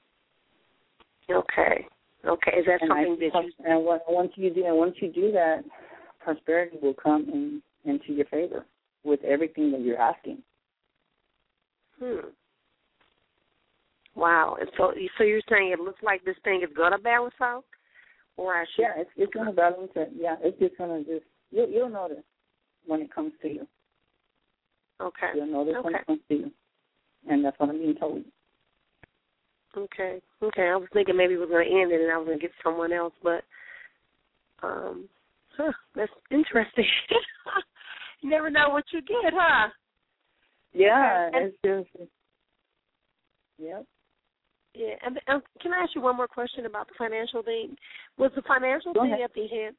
[1.30, 1.86] Okay.
[2.26, 2.52] Okay.
[2.58, 5.32] Is that and I, something that you and once you do and once you do
[5.32, 5.64] that,
[6.20, 8.66] prosperity will come in into your favor
[9.04, 10.42] with everything that you're asking.
[11.98, 12.28] Hmm.
[14.14, 14.56] Wow.
[14.60, 17.64] And so, so you're saying it looks like this thing is gonna balance out,
[18.36, 18.82] or I should?
[18.82, 20.10] Yeah, it's it's gonna balance it.
[20.14, 22.24] Yeah, it's just gonna just you you'll notice
[22.86, 23.66] when it comes to you.
[25.00, 25.30] Okay.
[25.34, 26.50] You'll notice when it comes to you,
[27.28, 28.24] and that's what I'm being told.
[29.76, 30.20] Okay.
[30.42, 30.68] Okay.
[30.68, 32.92] I was thinking maybe it was gonna end it and I was gonna get someone
[32.92, 33.44] else, but
[34.62, 35.08] um,
[35.56, 36.84] huh, that's interesting.
[38.20, 39.68] you never know what you get, huh?
[40.72, 41.56] Yeah, And- it's
[41.96, 42.08] just
[43.58, 43.84] yep.
[44.74, 44.94] Yeah.
[45.04, 47.74] And, and can I ask you one more question about the financial thing?
[48.18, 49.22] Was the financial Go thing ahead.
[49.24, 49.76] at the end?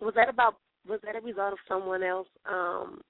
[0.00, 0.56] Was that about?
[0.88, 3.02] Was that a result of someone else um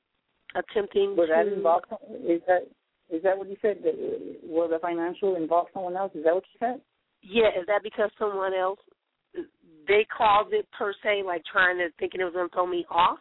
[0.57, 1.55] attempting Was that to?
[1.55, 1.87] involved?
[2.27, 2.67] Is that
[3.13, 3.79] is that what you said?
[3.85, 6.13] That, uh, Will the financial involve someone else?
[6.15, 6.81] Is that what you said?
[7.23, 8.81] Yeah, is that because someone else
[9.89, 13.19] they caused it per se, like trying to thinking it was gonna throw me off,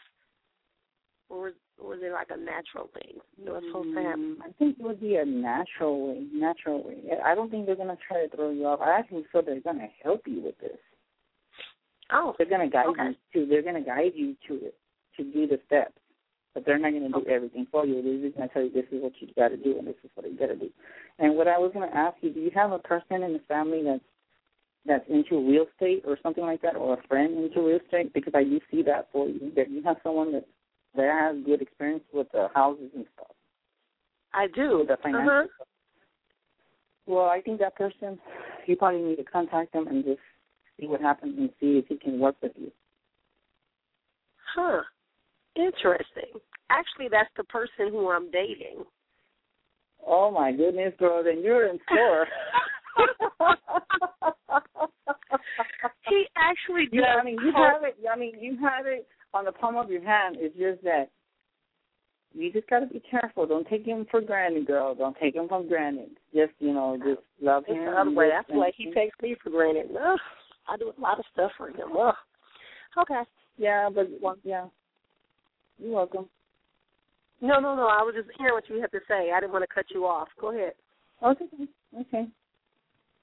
[1.29, 3.19] or was, or was it like a natural thing?
[3.43, 3.99] No, it's supposed to.
[3.99, 6.25] Mm, I think it would be a natural way.
[6.33, 6.97] Natural way.
[7.23, 8.81] I don't think they're gonna try to throw you off.
[8.81, 10.77] I actually feel they're gonna help you with this.
[12.13, 13.15] Oh, They're gonna guide okay.
[13.33, 13.49] you to.
[13.49, 14.75] They're gonna guide you to it
[15.17, 16.00] to do the steps,
[16.53, 18.01] but they're not gonna do everything for you.
[18.01, 20.09] They're just gonna tell you this is what you got to do and this is
[20.15, 20.69] what you got to do.
[21.19, 23.83] And what I was gonna ask you, do you have a person in the family
[23.83, 24.03] that's
[24.85, 28.13] that's into real estate or something like that, or a friend into real estate?
[28.13, 29.51] Because I do see that for you.
[29.55, 30.47] That you have someone that
[30.95, 33.31] that has good experience with the houses and stuff.
[34.33, 34.79] I do.
[34.79, 35.47] With the financial Uh-huh.
[35.55, 35.67] stuff.
[37.07, 38.19] Well, I think that person,
[38.67, 40.19] you probably need to contact them and just
[40.79, 42.71] see what happens and see if he can work with you.
[44.55, 44.83] Huh.
[45.55, 46.39] Interesting.
[46.69, 48.83] Actually, that's the person who I'm dating.
[50.05, 52.27] Oh my goodness, girl, then you're in store.
[56.09, 56.93] he actually does.
[57.03, 57.95] Yeah, I mean you have it.
[58.11, 60.37] I mean you have it on the palm of your hand.
[60.39, 61.09] It's just that
[62.33, 63.45] you just got to be careful.
[63.45, 64.95] Don't take him for granted, girl.
[64.95, 66.11] Don't take him for granted.
[66.33, 67.85] Just you know, just love It's him.
[67.85, 68.31] the other way.
[68.33, 69.91] I just- feel like he takes me for granted.
[69.95, 70.19] Ugh,
[70.67, 71.95] I do a lot of stuff for him.
[71.97, 72.15] Ugh.
[72.97, 73.21] Okay.
[73.57, 74.07] Yeah, but
[74.43, 74.67] yeah.
[75.81, 76.29] You're welcome.
[77.41, 77.87] No, no, no.
[77.87, 79.31] I was just hearing what you had to say.
[79.35, 80.27] I didn't want to cut you off.
[80.39, 80.73] Go ahead.
[81.23, 81.45] Okay.
[81.99, 82.25] Okay.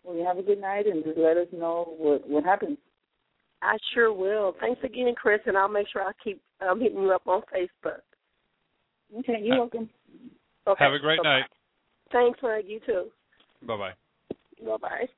[0.02, 2.78] Well, you have a good night, and just let us know what what happens.
[3.62, 4.54] I sure will.
[4.60, 8.00] Thanks again, Chris, and I'll make sure I keep um, hitting you up on Facebook.
[9.20, 9.88] Okay, you're welcome.
[10.66, 10.84] Okay.
[10.84, 11.40] Have a great bye-bye.
[11.40, 11.50] night.
[12.12, 12.64] Thanks, Mike.
[12.66, 13.04] You too.
[13.66, 13.92] Bye bye.
[14.64, 15.08] Bye bye.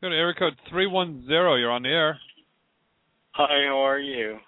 [0.00, 1.56] Go to area code three one zero.
[1.56, 2.18] You're on the air.
[3.36, 4.38] Hi, how are you?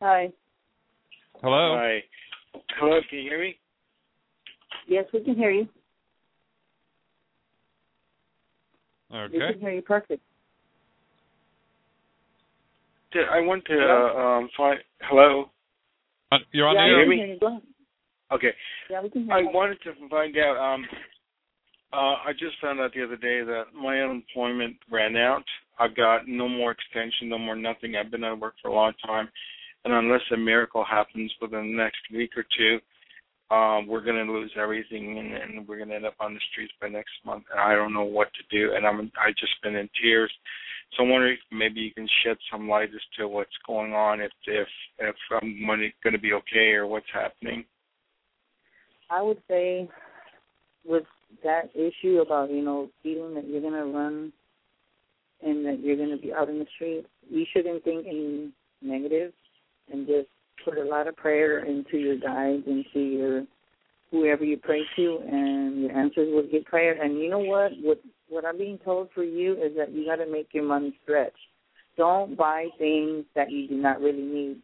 [0.00, 0.30] Hi.
[1.42, 1.76] Hello.
[1.76, 2.04] Hi.
[2.78, 3.58] Hello, can you hear me?
[4.86, 5.68] Yes, we can hear you.
[9.12, 9.32] Okay.
[9.32, 10.22] We can hear you perfect.
[13.32, 15.50] I want to uh, um find hello.
[16.30, 17.06] Uh, You're on yeah, the we air.
[17.06, 17.60] can hear you.
[18.32, 18.54] Okay.
[18.90, 19.50] Yeah, we can hear I you.
[19.52, 20.86] wanted to find out um
[21.92, 25.44] uh I just found out the other day that my unemployment ran out.
[25.78, 27.96] I've got no more extension, no more nothing.
[27.96, 29.28] I've been out of work for a long time.
[29.84, 32.78] And unless a miracle happens within the next week or two,
[33.54, 36.88] um, we're gonna lose everything and, and we're gonna end up on the streets by
[36.88, 39.88] next month and I don't know what to do and I'm I just been in
[40.02, 40.32] tears.
[40.96, 44.20] So I'm wondering if maybe you can shed some light as to what's going on,
[44.20, 44.68] if if
[44.98, 47.64] if I'm going to be okay or what's happening.
[49.10, 49.88] I would say
[50.84, 51.04] with
[51.42, 54.32] that issue about, you know, feeling that you're going to run
[55.42, 58.50] and that you're going to be out in the street, you shouldn't think any
[58.82, 59.32] negative
[59.92, 60.28] and just
[60.64, 63.44] put a lot of prayer into your guides, into your
[64.10, 67.00] whoever you pray to, and your answers will get prayer.
[67.02, 67.72] And you know what?
[67.82, 70.98] What what I'm being told for you is that you got to make your money
[71.02, 71.34] stretch.
[71.96, 74.62] Don't buy things that you do not really need.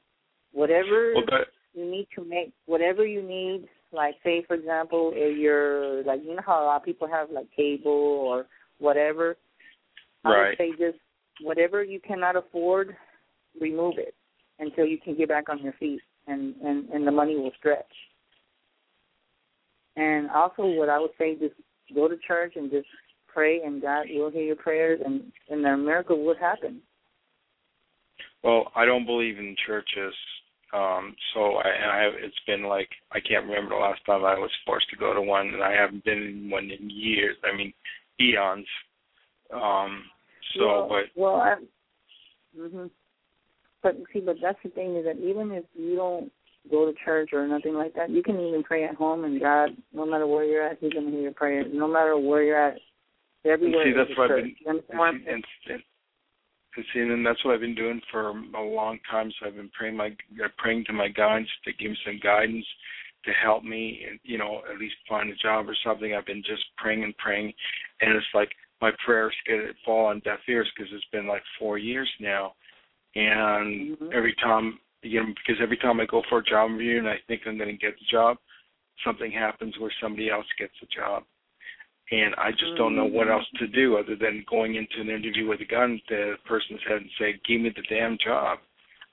[0.52, 5.36] Whatever Well, that, you need to make whatever you need like say for example if
[5.36, 8.46] you're like you know how a lot of people have like cable or
[8.78, 9.36] whatever
[10.24, 10.48] i Right.
[10.48, 10.98] would say just
[11.42, 12.96] whatever you cannot afford
[13.60, 14.14] remove it
[14.58, 17.92] until you can get back on your feet and and and the money will stretch
[19.96, 21.54] and also what i would say just
[21.94, 22.86] go to church and just
[23.26, 26.80] pray and god will hear your prayers and and the miracle will happen
[28.42, 30.14] Well, I don't believe in churches.
[30.72, 34.24] Um, so I, and I have, it's been like I can't remember the last time
[34.24, 37.36] I was forced to go to one, and I haven't been in one in years.
[37.44, 37.72] I mean,
[38.20, 38.66] eons.
[39.52, 40.04] Um,
[40.56, 41.54] so, well, but well, I,
[42.56, 42.86] hmm
[43.82, 46.30] but see, but that's the thing is that even if you don't
[46.70, 49.70] go to church or nothing like that, you can even pray at home, and God,
[49.92, 51.64] no matter where you're at, He's gonna hear your prayer.
[51.66, 52.78] No matter where you're at,
[53.44, 53.84] everywhere.
[53.84, 54.56] see, that's what I've been.
[54.60, 55.44] You understand And, and,
[56.76, 59.32] and see, and that's what I've been doing for a long time.
[59.40, 60.14] So I've been praying my
[60.58, 62.66] praying to my guides to give me some guidance
[63.24, 66.14] to help me, and you know, at least find a job or something.
[66.14, 67.52] I've been just praying and praying,
[68.00, 68.50] and it's like
[68.80, 72.54] my prayers get fall on deaf ears because it's been like four years now,
[73.14, 74.14] and Mhm.
[74.14, 77.18] every time you know, because every time I go for a job interview and I
[77.26, 78.36] think I'm going to get the job,
[79.02, 81.24] something happens where somebody else gets the job.
[82.12, 83.32] And I just don't know what Mhm.
[83.32, 86.82] else to do other than going into an interview with a gun to the person's
[86.82, 88.60] head and say, "Give me the damn job."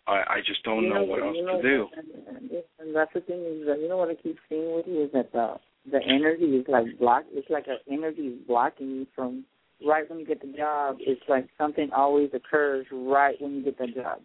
[0.08, 1.90] I, I just don't you know, what else know, to do.
[1.96, 5.04] And, and that's the thing is that you know what I keep seeing with you
[5.04, 5.60] is that the
[5.92, 7.26] the energy is like block.
[7.32, 9.46] It's like an energy is blocking you from
[9.86, 10.98] right when you get the job.
[11.00, 14.22] It's like something always occurs right when you get the job.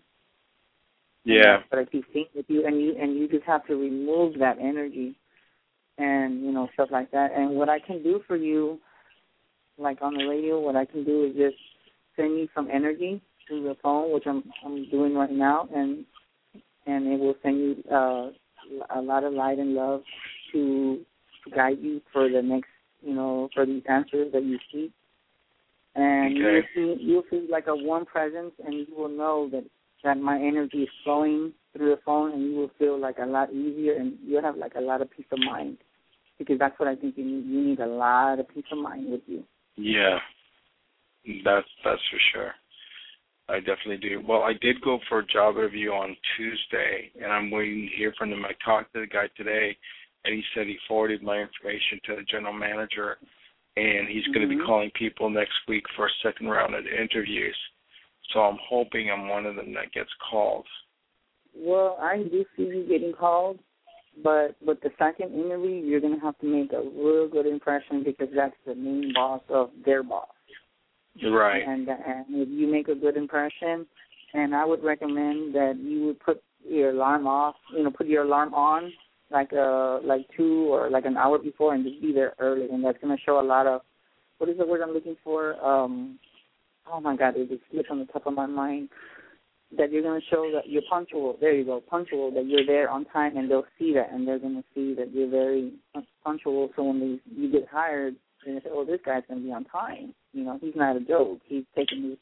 [1.24, 1.58] Yeah.
[1.70, 4.58] But I keep seeing with you, and you and you just have to remove that
[4.58, 5.14] energy,
[5.98, 7.32] and you know stuff like that.
[7.36, 8.80] And what I can do for you,
[9.78, 11.56] like on the radio, what I can do is just
[12.16, 16.04] send you some energy through the phone, which I'm I'm doing right now, and
[16.86, 18.30] and it will send you uh,
[18.94, 20.02] a lot of light and love
[20.52, 20.98] to
[21.44, 22.68] to guide you for the next,
[23.02, 24.92] you know, for these answers that you seek.
[25.94, 26.68] And you'll Okay.
[26.74, 29.64] feel you'll feel like a warm presence, and you will know that
[30.04, 33.52] that my energy is flowing through the phone, and you will feel like a lot
[33.52, 35.78] easier, and you'll have like a lot of peace of mind,
[36.38, 37.46] because that's what I think you need.
[37.46, 39.44] You need a lot of peace of mind with you.
[39.76, 40.18] Yeah,
[41.44, 42.54] that's that's for sure.
[43.48, 44.22] I definitely do.
[44.26, 48.14] Well, I did go for a job interview on Tuesday, and I'm waiting to hear
[48.16, 48.44] from them.
[48.44, 49.76] I talked to the guy today,
[50.24, 53.18] and he said he forwarded my information to the general manager,
[53.76, 54.66] and he's going to be mm-hmm.
[54.66, 57.56] calling people next week for a second round of interviews.
[58.32, 60.66] So I'm hoping I'm one of them that gets called.
[61.54, 63.58] Well, I do see you getting called,
[64.22, 68.02] but with the second interview, you're going to have to make a real good impression
[68.04, 70.28] because that's the main boss of their boss.
[71.22, 71.62] Right.
[71.66, 73.86] And and if you make a good impression,
[74.32, 78.24] and I would recommend that you would put your alarm off, you know, put your
[78.24, 78.90] alarm on
[79.32, 82.84] like uh like two or like an hour before, and just be there early, and
[82.84, 83.80] that's to show a lot of
[84.38, 85.54] what is the word I'm looking for?
[85.64, 86.18] Um,
[86.92, 88.88] oh my God, it just slipped on the top of my mind.
[89.78, 91.38] That you're to show that you're punctual.
[91.40, 92.30] There you go, punctual.
[92.32, 95.30] That you're there on time, and they'll see that, and they're to see that you're
[95.30, 95.72] very
[96.22, 96.68] punctual.
[96.76, 99.64] So when they, you get hired, and they say, "Oh, this guy's to be on
[99.64, 101.38] time." You know, he's not a joke.
[101.46, 102.18] He's taking his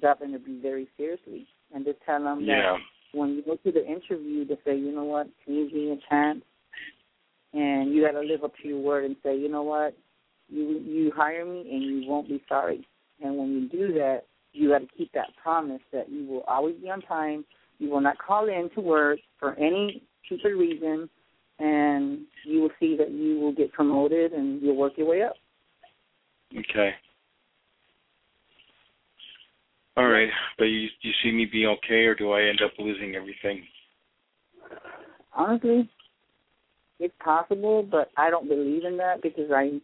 [0.00, 2.72] job interview very seriously, and just tell them Yeah.
[2.72, 2.80] that
[3.12, 5.28] when you go to the interview, to say, "You know what?
[5.44, 6.44] Can you give me a chance?"
[7.52, 9.96] And you got to live up to your word and say, "You know what?
[10.48, 12.86] You you hire me, and you won't be sorry."
[13.22, 16.76] And when you do that, you got to keep that promise that you will always
[16.76, 17.44] be on time.
[17.78, 21.08] You will not call in to work for any stupid reason,
[21.58, 25.34] and you will see that you will get promoted and you'll work your way up.
[26.56, 26.94] Okay.
[29.96, 33.14] All right, but you you see me being okay, or do I end up losing
[33.14, 33.62] everything?
[35.34, 35.90] Honestly,
[36.98, 39.80] it's possible, but I don't believe in that because I,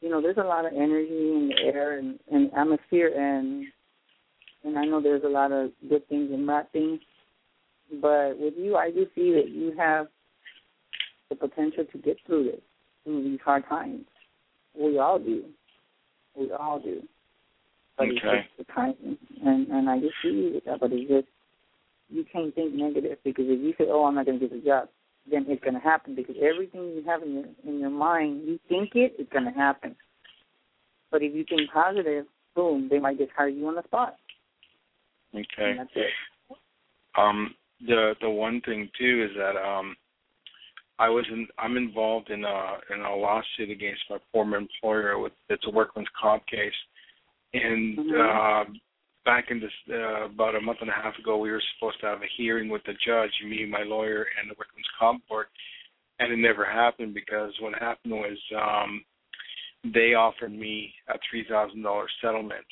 [0.00, 3.66] you know, there's a lot of energy in the air and, and atmosphere, and
[4.64, 7.00] and I know there's a lot of good things and bad things.
[8.00, 10.06] But with you, I do see that you have
[11.28, 12.60] the potential to get through this,
[13.04, 14.06] through these hard times.
[14.74, 15.44] We all do.
[16.34, 17.02] We all do.
[17.96, 18.46] But it's Okay.
[18.56, 18.94] just the
[19.44, 20.80] and and I just see that.
[20.80, 21.28] But it's just
[22.08, 24.66] you can't think negative because if you say, "Oh, I'm not going to get the
[24.66, 24.88] job,"
[25.30, 28.58] then it's going to happen because everything you have in your in your mind, you
[28.68, 29.96] think it, it's going to happen.
[31.10, 34.16] But if you think positive, boom, they might just hire you on the spot.
[35.34, 35.46] Okay.
[35.58, 36.10] And that's it.
[37.16, 37.54] Um,
[37.86, 39.96] the the one thing too is that um,
[40.98, 45.32] I was in I'm involved in a in a lawsuit against my former employer with
[45.48, 46.72] it's a workman's comp case,
[47.64, 48.64] and uh,
[49.24, 52.06] back in this uh, about a month and a half ago we were supposed to
[52.06, 55.46] have a hearing with the judge, me, my lawyer, and the workman's comp board,
[56.18, 59.04] and it never happened because what happened was um,
[59.92, 62.66] they offered me a three thousand dollar settlement,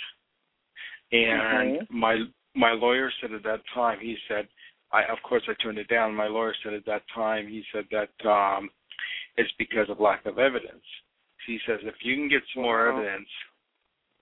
[1.13, 1.87] and Okay.
[1.91, 2.17] my
[2.55, 4.49] my lawyer said at that time he said
[4.93, 6.15] I of course I turned it down.
[6.15, 8.71] My lawyer said at that time he said that um
[9.37, 10.85] it's because of lack of evidence.
[11.47, 12.97] He says if you can get some more Wow.
[12.99, 13.29] evidence,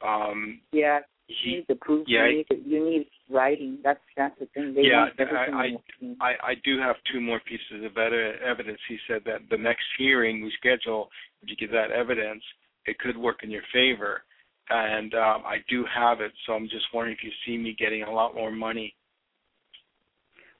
[0.04, 2.06] um Yeah, you he need to prove.
[2.08, 3.78] yeah, you need to, you need writing.
[3.82, 4.74] That's that's the thing.
[4.74, 5.76] They yeah, everything I.
[6.20, 8.78] I I do have two more pieces of evidence.
[8.88, 11.08] He said that the next hearing we schedule,
[11.42, 12.42] if you get that evidence,
[12.86, 14.22] it could work in your favor.
[14.70, 18.04] And um, I do have it, so I'm just wondering if you see me getting
[18.04, 18.94] a lot more money.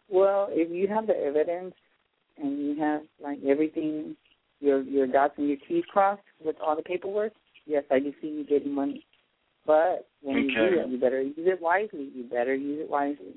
[0.09, 1.74] Well, if you have the evidence
[2.36, 4.16] and you have like everything,
[4.60, 7.32] your your dots and your T's crossed with all the paperwork,
[7.64, 9.06] yes, I do see you getting money.
[9.66, 12.10] But when you do it, you better use it wisely.
[12.14, 13.34] You better use it wisely.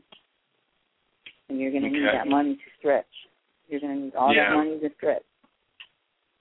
[1.50, 3.06] And you're going to need that money to stretch.
[3.68, 4.50] You're going to need all Yeah.
[4.50, 5.24] that money to stretch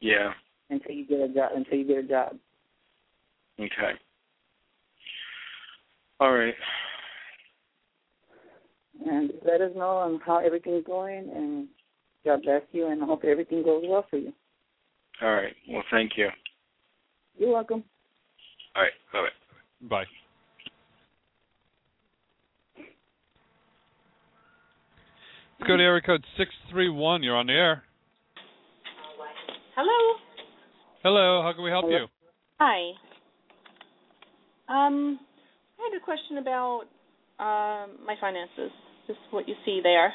[0.00, 0.32] Yeah.
[0.70, 1.52] until you get a job.
[1.54, 2.38] Until you get a job.
[3.60, 3.92] Okay.
[6.20, 6.54] All right.
[9.06, 11.28] And let us know on how everything's going.
[11.30, 11.68] And
[12.24, 12.86] God bless you.
[12.86, 14.32] And I hope everything goes well for you.
[15.20, 15.54] All right.
[15.68, 16.30] Well, thank you.
[17.36, 17.84] You're welcome.
[18.74, 18.92] All right.
[19.12, 19.20] Bye.
[19.22, 19.28] Bye.
[25.60, 27.22] Let's go to area code six three one.
[27.22, 27.84] You're on the air.
[29.76, 30.18] Hello.
[31.02, 31.42] Hello.
[31.42, 32.06] How can we help you?
[32.60, 32.92] Hi.
[34.68, 35.18] Um,
[35.78, 36.82] I had a question about
[37.38, 38.70] um my finances.
[39.06, 40.14] Just what you see there.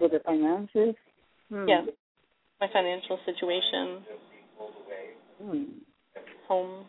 [0.00, 0.94] With the finances?
[1.50, 1.68] Hmm.
[1.68, 1.82] Yeah.
[2.60, 4.04] My financial situation,
[5.40, 5.64] Hmm.
[6.48, 6.84] Home.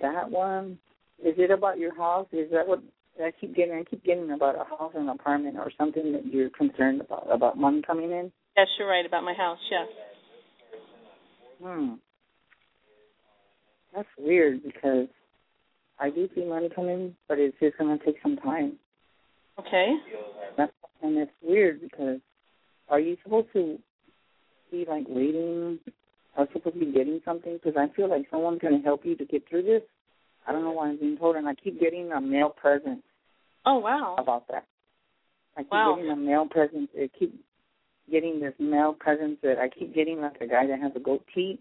[0.00, 0.78] That one.
[1.24, 2.26] Is it about your house?
[2.32, 2.82] Is that what
[3.22, 3.74] I keep getting?
[3.74, 7.26] I keep getting about a house or an apartment or something that you're concerned about
[7.30, 8.32] about money coming in.
[8.56, 9.58] Yes, you're right about my house.
[9.70, 9.88] Yes.
[11.62, 11.94] Hmm.
[13.94, 15.08] That's weird because
[15.98, 18.78] I do see money coming, but it's just gonna take some time.
[19.58, 19.94] Okay.
[20.56, 20.72] That's
[21.02, 22.20] and it's weird because
[22.88, 23.78] are you supposed to
[24.70, 25.78] be like waiting?
[26.42, 27.54] You supposed to be getting something?
[27.62, 29.82] Because I feel like someone's gonna help you to get through this.
[30.46, 33.02] I don't know why I'm being told, and I keep getting a male present
[33.66, 34.14] Oh wow.
[34.18, 34.64] about that.
[35.56, 35.96] I keep Wow.
[35.96, 36.90] getting a mail present.
[36.98, 37.34] I keep
[38.10, 41.58] getting this male present that I keep getting like a guy that has a goatee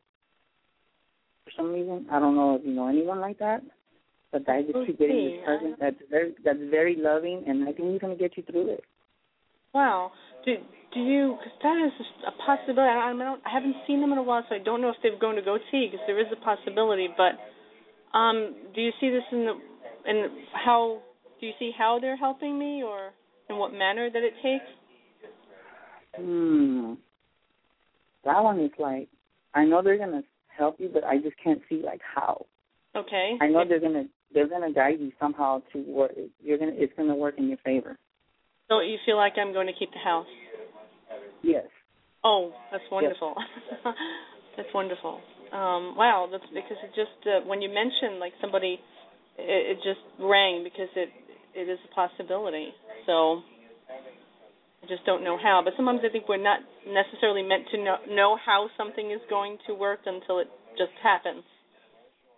[1.43, 2.07] for some reason.
[2.11, 3.61] I don't know if you know anyone like that,
[4.31, 7.91] but I just keep getting this present that's very that's very loving, and I think
[7.91, 8.83] he's gonna get you through it.
[9.73, 10.11] Wow.
[10.45, 10.57] Do
[10.93, 11.37] do you?
[11.43, 12.89] Cause that is a possibility.
[12.89, 13.41] I, I don't.
[13.45, 15.41] I haven't seen them in a while, so I don't know if they've gone to
[15.41, 15.89] goatee.
[15.91, 17.07] Because there is a possibility.
[17.15, 20.99] But um, do you see this in the in how?
[21.39, 23.11] Do you see how they're helping me, or
[23.49, 24.65] in what manner that it takes?
[26.15, 26.93] Hmm.
[28.25, 29.07] That one is like
[29.53, 32.45] I know they're gonna help you, but I just can't see like how.
[32.95, 33.37] Okay.
[33.39, 36.11] I know they're gonna they're gonna guide you somehow to what
[36.41, 37.97] you're gonna it's gonna work in your favor.
[38.69, 40.27] So you feel like I'm going to keep the house?
[41.43, 41.65] Yes.
[42.23, 43.35] Oh, that's wonderful.
[44.57, 45.21] that's wonderful.
[45.51, 48.79] Um, wow, that's because it just uh, when you mentioned like somebody,
[49.37, 51.09] it, it just rang because it
[51.55, 52.69] it is a possibility.
[53.05, 53.41] So
[54.83, 55.61] I just don't know how.
[55.63, 59.57] But sometimes I think we're not necessarily meant to know know how something is going
[59.67, 60.47] to work until it
[60.77, 61.43] just happens.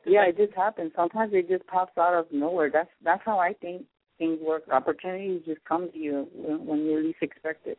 [0.05, 0.91] Yeah, it just happens.
[0.95, 2.69] Sometimes it just pops out of nowhere.
[2.71, 3.83] That's that's how I think
[4.17, 4.63] things work.
[4.71, 7.77] Opportunities just come to you when, when you least expect it,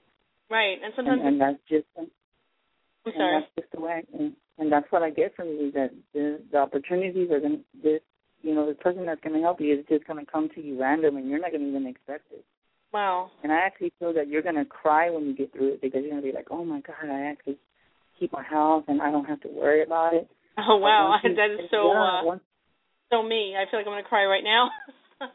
[0.52, 2.10] Right, and sometimes and, and that's just I'm
[3.06, 3.40] and sorry.
[3.40, 4.04] that's just the way.
[4.12, 7.82] And, and that's what I get from you that the the opportunities are going to
[7.82, 8.02] this
[8.42, 10.60] you know the person that's going to help you is just going to come to
[10.60, 12.44] you random, and you're not going to even expect it.
[12.92, 13.30] Wow.
[13.42, 16.02] And I actually feel that you're going to cry when you get through it because
[16.02, 17.56] you're going to be like, oh my god, I actually
[18.20, 20.28] keep my house and I don't have to worry about it.
[20.58, 22.42] Oh wow, you- that is so yeah, uh, once-
[23.10, 23.56] so me.
[23.56, 24.70] I feel like I'm going to cry right now.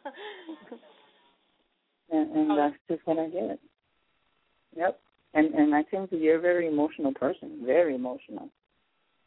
[2.12, 3.58] and, and that's just what I get.
[4.76, 5.00] Yep.
[5.38, 8.48] And and I think you're a very emotional person, very emotional.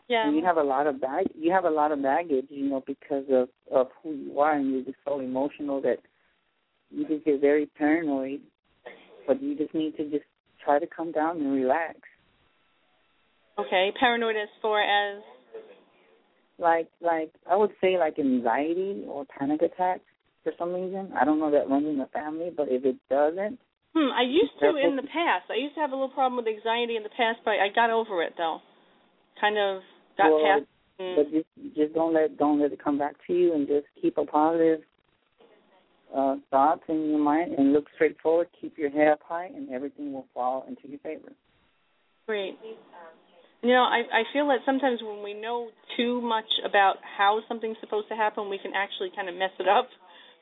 [0.09, 0.27] yeah.
[0.27, 2.83] And you have a lot of bag you have a lot of baggage, you know,
[2.85, 5.99] because of of who you are and you're just so emotional that
[6.89, 8.41] you just get very paranoid.
[9.27, 10.25] But you just need to just
[10.65, 11.95] try to come down and relax.
[13.57, 15.21] Okay, paranoid as far as
[16.59, 20.09] Like like I would say like anxiety or panic attacks
[20.43, 21.13] for some reason.
[21.19, 23.59] I don't know that runs in the family, but if it doesn't,
[23.93, 25.51] Hmm, I used to in the past.
[25.51, 27.89] I used to have a little problem with anxiety in the past, but I got
[27.89, 28.59] over it though.
[29.39, 29.81] Kind of
[30.17, 30.65] got well, past.
[30.99, 33.87] mm, but just just don't let don't let it come back to you and just
[34.01, 34.79] keep a positive
[36.15, 39.69] uh thoughts in your mind and look straight forward, keep your head up high and
[39.71, 41.33] everything will fall into your favor.
[42.27, 42.57] Great.
[43.61, 47.77] You know, I I feel that sometimes when we know too much about how something's
[47.81, 49.89] supposed to happen, we can actually kind of mess it up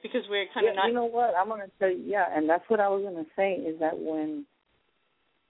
[0.02, 0.88] because we're kind yeah, of not.
[0.88, 1.34] you know what?
[1.40, 4.46] I'm gonna tell you yeah, and that's what I was gonna say is that when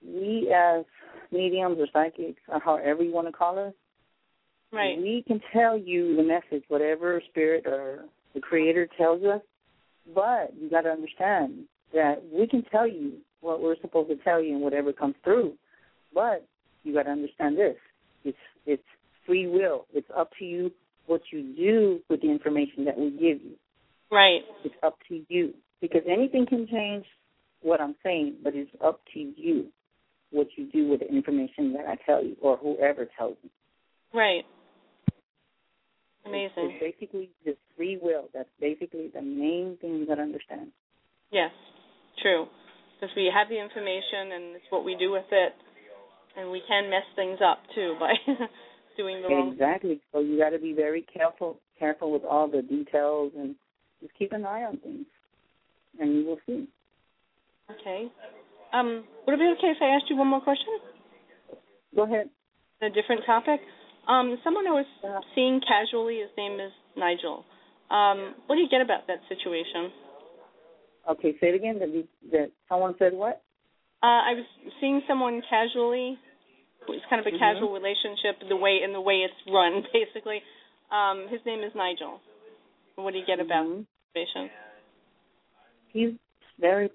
[0.04, 0.84] we as
[1.30, 3.74] mediums or psychics or however you want to call us,
[4.72, 4.98] right.
[4.98, 8.04] we can tell you the message, whatever spirit or
[8.34, 9.42] the Creator tells us.
[10.14, 14.42] But you got to understand that we can tell you what we're supposed to tell
[14.42, 15.54] you and whatever comes through.
[16.14, 16.46] But
[16.82, 17.76] you got to understand this:
[18.24, 18.82] it's it's
[19.26, 19.86] free will.
[19.92, 20.72] It's up to you
[21.06, 23.54] what you do with the information that we give you.
[24.10, 24.40] Right.
[24.64, 27.04] It's up to you because anything can change
[27.62, 29.66] what I'm saying, but it's up to you
[30.30, 33.50] what you do with the information that I tell you or whoever tells you.
[34.12, 34.44] Right.
[36.26, 36.52] Amazing.
[36.56, 38.28] It's basically just free will.
[38.34, 40.68] That's basically the main thing you got to understand.
[41.32, 41.50] Yes,
[42.22, 42.46] true.
[43.00, 45.52] Because we have the information and it's what we do with it,
[46.36, 48.12] and we can mess things up too by
[48.96, 49.52] doing the wrong.
[49.52, 50.00] Exactly.
[50.12, 53.54] So you got to be very careful, careful with all the details, and
[54.00, 55.06] just keep an eye on things,
[55.98, 56.66] and you will see.
[57.70, 58.08] Okay.
[58.72, 60.78] Um, would it be okay if I asked you one more question?
[61.94, 62.30] Go ahead.
[62.82, 63.60] A different topic.
[64.08, 64.86] Um, someone I was
[65.34, 67.44] seeing casually, his name is Nigel.
[67.90, 69.92] Um, what do you get about that situation?
[71.10, 71.78] Okay, say it again.
[71.78, 71.90] That,
[72.32, 73.42] that someone said what?
[74.02, 74.46] Uh, I was
[74.80, 76.16] seeing someone casually.
[76.88, 77.38] It's kind of a Mhm.
[77.38, 80.42] casual relationship, the way in the way it's run, basically.
[80.90, 82.20] Um, his name is Nigel.
[83.02, 84.50] What do you get about the situation?
[85.92, 86.10] He's
[86.60, 86.90] very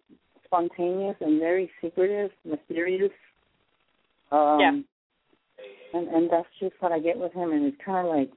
[0.45, 3.11] spontaneous and very secretive, mysterious.
[4.31, 4.81] Um, Yeah.
[5.93, 8.31] And and that's just what I get with him, and it's kind of like,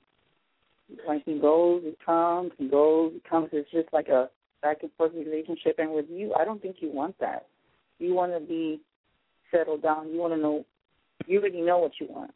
[1.06, 3.48] like he goes, he comes, he goes, he comes.
[3.52, 4.30] It's just like a
[4.62, 5.78] back and forth relationship.
[5.78, 7.46] And with you, I don't think you want that.
[7.98, 8.80] You want to be
[9.50, 10.10] settled down.
[10.12, 10.64] You want to know.
[11.26, 12.32] You already know what you want.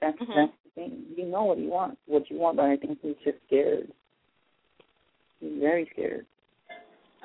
[0.00, 0.34] That's Mhm.
[0.34, 1.06] that's the thing.
[1.16, 3.92] You know what you want, what you want, but I think he's just scared.
[5.42, 6.26] Very scared.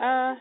[0.01, 0.35] Uh,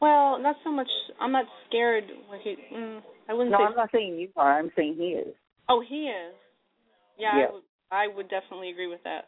[0.00, 0.88] well, not so much.
[1.20, 2.04] I'm not scared.
[2.28, 3.64] When he, mm, I wouldn't No, say.
[3.64, 4.58] I'm not saying you are.
[4.58, 5.34] I'm saying he is.
[5.68, 6.34] Oh, he is.
[7.18, 7.46] Yeah, Yeah.
[7.46, 7.62] I would.
[7.92, 9.26] I would definitely agree with that.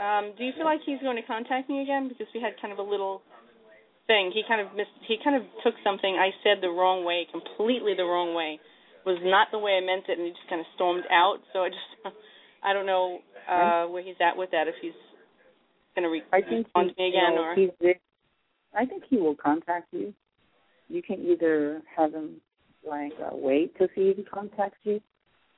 [0.00, 2.08] Um, do you feel like he's going to contact me again?
[2.08, 3.20] Because we had kind of a little
[4.06, 4.32] thing.
[4.32, 4.92] He kind of missed.
[5.06, 8.58] He kind of took something I said the wrong way, completely the wrong way.
[9.04, 11.44] Was not the way I meant it, and he just kind of stormed out.
[11.52, 12.16] So I just,
[12.64, 14.66] I don't know uh where he's at with that.
[14.66, 14.96] If he's
[15.94, 17.96] going to re- I think respond he, to me again, or he's
[18.76, 20.12] I think he will contact you.
[20.88, 22.40] You can either have him
[22.86, 25.00] like uh, wait to see if he contacts you,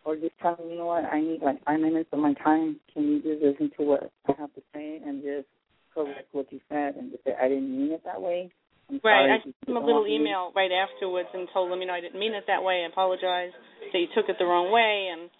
[0.04, 2.78] or just tell him, you know what, I need like five minutes of my time.
[2.92, 5.48] Can you just listen to what I have to say and just
[5.96, 8.52] correct what you said and just say I didn't mean it that way.
[8.88, 9.30] I'm Right.
[9.30, 11.94] I sent him a little want me." email right afterwards and told him, you know,
[11.94, 12.84] I didn't mean it that way.
[12.84, 13.50] I apologize.
[13.92, 15.30] That you took it the wrong way, and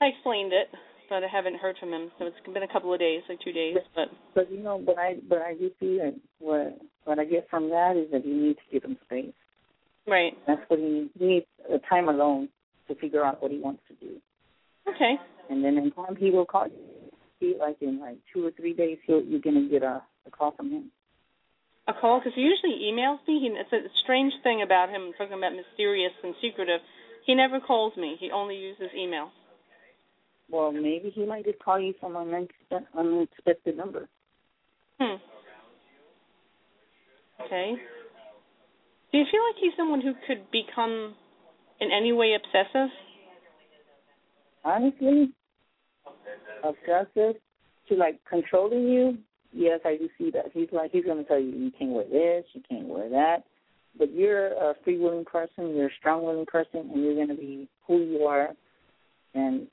[0.00, 0.68] I explained it,
[1.08, 2.10] but I haven't heard from him.
[2.18, 3.76] So it's been a couple of days, like two days.
[3.94, 7.48] But But you know, but I but I do see that what what I get
[7.50, 9.32] from that is that you need to give him space.
[10.06, 10.32] right.
[10.46, 11.10] That's what he needs.
[11.18, 12.48] He needs uh, time alone
[12.88, 14.16] to figure out what he wants to do.
[14.88, 15.14] Okay.
[15.50, 17.10] And then in time he will call you.
[17.40, 20.52] He like in like two or three days he'll you're gonna get a, a call
[20.52, 20.90] from him.
[21.86, 23.40] A call because he usually emails me.
[23.40, 26.80] He, it's a strange thing about him talking about mysterious and secretive.
[27.26, 28.16] He never calls me.
[28.20, 29.30] He only uses email.
[30.54, 32.46] Well, maybe he might just call you from an
[32.96, 34.08] unexpected number.
[35.00, 35.16] Hmm.
[37.44, 37.72] Okay.
[39.10, 41.16] Do you feel like he's someone who could become
[41.80, 42.88] in any way obsessive?
[44.64, 45.32] Honestly,
[46.62, 47.34] obsessive
[47.88, 49.18] to like controlling you.
[49.52, 50.52] Yes, I do see that.
[50.52, 53.38] He's like he's gonna tell you you can't wear this, you can't wear that.
[53.98, 57.68] But you're a free willing person, you're a strong willing person and you're gonna be
[57.88, 58.50] who you are
[59.34, 59.66] and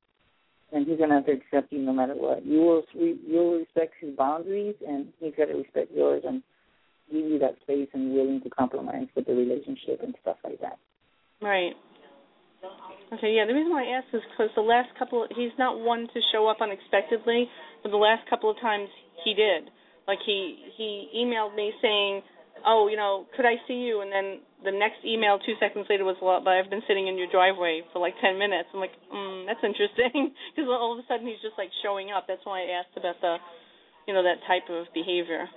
[0.71, 2.45] and he's gonna have to accept you no matter what.
[2.45, 6.41] You will you'll respect his boundaries and he's gotta respect yours and
[7.11, 10.77] give you that space and willing to compromise with the relationship and stuff like that.
[11.41, 11.73] Right.
[13.11, 13.45] Okay, yeah.
[13.45, 16.47] The reason why I asked is because the last couple, he's not one to show
[16.47, 17.49] up unexpectedly,
[17.83, 18.87] but the last couple of times
[19.25, 19.69] he did.
[20.07, 22.21] Like he he emailed me saying,
[22.65, 26.05] "Oh, you know, could I see you?" And then the next email two seconds later
[26.05, 28.95] was, "Well, but I've been sitting in your driveway for like ten minutes." I'm like,
[29.13, 32.27] mm, "That's interesting," because all of a sudden he's just like showing up.
[32.27, 33.37] That's why I asked about the,
[34.07, 35.49] you know, that type of behavior.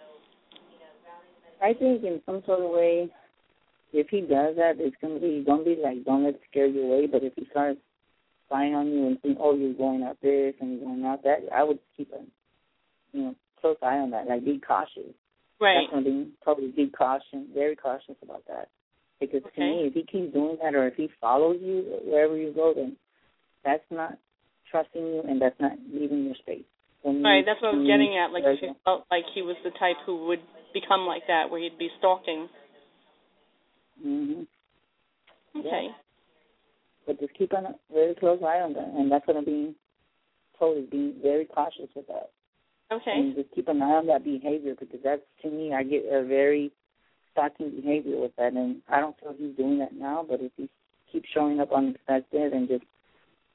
[1.62, 3.08] I think in some sort of way,
[3.92, 6.82] if he does that, it's gonna be don't be like don't let it scare you
[6.82, 7.06] away.
[7.06, 7.80] But if he starts
[8.46, 11.40] spying on you and saying, oh, you're going out this and you're going out that,
[11.54, 12.22] I would keep a
[13.12, 14.26] you know close eye on that.
[14.26, 15.14] Like be cautious.
[15.60, 15.86] Right.
[15.86, 18.68] Definitely, probably be caution, very cautious about that.
[19.20, 22.52] Because to me, if he keeps doing that or if he follows you wherever you
[22.52, 22.96] go, then
[23.64, 24.18] that's not
[24.70, 26.64] trusting you and that's not leaving your space.
[27.02, 27.44] When you- Right.
[27.44, 28.32] That's what I was getting at.
[28.32, 31.60] Like if he felt like he was the type who would become like that, where
[31.60, 32.48] he'd be stalking.
[34.04, 34.46] Mhm.
[35.56, 35.94] Okay.
[37.06, 39.74] But just keep on a very close eye on that, and that's what I'm being
[40.58, 42.30] told is being very cautious with that.
[42.92, 43.12] Okay.
[43.12, 46.24] And just keep an eye on that behavior because that's to me, I get a
[46.24, 46.70] very
[47.32, 50.24] stalking behavior with that, and I don't feel he's doing that now.
[50.28, 50.68] But if he
[51.10, 52.84] keeps showing up unexpected and just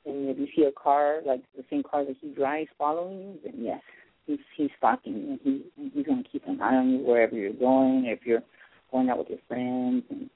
[0.05, 3.39] and if you see a car like the same car that he drives following you,
[3.43, 3.81] then yes,
[4.25, 5.29] he's he's stalking you.
[5.31, 8.05] And he and he's going to keep an eye on you wherever you're going.
[8.05, 8.43] If you're
[8.91, 10.29] going out with your friends, and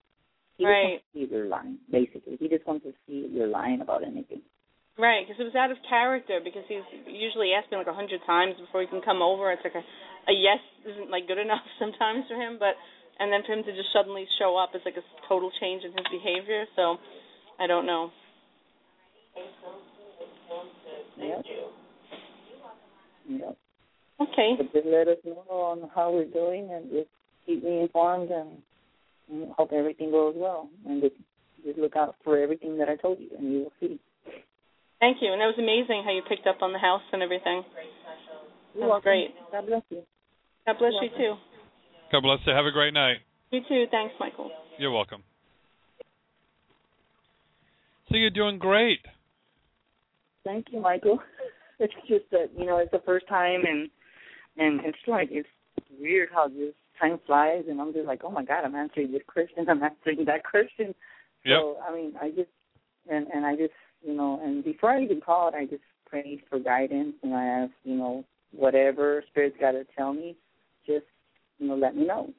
[0.57, 0.81] he Right.
[0.83, 1.77] just wants to see if you're lying.
[1.91, 4.41] Basically, he just wants to see if you're lying about anything.
[4.97, 6.37] Right, because it was out of character.
[6.43, 9.51] Because he's usually asked me like a hundred times before he can come over.
[9.51, 9.85] It's like a,
[10.29, 12.77] a yes isn't like good enough sometimes for him, but
[13.19, 15.91] and then for him to just suddenly show up, is like a total change in
[15.91, 16.65] his behavior.
[16.75, 16.97] So
[17.59, 18.11] I don't know.
[21.17, 21.45] Yep.
[23.29, 23.57] Yep.
[24.21, 24.53] Okay.
[24.57, 27.09] But just let us know on how we're doing and just
[27.45, 28.57] keep me informed and,
[29.31, 30.69] and hope everything goes well.
[30.85, 31.15] And just,
[31.65, 33.99] just look out for everything that I told you and you will see.
[35.03, 37.65] Thank you, and that was amazing how you picked up on the house and everything.
[38.73, 39.03] You're That's welcome.
[39.03, 39.35] great.
[39.51, 40.03] God bless you.
[40.65, 41.33] God bless You're you too.
[42.09, 42.53] God bless you.
[42.53, 43.17] Have a great night.
[43.51, 43.83] You too.
[43.91, 44.49] Thanks, Michael.
[44.79, 45.23] You're welcome.
[48.09, 49.01] So you're doing great.
[50.45, 51.19] Thank you, Michael.
[51.79, 53.89] It's just that you know it's the first time, and
[54.57, 55.49] and it's like it's
[55.99, 59.23] weird how just time flies, and I'm just like, oh my God, I'm answering this
[59.27, 60.93] question, I'm answering that question.
[61.43, 61.59] Yep.
[61.59, 62.51] So I mean, I just
[63.09, 63.73] and and I just
[64.05, 67.73] you know, and before I even called, I just prayed for guidance, and I asked,
[67.83, 70.35] you know, whatever spirit's got to tell me,
[70.85, 71.05] just
[71.59, 72.31] you know, let me know.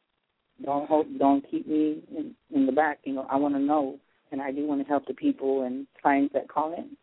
[0.65, 2.99] Don't hold, don't keep me in, in the back.
[3.05, 3.99] You know, I want to know,
[4.31, 6.97] and I do want to help the people and clients that call in.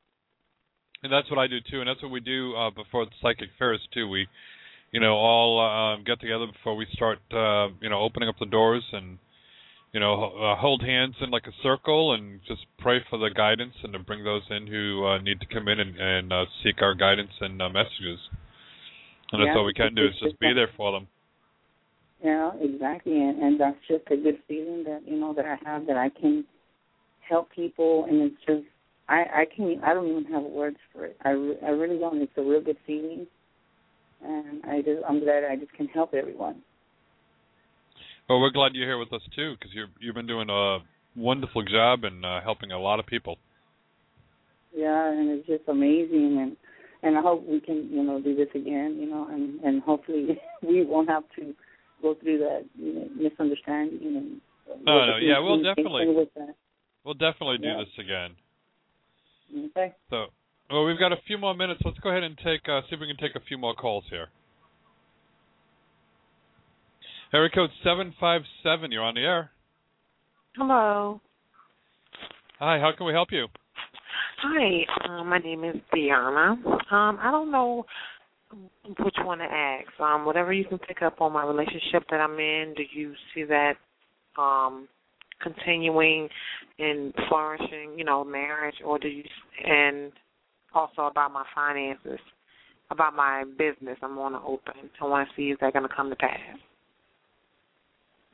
[1.04, 3.50] And that's what I do too, and that's what we do uh, before the psychic
[3.58, 4.08] fairs too.
[4.08, 4.28] We,
[4.92, 8.46] you know, all um, get together before we start, uh, you know, opening up the
[8.46, 9.18] doors and,
[9.94, 13.74] you know, uh, hold hands in like a circle and just pray for the guidance
[13.84, 16.82] and to bring those in who uh, need to come in and, and uh, seek
[16.82, 18.20] our guidance and uh, messages.
[19.32, 21.08] And that's all we can do is just be there for them.
[22.24, 25.88] Yeah, exactly, and, and that's just a good feeling that you know that I have
[25.88, 26.46] that I can
[27.28, 28.64] help people, and it's just
[29.10, 31.18] I I can I don't even have words for it.
[31.24, 32.22] I re- I really don't.
[32.22, 33.26] It's a real good feeling,
[34.24, 36.62] and I just I'm glad I just can help everyone.
[38.32, 40.78] Well, we're glad you're here with us too, because you've you've been doing a
[41.18, 43.38] wonderful job and uh, helping a lot of people.
[44.74, 46.56] Yeah, and it's just amazing, and
[47.04, 50.40] and I hope we can you know do this again, you know, and and hopefully
[50.66, 51.54] we won't have to
[52.02, 54.42] go through that you know, misunderstanding and.
[54.86, 56.06] No, no, yeah, we'll definitely
[57.04, 57.84] we'll definitely do Yeah.
[57.84, 58.32] this again.
[59.72, 59.94] Okay.
[60.10, 60.28] So,
[60.70, 61.82] well, we've got a few more minutes.
[61.84, 64.06] Let's go ahead and take uh, see if we can take a few more calls
[64.10, 64.30] here.
[67.34, 68.92] Area code seven five seven.
[68.92, 69.52] You're on the air.
[70.58, 71.22] Hello.
[72.60, 72.78] Hi.
[72.78, 73.48] How can we help you?
[74.44, 76.58] Hi, um, my name is Diana.
[76.92, 77.86] Um, I don't know
[79.00, 79.88] which one to ask.
[80.00, 83.44] Um, whatever you can pick up on my relationship that I'm in, do you see
[83.44, 83.74] that
[84.38, 84.90] um
[85.42, 86.28] continuing
[86.80, 89.24] and flourishing, you know, marriage or do you
[89.66, 90.12] and
[90.74, 92.20] also about my finances,
[92.90, 94.74] about my business I'm gonna open.
[95.02, 96.58] I wanna see if they're gonna come to pass.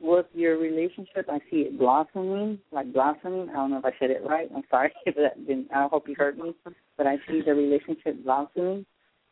[0.00, 3.50] With your relationship, I see it blossoming, like blossoming.
[3.50, 4.48] I don't know if I said it right.
[4.54, 5.68] I'm sorry if that didn't.
[5.74, 6.54] I hope you heard me.
[6.96, 8.86] But I see the relationship blossoming,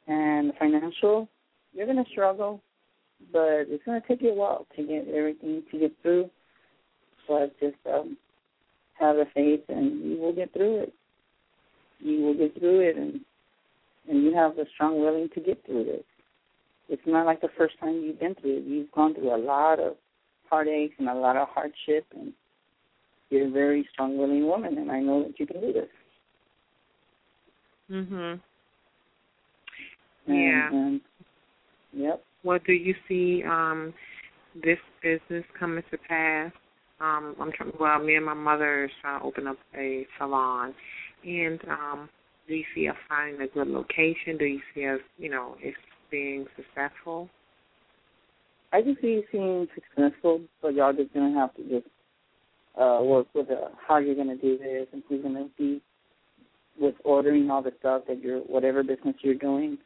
[0.06, 1.28] and financial.
[1.72, 2.62] You're gonna struggle,
[3.32, 6.30] but it's gonna take you a while to get everything to get through.
[7.28, 8.16] But just um,
[8.98, 10.94] have the faith, and you will get through it.
[11.98, 13.20] You will get through it, and
[14.09, 16.06] and you have the strong willing to get through it.
[16.88, 18.64] It's not like the first time you've been through it.
[18.64, 19.97] You've gone through a lot of
[20.51, 22.32] heartaches and a lot of hardship and
[23.31, 25.89] you're a very strong willing woman and I know that you can do this.
[27.90, 28.40] Mhm.
[30.27, 30.68] Yeah.
[30.68, 31.01] And,
[31.93, 32.23] yep.
[32.43, 33.94] Well, do you see um
[34.62, 36.52] this business coming to pass?
[37.01, 37.73] Um, I'm trying.
[37.78, 40.74] Well, me and my mother is trying to open up a salon,
[41.24, 42.09] and um,
[42.48, 44.39] do you see us finding a good location?
[44.39, 45.77] Do you see us, you know, it's
[46.10, 47.28] being successful?
[48.77, 51.86] I can see you being successful, but y'all just gonna have to just
[52.78, 55.81] uh work with uh, how you're gonna do this and who's gonna be
[56.78, 59.78] with ordering all the stuff that you're whatever business you're doing.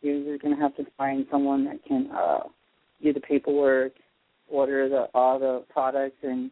[0.00, 2.44] You're just gonna have to find someone that can uh
[3.02, 3.92] do the paperwork,
[4.48, 6.50] order the all the products and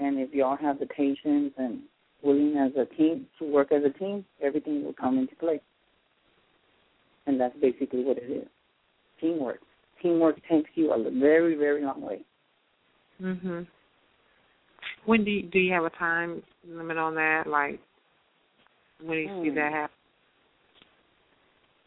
[0.00, 1.82] and if y'all have the patience and
[2.24, 5.60] willing as a team to work as a team, everything will come into play.
[7.28, 8.48] And that's basically what it is.
[9.20, 9.60] Teamwork.
[10.02, 12.24] Teamwork takes you a very, very long way.
[13.20, 13.66] Mhm.
[15.04, 17.46] When do you, do you have a time limit on that?
[17.46, 17.80] Like,
[19.00, 19.54] when do you see Hmm.
[19.56, 19.96] that happen?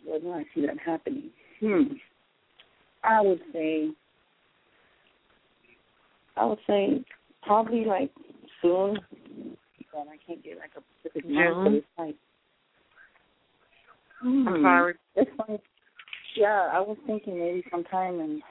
[0.05, 1.31] When do I see that happening?
[1.59, 1.93] Hmm.
[3.03, 3.89] I would say,
[6.37, 7.03] I would say
[7.43, 8.11] probably like
[8.61, 8.99] soon.
[9.91, 12.15] But I can't get like a specific month, but it's like.
[14.21, 14.93] I'm hmm, sorry.
[15.15, 15.61] It's like,
[16.35, 18.41] yeah, I was thinking maybe sometime in,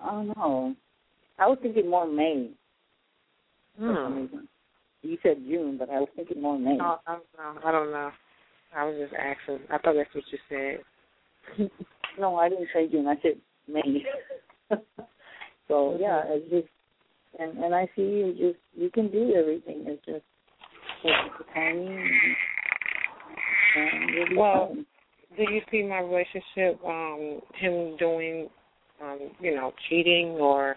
[0.00, 0.74] I don't know.
[1.38, 2.50] I was thinking more May.
[3.78, 4.26] Hmm.
[5.02, 6.78] You said June, but I was thinking more May.
[6.80, 7.60] Oh, I don't know.
[7.64, 8.10] I don't know.
[8.76, 9.60] I was just asking.
[9.70, 11.70] I thought that's what you said.
[12.18, 13.08] no, I didn't say June.
[13.08, 14.04] I said May.
[15.68, 16.68] so yeah, it's just
[17.38, 19.84] and and I see you just you can do everything.
[19.86, 20.24] It's just
[21.04, 22.34] it's timing.
[23.74, 24.86] And, and you'll Well, fine.
[25.36, 28.48] Do you see my relationship, um, him doing,
[29.02, 30.76] um, you know, cheating or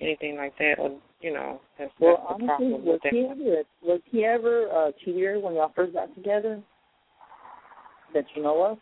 [0.00, 3.18] anything like that, or you know, that's, Well, that's the honestly, problem was with he
[3.20, 3.30] it.
[3.30, 6.62] ever was he ever uh, cheater when y'all first got together?
[8.12, 8.78] That you know of?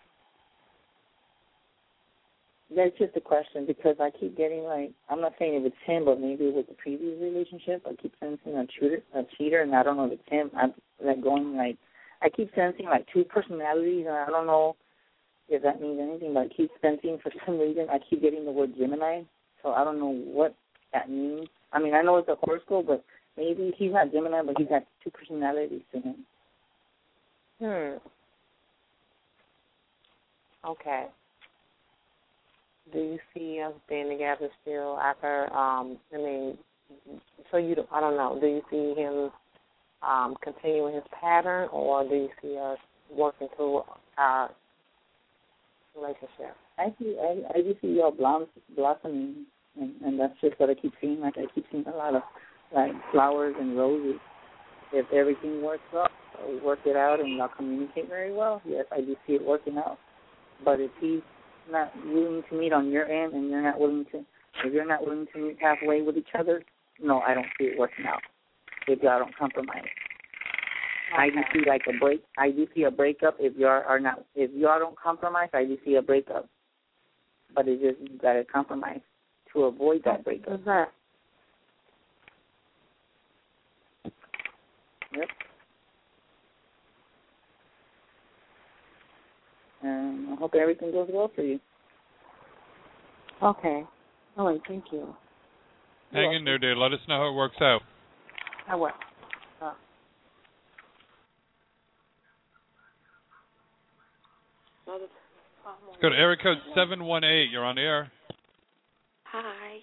[2.75, 6.07] That's just a question because I keep getting like I'm not saying if it's him,
[6.07, 9.83] but maybe with the previous relationship, I keep sensing a cheater, a cheater, and I
[9.83, 10.51] don't know if it's him.
[10.57, 10.75] I'm
[11.05, 11.77] like going like
[12.23, 14.77] I keep sensing like two personalities, and I don't know
[15.53, 18.51] if that means anything, but I keep sensing for some reason I keep getting the
[18.53, 19.23] word Gemini,
[19.63, 20.55] so I don't know what
[20.93, 21.49] that means.
[21.73, 23.05] I mean, I know it's a horoscope, but
[23.37, 26.17] maybe he's not Gemini, but he's got two personalities to him.
[27.61, 27.99] Hmm.
[30.69, 31.07] Okay.
[32.93, 35.53] Do you see us being together still after?
[35.55, 36.59] Um, I mean,
[37.51, 38.39] so you, don't- I don't know.
[38.41, 39.31] Do you see him
[40.03, 42.79] um, continuing his pattern, or do you see us
[43.11, 43.83] working through
[44.19, 44.51] our
[45.97, 46.57] relationship?
[46.79, 48.47] I see, I, I just see y'all blom,
[48.77, 49.47] blossoming,
[49.81, 51.21] and, and that's just what I keep seeing.
[51.21, 52.23] Like I keep seeing a lot of
[52.75, 54.21] like flowers and roses.
[54.93, 56.07] If everything works uh,
[56.63, 59.99] work it out, and y'all communicate very well, yes, I do see it working out.
[60.65, 61.21] But if he's
[61.71, 64.19] not willing to meet on your end, and you're not willing to,
[64.65, 66.63] if you're not willing to meet halfway with each other,
[67.01, 68.21] no, I don't see it working out.
[68.87, 69.85] If y'all don't compromise.
[71.17, 72.23] I do see like a break.
[72.39, 74.25] I do see a breakup if y'all are not.
[74.35, 76.49] If y'all don't compromise, I do see a breakup.
[77.55, 79.01] But it's just you gotta compromise
[79.53, 80.61] to avoid that breakup.
[85.15, 85.29] Yep.
[89.83, 91.61] And I hope everything goes well for you.
[93.43, 93.85] Okay.
[94.39, 94.61] All right.
[94.67, 95.15] Thank you.
[96.13, 96.77] Hang in there, dear.
[96.77, 97.81] Let us know how it works out.
[98.69, 98.91] I will.
[99.61, 99.73] Uh,
[104.87, 105.05] Let's
[106.01, 107.51] go to area code 718.
[107.51, 108.11] You're on the air.
[109.25, 109.79] Hi.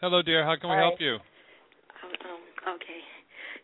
[0.00, 0.44] Hello, dear.
[0.44, 1.14] How can we help you?
[1.14, 3.00] Um, um, okay.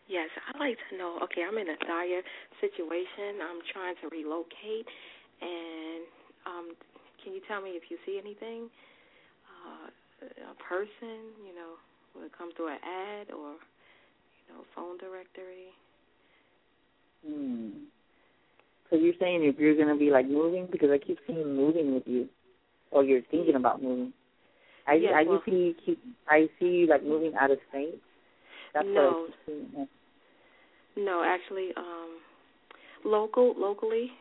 [0.07, 1.19] Yes, I'd like to know.
[1.23, 2.21] Okay, I'm in a dire
[2.61, 3.41] situation.
[3.41, 4.87] I'm trying to relocate,
[5.41, 6.03] and
[6.45, 6.67] um,
[7.23, 8.69] can you tell me if you see anything?
[9.45, 9.89] Uh,
[10.51, 11.77] a person, you know,
[12.15, 13.57] will it come through an ad or,
[14.37, 15.73] you know, phone directory?
[17.25, 17.89] Hmm.
[18.89, 22.03] So you're saying if you're gonna be like moving because I keep seeing moving with
[22.07, 22.27] you,
[22.91, 24.13] or you're thinking about moving.
[24.87, 28.01] I Yes, I well- just see keep I see you like moving out of state.
[28.73, 29.03] That's No.
[29.03, 29.87] what I keep seeing.
[30.95, 32.19] No, actually, um,
[33.03, 34.11] local, locally,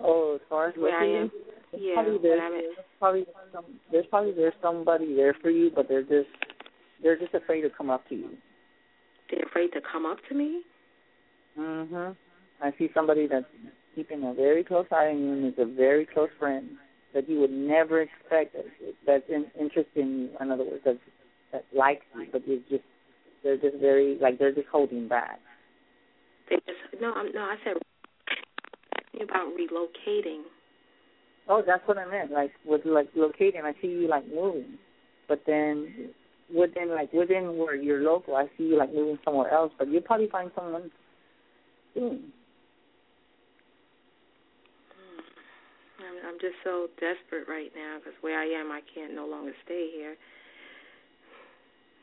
[0.00, 1.30] Oh, as far as where I am.
[1.72, 5.86] Yeah, probably there's, I'm there's probably some there's probably there's somebody there for you, but
[5.88, 6.28] they're just
[7.02, 8.36] they're just afraid to come up to you.
[9.30, 10.62] They're afraid to come up to me.
[11.56, 12.16] Mhm.
[12.62, 13.46] I see somebody that's
[13.94, 16.70] keeping a very close eye on you and is a very close friend
[17.14, 18.56] that you would never expect
[19.06, 20.30] that's in, interested in you.
[20.40, 20.98] In other words, that
[21.52, 22.84] that likes you, but is just
[23.42, 25.40] they're just very like they're just holding back.
[26.48, 27.40] They just no, I'm no.
[27.40, 27.76] I said
[29.22, 30.42] about relocating.
[31.48, 32.30] Oh, that's what I meant.
[32.30, 34.78] Like with like locating, I see you like moving,
[35.28, 36.10] but then
[36.54, 39.72] within like within where you're local, I see you like moving somewhere else.
[39.78, 40.90] But you'll probably find someone
[41.94, 42.32] soon.
[46.30, 49.90] I'm, just so desperate right now because where I am, I can't no longer stay
[49.94, 50.16] here.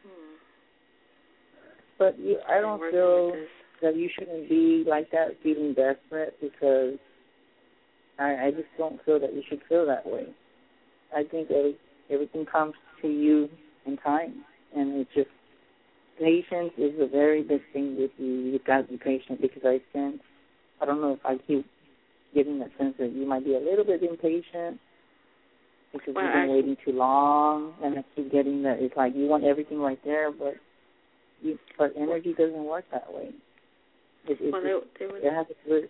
[0.04, 0.36] Hmm.
[1.98, 3.34] But you, I don't feel
[3.82, 6.96] that you shouldn't be like that, feeling desperate, because
[8.20, 10.28] I, I just don't feel that you should feel that way.
[11.16, 11.78] I think every,
[12.10, 13.50] everything comes to you
[13.86, 14.44] in time,
[14.76, 15.30] and it's just
[16.20, 18.28] patience is a very big thing with you.
[18.28, 20.20] You've got to be patient because I sense,
[20.82, 21.66] I don't know if I keep
[22.34, 24.80] getting that sense that you might be a little bit impatient
[25.94, 29.16] because Well, you've been actually- waiting too long, and I keep getting that it's like
[29.16, 30.56] you want everything right there, but
[31.42, 33.34] you, but energy doesn't work that way.
[34.28, 35.22] It, it, Well, there, there was.
[35.24, 35.90] it has to work.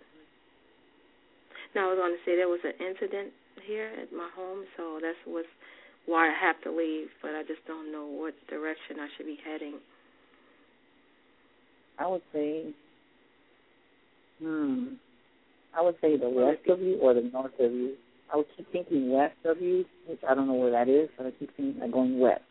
[1.74, 3.32] No, I was going to say there was an incident
[3.66, 5.48] here at my home, so that's what's
[6.06, 7.08] why I have to leave.
[7.20, 9.74] But I just don't know what direction I should be heading.
[11.98, 12.72] I would say,
[14.40, 14.94] hmm,
[15.76, 17.94] I would say the west of you or the north of you.
[18.32, 21.26] I would keep thinking west of you, which I don't know where that is, but
[21.26, 22.42] I keep thinking like going west.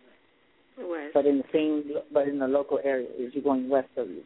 [0.78, 1.14] West.
[1.14, 1.84] But in the same,
[2.14, 4.24] but in the local area, is you going west of you?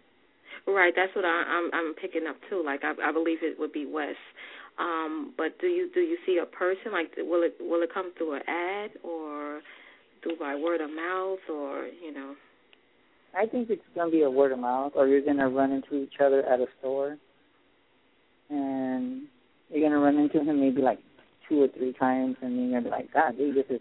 [0.68, 2.62] Right, that's what I, I'm I'm picking up too.
[2.66, 4.18] Like I, I believe it would be west.
[4.80, 8.12] Um, but do you do you see a person like will it will it come
[8.18, 9.62] through an ad or
[10.24, 12.36] through by word of mouth or you know?
[13.38, 16.20] I think it's gonna be a word of mouth, or you're gonna run into each
[16.24, 17.18] other at a store,
[18.52, 19.24] and
[19.70, 21.00] you're gonna run into him maybe like
[21.48, 23.80] two or three times, and you're gonna be like, God, dude, this is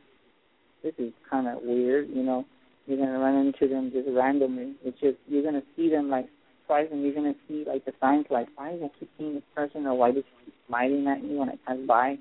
[0.83, 2.45] this is kind of weird, you know.
[2.87, 4.75] You're gonna run into them just randomly.
[4.85, 6.27] It's just you're gonna see them like
[6.67, 9.43] twice, and you're gonna see like the signs like, why do I keep seeing this
[9.55, 12.17] person, or why does he keep smiling at me when I pass by?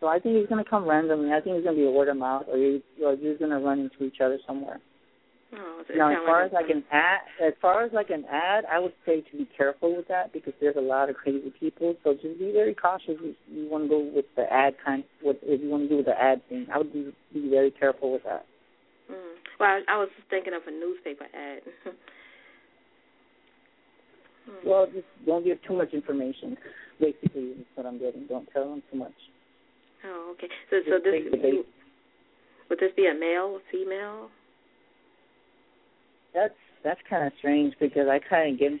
[0.00, 1.32] So I think it's gonna come randomly.
[1.32, 3.80] I think it's gonna be a word of mouth, or you you're just gonna run
[3.80, 4.80] into each other somewhere.
[5.54, 8.78] Oh, Now, as far as like an ad, as far as like an ad, I
[8.78, 11.94] would say to be careful with that because there's a lot of crazy people.
[12.02, 13.16] So just be very cautious.
[13.20, 15.96] If you want to go with the ad kind, with if you want to do
[15.96, 18.46] with the ad thing, I would be be very careful with that.
[19.10, 19.36] Mm.
[19.60, 21.62] Well, I, I was just thinking of a newspaper ad.
[24.42, 24.68] Hmm.
[24.68, 26.56] Well, just don't give too much information.
[26.98, 28.26] Basically, is what I'm getting.
[28.26, 29.14] Don't tell them too much.
[30.04, 30.48] Oh, okay.
[30.68, 31.22] So, so this
[32.68, 34.30] would this be a male, female?
[36.34, 36.54] That's
[36.84, 38.72] that's kind of strange because I kind of get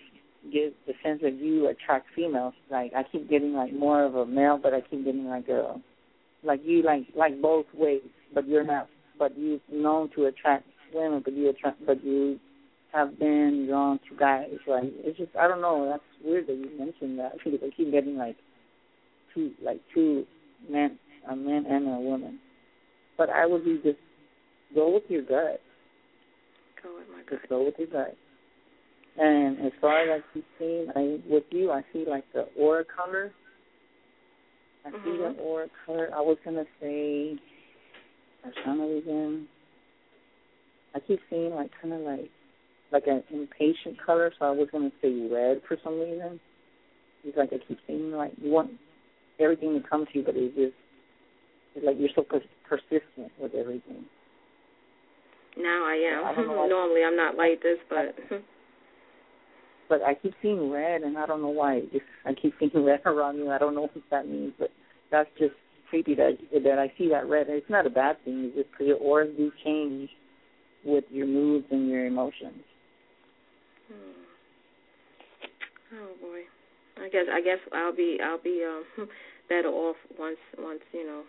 [0.52, 2.54] get the sense that you attract females.
[2.70, 5.80] Like I keep getting like more of a male, but I keep getting like a
[6.42, 8.02] like you like like both ways,
[8.34, 8.88] but you're not.
[9.18, 12.40] But you're known to attract women, but you attract, but you
[12.92, 14.50] have been drawn to guys.
[14.66, 15.88] Like it's just I don't know.
[15.88, 18.36] That's weird that you mentioned that because I keep getting like
[19.34, 20.24] two like two
[20.68, 20.98] men,
[21.30, 22.38] a man and a woman.
[23.16, 23.98] But I would be just
[24.74, 25.60] go with your gut.
[26.82, 27.38] Go with my gut.
[27.40, 28.16] Just go with your gut.
[29.18, 32.84] And as far as I keep seeing, I with you, I see like the aura
[32.84, 33.32] color.
[34.84, 35.36] I see Mhm.
[35.36, 36.10] the aura color.
[36.14, 37.38] I was gonna say,
[38.42, 39.48] for some reason,
[40.94, 42.30] I keep seeing like kind of like
[42.90, 44.32] like an impatient color.
[44.38, 46.40] So I was gonna say red for some reason.
[47.24, 48.72] It's like I keep seeing like you want
[49.38, 50.74] everything to come to you, but it's just
[51.74, 54.04] it's like you're so pers- persistent with everything.
[55.56, 56.24] Now I am.
[56.24, 58.14] I don't know Normally I'm not like this, but
[59.88, 61.82] but I keep seeing red, and I don't know why.
[62.24, 63.50] I keep seeing red around you.
[63.50, 64.70] I don't know what that means, but
[65.10, 65.54] that's just
[65.90, 67.46] creepy that that I see that red.
[67.48, 68.44] It's not a bad thing.
[68.46, 70.08] It's just because your auras do change
[70.84, 72.64] with your moods and your emotions.
[73.88, 74.22] Hmm.
[76.00, 76.40] Oh boy.
[77.02, 79.08] I guess I guess I'll be I'll be um
[79.48, 81.22] better off once once you know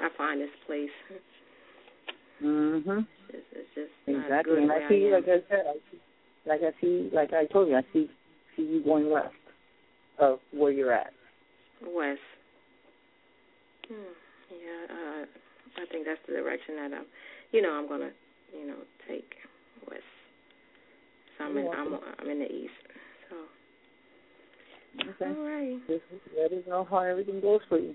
[0.00, 0.90] I find this place.
[2.44, 3.06] Mhm.
[3.30, 4.62] It's, it's just Exactly.
[4.62, 5.12] And I see, am.
[5.12, 6.00] like I said, I see,
[6.46, 8.10] like I see, like I told you, I see
[8.56, 9.34] see you going west
[10.18, 11.12] of where you're at.
[11.80, 12.20] West.
[13.88, 14.12] Hmm.
[14.50, 15.24] Yeah, uh
[15.76, 17.06] I think that's the direction that I'm
[17.52, 18.10] you know, I'm gonna,
[18.52, 18.76] you know,
[19.08, 19.34] take
[19.88, 20.02] west.
[21.38, 21.98] So I'm in I'm.
[22.18, 22.72] I'm in the east.
[23.30, 23.36] So
[25.00, 25.24] Okay.
[25.24, 25.80] all right.
[26.36, 27.94] Let us know how everything goes for you.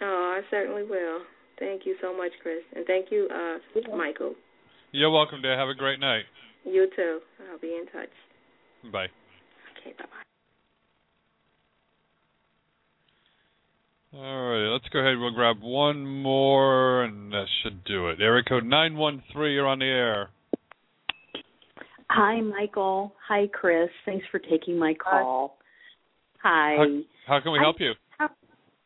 [0.00, 1.20] Oh, I certainly will.
[1.58, 2.62] Thank you so much, Chris.
[2.74, 4.34] And thank you, uh Michael.
[4.92, 5.58] You're welcome, dear.
[5.58, 6.24] Have a great night.
[6.64, 7.20] You too.
[7.50, 8.10] I'll be in touch.
[8.92, 9.06] Bye.
[9.80, 10.22] Okay, bye bye.
[14.14, 15.18] All right, let's go ahead.
[15.18, 18.20] We'll grab one more, and that should do it.
[18.20, 20.28] Area code 913, you're on the air.
[22.10, 23.14] Hi, Michael.
[23.26, 23.88] Hi, Chris.
[24.04, 25.56] Thanks for taking my call.
[26.42, 26.76] Hi.
[26.76, 27.92] How, how can we help you?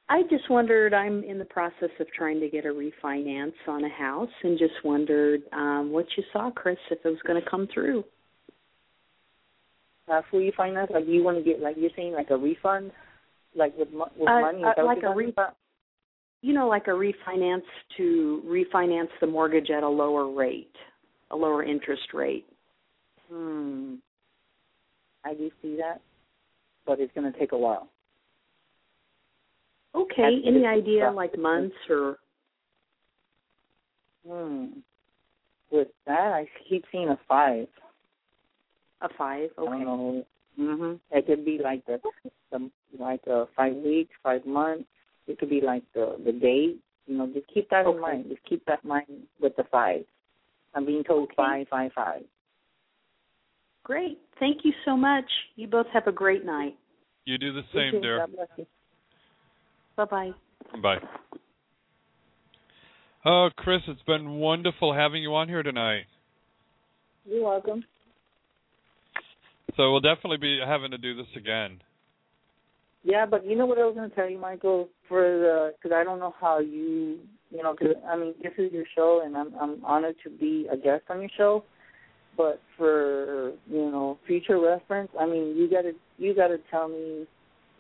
[0.08, 3.88] I just wondered, I'm in the process of trying to get a refinance on a
[3.88, 7.68] house and just wondered um, what you saw, Chris, if it was going to come
[7.74, 8.04] through.
[10.08, 12.92] Uh, you like you want to get, like you're saying, like a refund,
[13.56, 14.62] like with mo- with Uh, money.
[14.62, 15.56] Uh, like a talking re- about?
[16.42, 17.64] You know, like a refinance
[17.96, 20.76] to refinance the mortgage at a lower rate,
[21.32, 22.46] a lower interest rate.
[23.28, 23.96] Hmm.
[25.24, 26.00] I do see that,
[26.86, 27.88] but it's going to take a while.
[29.96, 30.36] Okay.
[30.44, 31.10] That's Any idea, Yeah.
[31.10, 32.18] like months or?
[34.26, 34.66] Hmm.
[35.70, 37.68] With that, I keep seeing a five.
[39.00, 39.50] A five.
[39.58, 40.26] I don't know.
[40.58, 41.00] Mhm.
[41.10, 42.00] It could be like the,
[42.50, 44.88] the like uh, five weeks, five months.
[45.26, 46.80] It could be like the the date.
[47.06, 48.26] You know, just keep that in mind.
[48.28, 49.06] Just keep that in mind
[49.40, 50.04] with the five.
[50.74, 52.22] I'm being told five, five, five.
[53.84, 54.18] Great.
[54.40, 55.24] Thank you so much.
[55.56, 56.76] You both have a great night.
[57.24, 58.00] You do the same, too.
[58.00, 58.18] dear.
[58.18, 58.66] God bless you.
[59.96, 60.30] Bye bye.
[60.82, 60.98] Bye.
[63.24, 66.04] Oh, Chris, it's been wonderful having you on here tonight.
[67.24, 67.84] You're welcome.
[69.76, 71.80] So we'll definitely be having to do this again.
[73.02, 75.94] Yeah, but you know what I was going to tell you, Michael, for the because
[75.94, 77.18] I don't know how you,
[77.50, 80.66] you know, because I mean this is your show, and I'm I'm honored to be
[80.70, 81.64] a guest on your show.
[82.36, 87.26] But for you know future reference, I mean you gotta you gotta tell me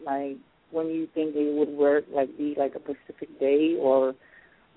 [0.04, 0.36] like
[0.76, 4.14] when you think it would work, like be like a specific day or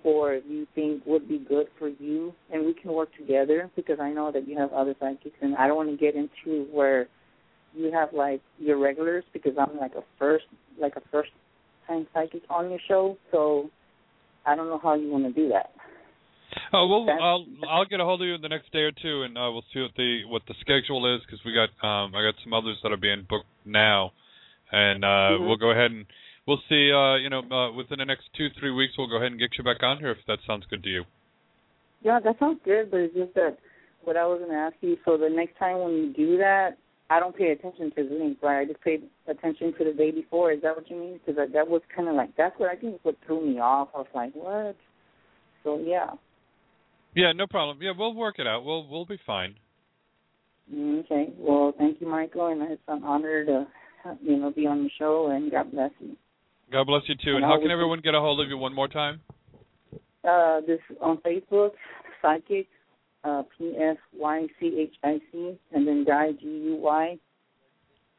[0.06, 4.12] or you think would be good for you, and we can work together because I
[4.12, 7.08] know that you have other psychics, and I don't want to get into where
[7.76, 10.46] you have like your regulars because I'm like a first
[10.82, 11.32] like a first
[11.86, 13.70] time psychic on your show, so
[14.46, 15.72] I don't know how you want to do that.
[16.72, 19.24] Oh well, I'll I'll get a hold of you in the next day or two,
[19.24, 22.24] and uh, we'll see what the what the schedule is because we got um I
[22.24, 24.14] got some others that are being booked now,
[24.72, 25.46] and uh Mm-hmm.
[25.48, 26.06] we'll go ahead and
[26.48, 26.92] we'll see.
[26.92, 29.52] uh You know, uh, within the next two three weeks, we'll go ahead and get
[29.58, 31.04] you back on here if that sounds good to you.
[32.02, 33.58] Yeah, that sounds good, but it's just that
[34.04, 34.98] what I was going to ask you.
[35.04, 36.78] So the next time when you do that,
[37.10, 38.62] I don't pay attention to the link, right?
[38.62, 40.52] I just pay attention to the day before.
[40.54, 41.14] Is that what you mean?
[41.20, 43.60] Because that, that was kind of like that's what I think is what threw me
[43.60, 43.90] off.
[43.94, 44.76] I was like, what?
[45.64, 46.12] So yeah.
[47.16, 47.80] Yeah, no problem.
[47.82, 48.64] Yeah, we'll work it out.
[48.64, 49.56] We'll we'll be fine.
[50.74, 51.34] Mm, Okay.
[51.38, 53.68] Well, thank you, Michael, and it's an honor to
[54.22, 55.32] you know be on the show.
[55.32, 56.16] And God bless you.
[56.72, 57.36] God bless you too.
[57.36, 59.22] And And how can everyone get a hold of you one more time?
[60.24, 61.72] Uh, this on Facebook,
[62.22, 62.68] Psychic,
[63.24, 67.18] uh, P S Y C H I C, and then Guy G U Y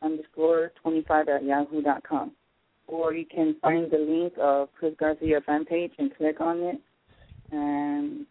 [0.02, 2.32] underscore twenty five at yahoo dot com.
[2.86, 6.81] Or you can find the link of Chris Garcia fan page and click on it,
[7.52, 8.27] and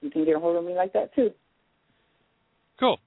[0.00, 1.30] you can get a hold of me like that too.
[2.78, 2.98] Cool.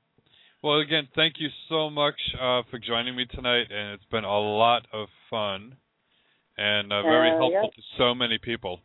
[0.64, 4.40] Well, again, thank you so much uh, for joining me tonight, and it's been a
[4.40, 5.76] lot of fun
[6.58, 7.74] and uh, very Uh, helpful yep.
[7.74, 8.80] to so many people.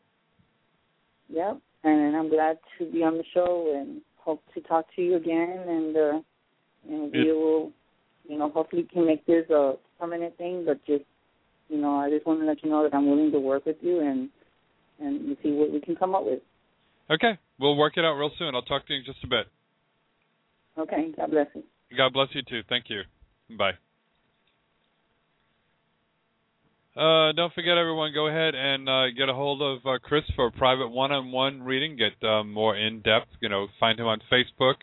[1.28, 1.58] Yep.
[1.84, 5.58] And I'm glad to be on the show and hope to talk to you again
[5.68, 6.20] and uh
[6.88, 7.72] and we will
[8.28, 11.04] you know, hopefully can make this a permanent thing but just
[11.68, 13.76] you know, I just want to let you know that I'm willing to work with
[13.82, 14.30] you and
[14.98, 16.40] and see what we can come up with.
[17.10, 18.54] Okay, we'll work it out real soon.
[18.54, 19.46] I'll talk to you in just a bit.
[20.78, 21.62] Okay, God bless you.
[21.96, 22.60] God bless you too.
[22.68, 23.02] Thank you.
[23.56, 23.72] Bye.
[26.96, 30.46] Uh, don't forget, everyone, go ahead and uh, get a hold of uh, Chris for
[30.46, 31.96] a private one-on-one reading.
[31.96, 33.28] Get uh, more in depth.
[33.40, 34.76] You know, find him on Facebook.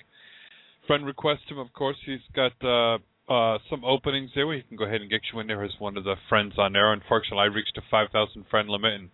[0.86, 1.98] Friend request him, of course.
[2.06, 2.99] He's got uh,
[3.32, 5.72] uh, some openings there where he can go ahead and get you in there as
[5.80, 6.94] one of the friends on there.
[6.94, 9.10] Unfortunately, I reached a 5,000 friend limit, and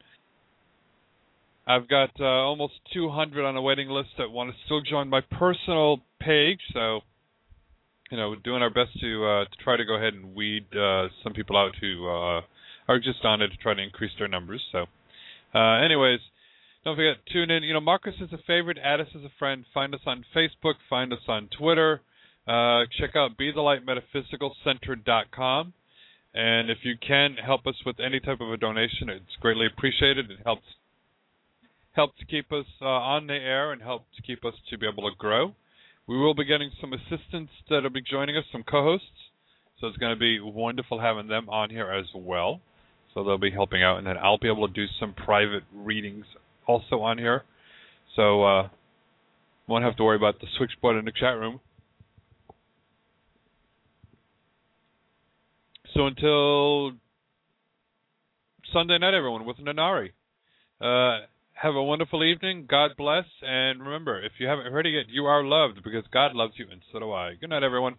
[1.65, 6.01] I've got almost 200 on a waiting list that want to still join my personal
[6.19, 6.59] page.
[6.73, 7.01] So,
[8.11, 10.65] you know, we're doing our best to uh, to try to go ahead and weed
[10.75, 12.41] uh, some people out who uh,
[12.87, 14.61] are just on it to try to increase their numbers.
[14.71, 14.85] So,
[15.53, 16.19] uh, anyways,
[16.83, 17.63] don't forget to tune in.
[17.63, 20.75] You know, Marcus is a favorite, add us as a friend, find us on Facebook,
[20.89, 22.01] find us on Twitter.
[22.47, 25.73] Uh, check out BeTheLightMetaphysicalCenter.com.
[26.33, 30.31] And if you can help us with any type of a donation, it's greatly appreciated.
[30.31, 30.63] It helps
[31.93, 34.87] help to keep us uh, on the air and help to keep us to be
[34.87, 35.55] able to grow.
[36.09, 39.05] We will be getting some assistants that'll be joining us, some co-hosts.
[39.79, 42.61] So it's going to be wonderful having them on here as well.
[43.13, 46.25] So they'll be helping out, and then I'll be able to do some private readings
[46.65, 47.43] also on here.
[48.15, 48.69] So uh,
[49.67, 51.59] won't have to worry about the switchboard in the chat room.
[55.93, 56.93] So until
[58.73, 60.09] Sunday night, everyone, with Nanari.
[60.81, 61.25] Uh,
[61.61, 62.65] have a wonderful evening.
[62.69, 63.25] God bless.
[63.41, 66.67] And remember, if you haven't heard it yet, you are loved because God loves you,
[66.71, 67.35] and so do I.
[67.39, 67.95] Good night, everyone.